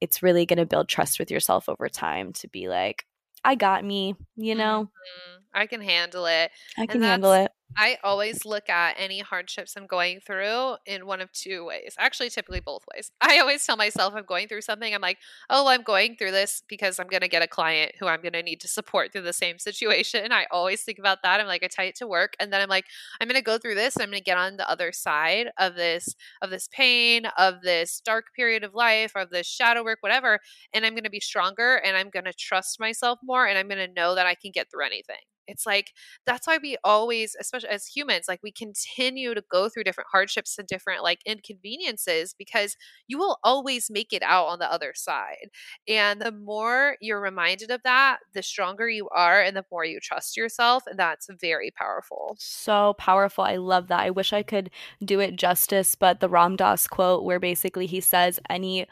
It's 0.00 0.22
really 0.22 0.46
going 0.46 0.58
to 0.58 0.66
build 0.66 0.88
trust 0.88 1.18
with 1.18 1.30
yourself 1.30 1.68
over 1.68 1.88
time 1.88 2.32
to 2.34 2.48
be 2.48 2.68
like, 2.68 3.06
I 3.44 3.54
got 3.54 3.84
me, 3.84 4.14
you 4.36 4.54
know? 4.54 4.84
Mm-hmm. 4.84 5.40
I 5.54 5.66
can 5.66 5.80
handle 5.80 6.26
it. 6.26 6.50
I 6.78 6.86
can 6.86 7.02
handle 7.02 7.32
it. 7.32 7.50
I 7.76 7.98
always 8.02 8.44
look 8.44 8.68
at 8.68 8.96
any 8.98 9.20
hardships 9.20 9.74
I'm 9.76 9.86
going 9.86 10.20
through 10.20 10.76
in 10.86 11.06
one 11.06 11.20
of 11.20 11.32
two 11.32 11.64
ways. 11.64 11.94
Actually, 11.98 12.28
typically 12.28 12.60
both 12.60 12.84
ways. 12.92 13.12
I 13.20 13.38
always 13.38 13.64
tell 13.64 13.76
myself 13.76 14.12
I'm 14.14 14.24
going 14.24 14.48
through 14.48 14.62
something. 14.62 14.92
I'm 14.92 15.00
like, 15.00 15.18
oh, 15.48 15.68
I'm 15.68 15.82
going 15.82 16.16
through 16.16 16.32
this 16.32 16.62
because 16.68 16.98
I'm 16.98 17.06
going 17.06 17.20
to 17.22 17.28
get 17.28 17.42
a 17.42 17.46
client 17.46 17.92
who 17.98 18.06
I'm 18.06 18.20
going 18.22 18.32
to 18.32 18.42
need 18.42 18.60
to 18.62 18.68
support 18.68 19.12
through 19.12 19.22
the 19.22 19.32
same 19.32 19.58
situation. 19.58 20.32
I 20.32 20.46
always 20.50 20.82
think 20.82 20.98
about 20.98 21.18
that. 21.22 21.40
I'm 21.40 21.46
like, 21.46 21.62
I 21.62 21.68
tie 21.68 21.84
it 21.84 21.94
to 21.96 22.08
work, 22.08 22.34
and 22.40 22.52
then 22.52 22.60
I'm 22.60 22.68
like, 22.68 22.86
I'm 23.20 23.28
going 23.28 23.36
to 23.36 23.42
go 23.42 23.56
through 23.56 23.76
this. 23.76 23.96
I'm 23.98 24.10
going 24.10 24.18
to 24.18 24.24
get 24.24 24.36
on 24.36 24.56
the 24.56 24.68
other 24.68 24.90
side 24.92 25.48
of 25.58 25.76
this 25.76 26.14
of 26.42 26.50
this 26.50 26.68
pain, 26.72 27.26
of 27.38 27.62
this 27.62 28.00
dark 28.04 28.26
period 28.34 28.64
of 28.64 28.74
life, 28.74 29.12
of 29.14 29.30
this 29.30 29.46
shadow 29.46 29.84
work, 29.84 29.98
whatever. 30.00 30.40
And 30.74 30.84
I'm 30.84 30.94
going 30.94 31.04
to 31.04 31.10
be 31.10 31.20
stronger, 31.20 31.76
and 31.76 31.96
I'm 31.96 32.10
going 32.10 32.24
to 32.24 32.32
trust 32.32 32.80
myself 32.80 33.20
more, 33.22 33.46
and 33.46 33.56
I'm 33.56 33.68
going 33.68 33.86
to 33.86 33.94
know 33.94 34.14
that 34.16 34.26
I 34.26 34.34
can 34.34 34.50
get 34.50 34.70
through 34.70 34.84
anything. 34.86 35.29
It's 35.50 35.66
like 35.66 35.92
that's 36.26 36.46
why 36.46 36.58
we 36.62 36.76
always, 36.84 37.36
especially 37.40 37.68
as 37.70 37.86
humans, 37.86 38.26
like 38.28 38.40
we 38.42 38.52
continue 38.52 39.34
to 39.34 39.42
go 39.50 39.68
through 39.68 39.84
different 39.84 40.08
hardships 40.12 40.56
and 40.58 40.66
different 40.66 41.02
like 41.02 41.20
inconveniences 41.26 42.34
because 42.38 42.76
you 43.08 43.18
will 43.18 43.38
always 43.44 43.90
make 43.90 44.12
it 44.12 44.22
out 44.22 44.46
on 44.46 44.58
the 44.58 44.70
other 44.72 44.92
side. 44.94 45.50
And 45.88 46.20
the 46.20 46.32
more 46.32 46.96
you're 47.00 47.20
reminded 47.20 47.70
of 47.70 47.82
that, 47.84 48.18
the 48.32 48.42
stronger 48.42 48.88
you 48.88 49.08
are 49.10 49.42
and 49.42 49.56
the 49.56 49.64
more 49.70 49.84
you 49.84 50.00
trust 50.00 50.36
yourself. 50.36 50.84
And 50.86 50.98
that's 50.98 51.28
very 51.40 51.70
powerful. 51.76 52.36
So 52.38 52.94
powerful. 52.98 53.44
I 53.44 53.56
love 53.56 53.88
that. 53.88 54.00
I 54.00 54.10
wish 54.10 54.32
I 54.32 54.42
could 54.42 54.70
do 55.04 55.20
it 55.20 55.36
justice, 55.36 55.94
but 55.94 56.20
the 56.20 56.28
Ram 56.28 56.56
Dass 56.56 56.86
quote 56.86 57.24
where 57.24 57.40
basically 57.40 57.86
he 57.86 58.00
says 58.00 58.40
any 58.48 58.86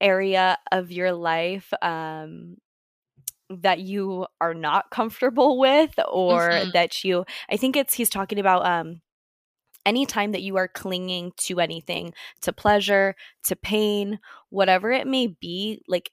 area 0.00 0.56
of 0.72 0.90
your 0.90 1.12
life 1.12 1.72
um 1.82 2.56
that 3.50 3.80
you 3.80 4.26
are 4.40 4.54
not 4.54 4.90
comfortable 4.90 5.58
with 5.58 5.92
or 6.08 6.50
mm-hmm. 6.50 6.70
that 6.70 7.04
you 7.04 7.24
I 7.50 7.56
think 7.56 7.76
it's 7.76 7.94
he's 7.94 8.10
talking 8.10 8.38
about 8.38 8.64
um 8.64 9.00
anytime 9.86 10.32
that 10.32 10.42
you 10.42 10.56
are 10.56 10.68
clinging 10.68 11.32
to 11.36 11.58
anything 11.58 12.12
to 12.42 12.52
pleasure 12.52 13.14
to 13.44 13.56
pain 13.56 14.18
whatever 14.50 14.92
it 14.92 15.06
may 15.06 15.26
be 15.26 15.82
like 15.88 16.10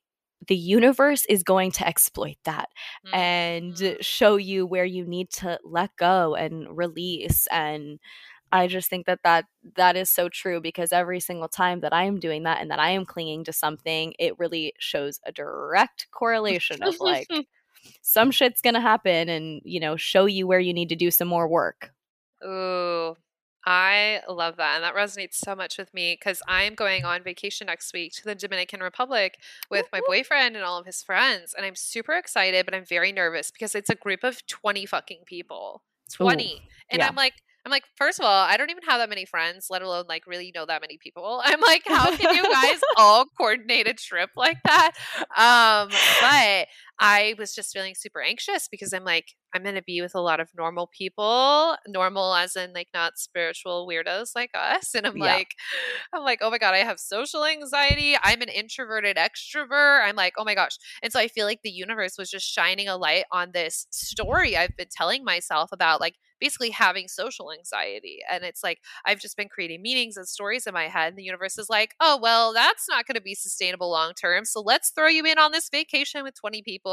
the 0.48 0.56
universe 0.56 1.26
is 1.28 1.44
going 1.44 1.72
to 1.72 1.88
exploit 1.88 2.38
that 2.46 2.70
mm-hmm. 3.06 3.16
and 3.16 3.98
show 4.02 4.36
you 4.38 4.66
where 4.66 4.86
you 4.86 5.06
need 5.06 5.30
to 5.30 5.60
let 5.64 5.96
go 5.98 6.36
and 6.36 6.78
release 6.78 7.48
and 7.52 8.00
I 8.52 8.68
just 8.68 8.90
think 8.90 9.06
that 9.06 9.20
that 9.24 9.46
that 9.76 9.96
is 9.96 10.10
so 10.10 10.30
true 10.30 10.62
because 10.62 10.92
every 10.92 11.20
single 11.20 11.48
time 11.48 11.82
that 11.82 11.94
I 11.94 12.04
am 12.04 12.20
doing 12.20 12.44
that 12.44 12.62
and 12.62 12.72
that 12.72 12.80
I 12.80 12.92
am 12.92 13.06
clinging 13.06 13.44
to 13.46 13.54
something, 13.54 14.14
it 14.20 14.38
really 14.40 14.74
shows 14.80 15.20
a 15.26 15.32
direct 15.32 16.08
correlation 16.12 16.82
of 16.82 17.00
like 17.00 17.28
some 18.02 18.32
shit's 18.32 18.62
going 18.62 18.74
to 18.74 18.82
happen 18.82 19.30
and, 19.30 19.62
you 19.64 19.80
know, 19.80 19.96
show 19.96 20.26
you 20.26 20.48
where 20.48 20.60
you 20.60 20.74
need 20.74 20.90
to 20.90 20.96
do 20.96 21.12
some 21.12 21.28
more 21.28 21.48
work. 21.48 21.92
Ooh, 22.46 23.16
I 23.66 24.22
love 24.30 24.58
that. 24.58 24.76
And 24.76 24.84
that 24.84 24.96
resonates 24.96 25.36
so 25.36 25.56
much 25.56 25.78
with 25.78 25.94
me 25.94 26.14
because 26.14 26.42
I'm 26.48 26.76
going 26.76 27.06
on 27.06 27.24
vacation 27.24 27.68
next 27.68 27.94
week 27.94 28.14
to 28.14 28.24
the 28.24 28.36
Dominican 28.36 28.82
Republic 28.82 29.40
with 29.70 29.88
my 29.92 30.02
boyfriend 30.08 30.56
and 30.56 30.64
all 30.64 30.78
of 30.78 30.86
his 30.86 31.04
friends. 31.04 31.54
And 31.56 31.66
I'm 31.66 31.76
super 31.76 32.14
excited, 32.14 32.66
but 32.66 32.74
I'm 32.74 32.86
very 32.86 33.12
nervous 33.12 33.52
because 33.52 33.76
it's 33.76 33.90
a 33.90 33.96
group 33.96 34.24
of 34.24 34.46
20 34.48 34.86
fucking 34.86 35.24
people. 35.26 35.84
20. 36.14 36.46
Ooh, 36.46 36.58
and 36.92 37.00
yeah. 37.00 37.08
I'm 37.08 37.16
like, 37.16 37.34
I'm 37.68 37.72
like, 37.72 37.84
first 37.98 38.18
of 38.18 38.24
all, 38.24 38.32
I 38.32 38.56
don't 38.56 38.70
even 38.70 38.84
have 38.84 39.02
that 39.02 39.10
many 39.10 39.26
friends, 39.26 39.68
let 39.70 39.82
alone 39.82 40.06
like 40.08 40.26
really 40.26 40.54
know 40.56 40.66
that 40.66 40.80
many 40.80 40.98
people. 40.98 41.42
I'm 41.46 41.60
like, 41.60 41.84
how 41.86 42.16
can 42.16 42.34
you 42.34 42.44
guys 42.50 42.80
all 42.98 43.26
coordinate 43.26 43.90
a 43.90 43.94
trip 43.94 44.30
like 44.38 44.56
that? 44.64 44.92
Um, 45.36 45.90
but 46.22 46.68
I 47.00 47.36
was 47.38 47.54
just 47.54 47.74
feeling 47.74 47.94
super 47.96 48.22
anxious 48.22 48.68
because 48.68 48.92
I'm 48.92 49.04
like, 49.04 49.34
I'm 49.54 49.64
going 49.64 49.76
to 49.76 49.84
be 49.84 50.02
with 50.02 50.16
a 50.16 50.20
lot 50.20 50.40
of 50.40 50.50
normal 50.58 50.90
people, 50.98 51.76
normal 51.88 52.34
as 52.34 52.56
in 52.56 52.74
like 52.74 52.90
not 52.94 53.18
spiritual 53.18 53.88
weirdos 53.90 54.32
like 54.36 54.52
us. 54.54 54.94
And 54.96 55.06
I'm 55.06 55.18
yeah. 55.18 55.24
like, 55.24 55.52
I'm 56.14 56.24
like, 56.24 56.40
oh 56.42 56.50
my 56.50 56.58
God, 56.58 56.74
I 56.74 56.80
have 56.80 57.00
social 57.00 57.46
anxiety. 57.46 58.16
I'm 58.22 58.42
an 58.42 58.50
introverted 58.50 59.18
extrovert. 59.18 60.08
I'm 60.08 60.16
like, 60.16 60.34
oh 60.38 60.44
my 60.44 60.56
gosh. 60.56 60.78
And 61.04 61.14
so 61.14 61.20
I 61.20 61.28
feel 61.28 61.46
like 61.46 61.62
the 61.64 61.70
universe 61.70 62.16
was 62.18 62.30
just 62.30 62.48
shining 62.48 62.88
a 62.88 62.98
light 62.98 63.26
on 63.32 63.52
this 63.54 63.88
story 63.92 64.58
I've 64.58 64.76
been 64.76 64.88
telling 64.92 65.24
myself 65.24 65.72
about 65.72 66.02
like 66.02 66.16
basically 66.40 66.70
having 66.70 67.08
social 67.08 67.52
anxiety. 67.52 68.20
And 68.32 68.44
it's 68.44 68.64
like, 68.64 68.80
I've 69.06 69.20
just 69.20 69.38
been 69.38 69.50
creating 69.50 69.82
meanings 69.82 70.18
and 70.18 70.28
stories 70.28 70.68
in 70.68 70.74
my 70.74 70.88
head. 70.88 71.10
And 71.10 71.18
the 71.18 71.24
universe 71.24 71.58
is 71.58 71.70
like, 71.70 71.96
oh, 72.00 72.20
well, 72.22 72.54
that's 72.54 72.88
not 72.90 73.06
going 73.06 73.16
to 73.16 73.22
be 73.22 73.36
sustainable 73.36 73.90
long 73.90 74.14
term. 74.14 74.46
So 74.46 74.62
let's 74.62 74.92
throw 74.92 75.08
you 75.08 75.26
in 75.26 75.40
on 75.40 75.52
this 75.52 75.70
vacation 75.70 76.24
with 76.24 76.40
20 76.40 76.62
people 76.62 76.87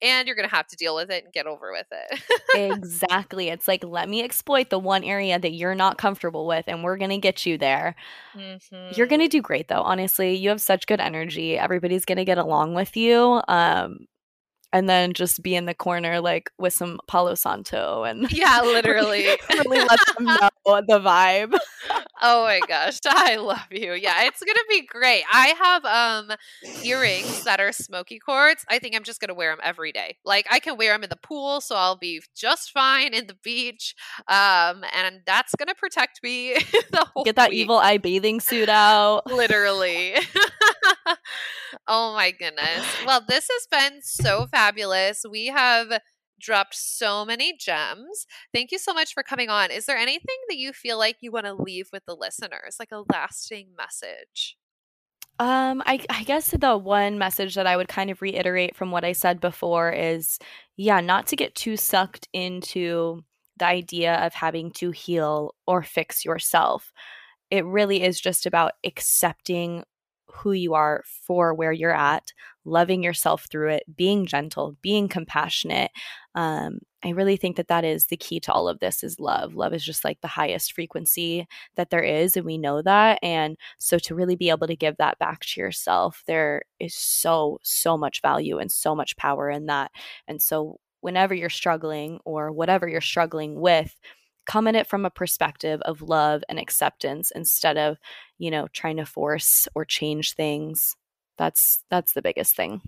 and 0.00 0.26
you're 0.26 0.36
going 0.36 0.48
to 0.48 0.54
have 0.54 0.66
to 0.68 0.76
deal 0.76 0.94
with 0.94 1.10
it 1.10 1.24
and 1.24 1.32
get 1.32 1.46
over 1.46 1.72
with 1.72 1.86
it. 1.90 2.22
exactly. 2.54 3.48
It's 3.48 3.68
like, 3.68 3.84
let 3.84 4.08
me 4.08 4.22
exploit 4.22 4.70
the 4.70 4.78
one 4.78 5.04
area 5.04 5.38
that 5.38 5.52
you're 5.52 5.74
not 5.74 5.98
comfortable 5.98 6.46
with 6.46 6.64
and 6.68 6.82
we're 6.82 6.96
going 6.96 7.10
to 7.10 7.18
get 7.18 7.46
you 7.46 7.58
there. 7.58 7.94
Mm-hmm. 8.36 8.94
You're 8.94 9.06
going 9.06 9.20
to 9.20 9.28
do 9.28 9.42
great 9.42 9.68
though. 9.68 9.82
Honestly, 9.82 10.34
you 10.34 10.48
have 10.48 10.60
such 10.60 10.86
good 10.86 11.00
energy. 11.00 11.58
Everybody's 11.58 12.04
going 12.04 12.18
to 12.18 12.24
get 12.24 12.38
along 12.38 12.74
with 12.74 12.96
you. 12.96 13.40
Um, 13.48 14.06
and 14.72 14.88
then 14.88 15.12
just 15.12 15.42
be 15.42 15.54
in 15.54 15.66
the 15.66 15.74
corner 15.74 16.20
like 16.20 16.50
with 16.58 16.72
some 16.72 16.98
Palo 17.06 17.34
Santo 17.34 18.04
and 18.04 18.30
yeah, 18.32 18.60
literally 18.64 19.26
really 19.50 19.78
let 19.78 20.00
them 20.16 20.24
know 20.24 20.48
the 20.64 21.00
vibe. 21.00 21.56
oh 22.22 22.44
my 22.44 22.60
gosh, 22.66 22.98
I 23.06 23.36
love 23.36 23.66
you. 23.70 23.92
Yeah, 23.92 24.24
it's 24.24 24.42
gonna 24.42 24.58
be 24.68 24.86
great. 24.86 25.24
I 25.30 25.48
have 25.48 25.84
um 25.84 26.36
earrings 26.82 27.44
that 27.44 27.60
are 27.60 27.72
smoky 27.72 28.18
quartz. 28.18 28.64
I 28.68 28.78
think 28.78 28.96
I'm 28.96 29.04
just 29.04 29.20
gonna 29.20 29.34
wear 29.34 29.52
them 29.52 29.60
every 29.62 29.92
day. 29.92 30.16
Like 30.24 30.46
I 30.50 30.58
can 30.58 30.76
wear 30.76 30.92
them 30.94 31.04
in 31.04 31.10
the 31.10 31.16
pool, 31.16 31.60
so 31.60 31.76
I'll 31.76 31.96
be 31.96 32.22
just 32.34 32.70
fine 32.70 33.14
in 33.14 33.26
the 33.26 33.36
beach. 33.42 33.94
Um, 34.28 34.84
and 34.94 35.20
that's 35.26 35.54
gonna 35.54 35.74
protect 35.74 36.22
me 36.22 36.54
the 36.90 37.06
whole. 37.12 37.24
Get 37.24 37.36
that 37.36 37.50
week. 37.50 37.58
evil 37.58 37.78
eye 37.78 37.98
bathing 37.98 38.40
suit 38.40 38.68
out. 38.68 39.26
Literally. 39.26 40.14
oh 41.88 42.14
my 42.14 42.30
goodness. 42.30 42.86
Well, 43.06 43.24
this 43.26 43.48
has 43.50 43.66
been 43.70 44.00
so 44.02 44.46
fabulous. 44.62 45.24
We 45.28 45.46
have 45.46 46.00
dropped 46.40 46.74
so 46.74 47.24
many 47.24 47.56
gems. 47.56 48.26
Thank 48.52 48.72
you 48.72 48.78
so 48.78 48.92
much 48.92 49.14
for 49.14 49.22
coming 49.22 49.48
on. 49.48 49.70
Is 49.70 49.86
there 49.86 49.96
anything 49.96 50.36
that 50.48 50.56
you 50.56 50.72
feel 50.72 50.98
like 50.98 51.16
you 51.20 51.30
want 51.30 51.46
to 51.46 51.54
leave 51.54 51.88
with 51.92 52.04
the 52.06 52.16
listeners, 52.16 52.76
like 52.78 52.90
a 52.92 53.04
lasting 53.12 53.68
message? 53.76 54.56
Um, 55.38 55.82
I, 55.86 56.04
I 56.10 56.24
guess 56.24 56.50
the 56.50 56.76
one 56.76 57.18
message 57.18 57.54
that 57.54 57.66
I 57.66 57.76
would 57.76 57.88
kind 57.88 58.10
of 58.10 58.22
reiterate 58.22 58.76
from 58.76 58.90
what 58.90 59.04
I 59.04 59.12
said 59.12 59.40
before 59.40 59.90
is 59.90 60.38
yeah, 60.76 61.00
not 61.00 61.26
to 61.28 61.36
get 61.36 61.54
too 61.54 61.76
sucked 61.76 62.28
into 62.32 63.24
the 63.56 63.66
idea 63.66 64.14
of 64.24 64.34
having 64.34 64.70
to 64.72 64.90
heal 64.90 65.54
or 65.66 65.82
fix 65.82 66.24
yourself. 66.24 66.92
It 67.50 67.64
really 67.64 68.02
is 68.02 68.20
just 68.20 68.46
about 68.46 68.72
accepting 68.84 69.84
who 70.32 70.52
you 70.52 70.74
are 70.74 71.02
for 71.26 71.54
where 71.54 71.72
you're 71.72 71.94
at, 71.94 72.32
loving 72.64 73.02
yourself 73.02 73.46
through 73.50 73.70
it, 73.70 73.84
being 73.96 74.26
gentle, 74.26 74.76
being 74.82 75.08
compassionate. 75.08 75.90
Um, 76.34 76.78
I 77.04 77.10
really 77.10 77.36
think 77.36 77.56
that 77.56 77.68
that 77.68 77.84
is 77.84 78.06
the 78.06 78.16
key 78.16 78.40
to 78.40 78.52
all 78.52 78.68
of 78.68 78.78
this 78.78 79.02
is 79.02 79.20
love. 79.20 79.54
Love 79.54 79.74
is 79.74 79.84
just 79.84 80.04
like 80.04 80.20
the 80.20 80.28
highest 80.28 80.72
frequency 80.72 81.46
that 81.76 81.90
there 81.90 82.02
is, 82.02 82.36
and 82.36 82.46
we 82.46 82.58
know 82.58 82.80
that. 82.82 83.18
And 83.22 83.56
so 83.78 83.98
to 84.00 84.14
really 84.14 84.36
be 84.36 84.50
able 84.50 84.68
to 84.68 84.76
give 84.76 84.96
that 84.98 85.18
back 85.18 85.40
to 85.40 85.60
yourself, 85.60 86.22
there 86.26 86.62
is 86.80 86.94
so, 86.94 87.58
so 87.62 87.98
much 87.98 88.22
value 88.22 88.58
and 88.58 88.70
so 88.70 88.94
much 88.94 89.16
power 89.16 89.50
in 89.50 89.66
that. 89.66 89.90
And 90.28 90.40
so 90.40 90.78
whenever 91.00 91.34
you're 91.34 91.50
struggling 91.50 92.20
or 92.24 92.52
whatever 92.52 92.88
you're 92.88 93.00
struggling 93.00 93.60
with, 93.60 93.94
come 94.46 94.66
at 94.66 94.74
it 94.74 94.86
from 94.86 95.04
a 95.04 95.10
perspective 95.10 95.80
of 95.82 96.02
love 96.02 96.42
and 96.48 96.58
acceptance 96.58 97.30
instead 97.34 97.76
of 97.76 97.98
you 98.38 98.50
know 98.50 98.68
trying 98.72 98.96
to 98.96 99.06
force 99.06 99.68
or 99.74 99.84
change 99.84 100.34
things 100.34 100.96
that's 101.38 101.84
that's 101.90 102.12
the 102.12 102.22
biggest 102.22 102.56
thing 102.56 102.80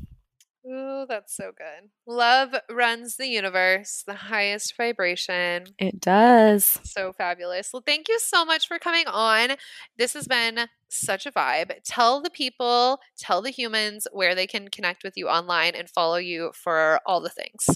Oh, 0.67 1.05
that's 1.07 1.37
so 1.37 1.53
good. 1.57 1.91
Love 2.07 2.55
runs 2.71 3.17
the 3.17 3.27
universe, 3.27 4.03
the 4.07 4.15
highest 4.15 4.75
vibration. 4.79 5.67
It 5.79 6.01
does. 6.01 6.79
So 6.85 7.13
fabulous. 7.13 7.69
Well, 7.73 7.83
thank 7.85 8.09
you 8.09 8.19
so 8.19 8.47
much 8.47 8.67
for 8.67 8.79
coming 8.79 9.07
on. 9.07 9.57
This 9.99 10.15
has 10.15 10.27
been 10.27 10.69
such 10.89 11.27
a 11.27 11.33
vibe. 11.33 11.73
Tell 11.85 12.23
the 12.23 12.31
people, 12.31 13.01
tell 13.19 13.43
the 13.43 13.51
humans 13.51 14.07
where 14.13 14.35
they 14.35 14.47
can 14.47 14.69
connect 14.69 15.05
with 15.05 15.15
you 15.17 15.29
online 15.29 15.75
and 15.75 15.91
follow 15.91 16.17
you 16.17 16.53
for 16.55 16.99
all 17.05 17.21
the 17.21 17.29
things. 17.29 17.67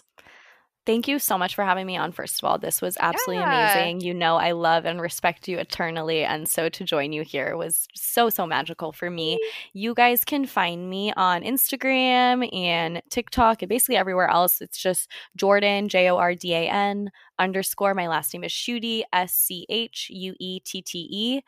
Thank 0.89 1.07
you 1.07 1.19
so 1.19 1.37
much 1.37 1.55
for 1.55 1.65
having 1.67 1.85
me 1.85 1.99
on, 1.99 2.13
first 2.13 2.41
of 2.43 2.49
all. 2.49 2.57
This 2.57 2.81
was 2.81 2.97
absolutely 2.99 3.43
yeah. 3.43 3.75
amazing. 3.75 4.01
You 4.01 4.15
know, 4.15 4.37
I 4.37 4.53
love 4.53 4.87
and 4.87 5.03
respect 5.03 5.47
you 5.47 5.59
eternally. 5.59 6.25
And 6.25 6.49
so 6.49 6.71
to 6.71 6.83
join 6.83 7.13
you 7.13 7.25
here 7.25 7.59
was 7.59 7.87
so, 7.95 8.31
so 8.31 8.47
magical 8.47 8.93
for 8.93 9.11
me. 9.11 9.39
You 9.75 9.93
guys 9.93 10.25
can 10.25 10.47
find 10.47 10.89
me 10.89 11.13
on 11.13 11.43
Instagram 11.43 12.49
and 12.55 13.03
TikTok 13.11 13.61
and 13.61 13.69
basically 13.69 13.97
everywhere 13.97 14.31
else. 14.31 14.63
It's 14.63 14.79
just 14.79 15.11
Jordan, 15.37 15.91
J 15.91 16.09
O 16.09 16.17
R 16.17 16.35
D 16.35 16.55
A 16.55 16.71
N 16.71 17.11
underscore. 17.39 17.93
My 17.93 18.09
last 18.09 18.33
name 18.33 18.45
is 18.45 18.53
Schuette, 18.53 19.03
S 19.13 19.35
C 19.35 19.67
H 19.69 20.09
U 20.09 20.35
E 20.41 20.61
T 20.61 20.81
T 20.81 21.07
E. 21.11 21.41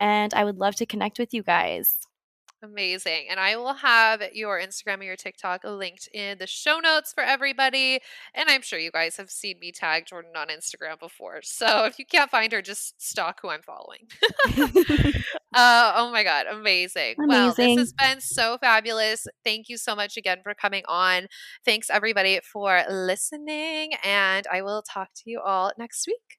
And 0.00 0.34
I 0.34 0.42
would 0.42 0.58
love 0.58 0.74
to 0.74 0.86
connect 0.86 1.20
with 1.20 1.32
you 1.32 1.44
guys. 1.44 2.07
Amazing. 2.60 3.26
And 3.30 3.38
I 3.38 3.56
will 3.56 3.74
have 3.74 4.20
your 4.32 4.60
Instagram 4.60 4.94
and 4.94 5.04
your 5.04 5.16
TikTok 5.16 5.62
linked 5.62 6.08
in 6.12 6.38
the 6.38 6.46
show 6.48 6.80
notes 6.80 7.12
for 7.12 7.22
everybody. 7.22 8.00
And 8.34 8.50
I'm 8.50 8.62
sure 8.62 8.80
you 8.80 8.90
guys 8.90 9.16
have 9.16 9.30
seen 9.30 9.60
me 9.60 9.70
tag 9.70 10.06
Jordan 10.06 10.32
on 10.36 10.48
Instagram 10.48 10.98
before. 10.98 11.40
So 11.42 11.84
if 11.86 11.98
you 12.00 12.04
can't 12.04 12.30
find 12.30 12.52
her, 12.52 12.60
just 12.60 13.00
stalk 13.00 13.38
who 13.42 13.50
I'm 13.50 13.62
following. 13.62 14.08
uh, 15.54 15.92
oh 15.96 16.10
my 16.10 16.24
God. 16.24 16.46
Amazing. 16.50 17.14
amazing. 17.18 17.28
Well, 17.28 17.54
this 17.54 17.78
has 17.78 17.92
been 17.92 18.20
so 18.20 18.58
fabulous. 18.58 19.28
Thank 19.44 19.68
you 19.68 19.76
so 19.76 19.94
much 19.94 20.16
again 20.16 20.38
for 20.42 20.52
coming 20.54 20.82
on. 20.88 21.28
Thanks, 21.64 21.88
everybody, 21.90 22.40
for 22.42 22.82
listening. 22.90 23.92
And 24.02 24.46
I 24.52 24.62
will 24.62 24.82
talk 24.82 25.10
to 25.14 25.30
you 25.30 25.40
all 25.40 25.72
next 25.78 26.08
week. 26.08 26.38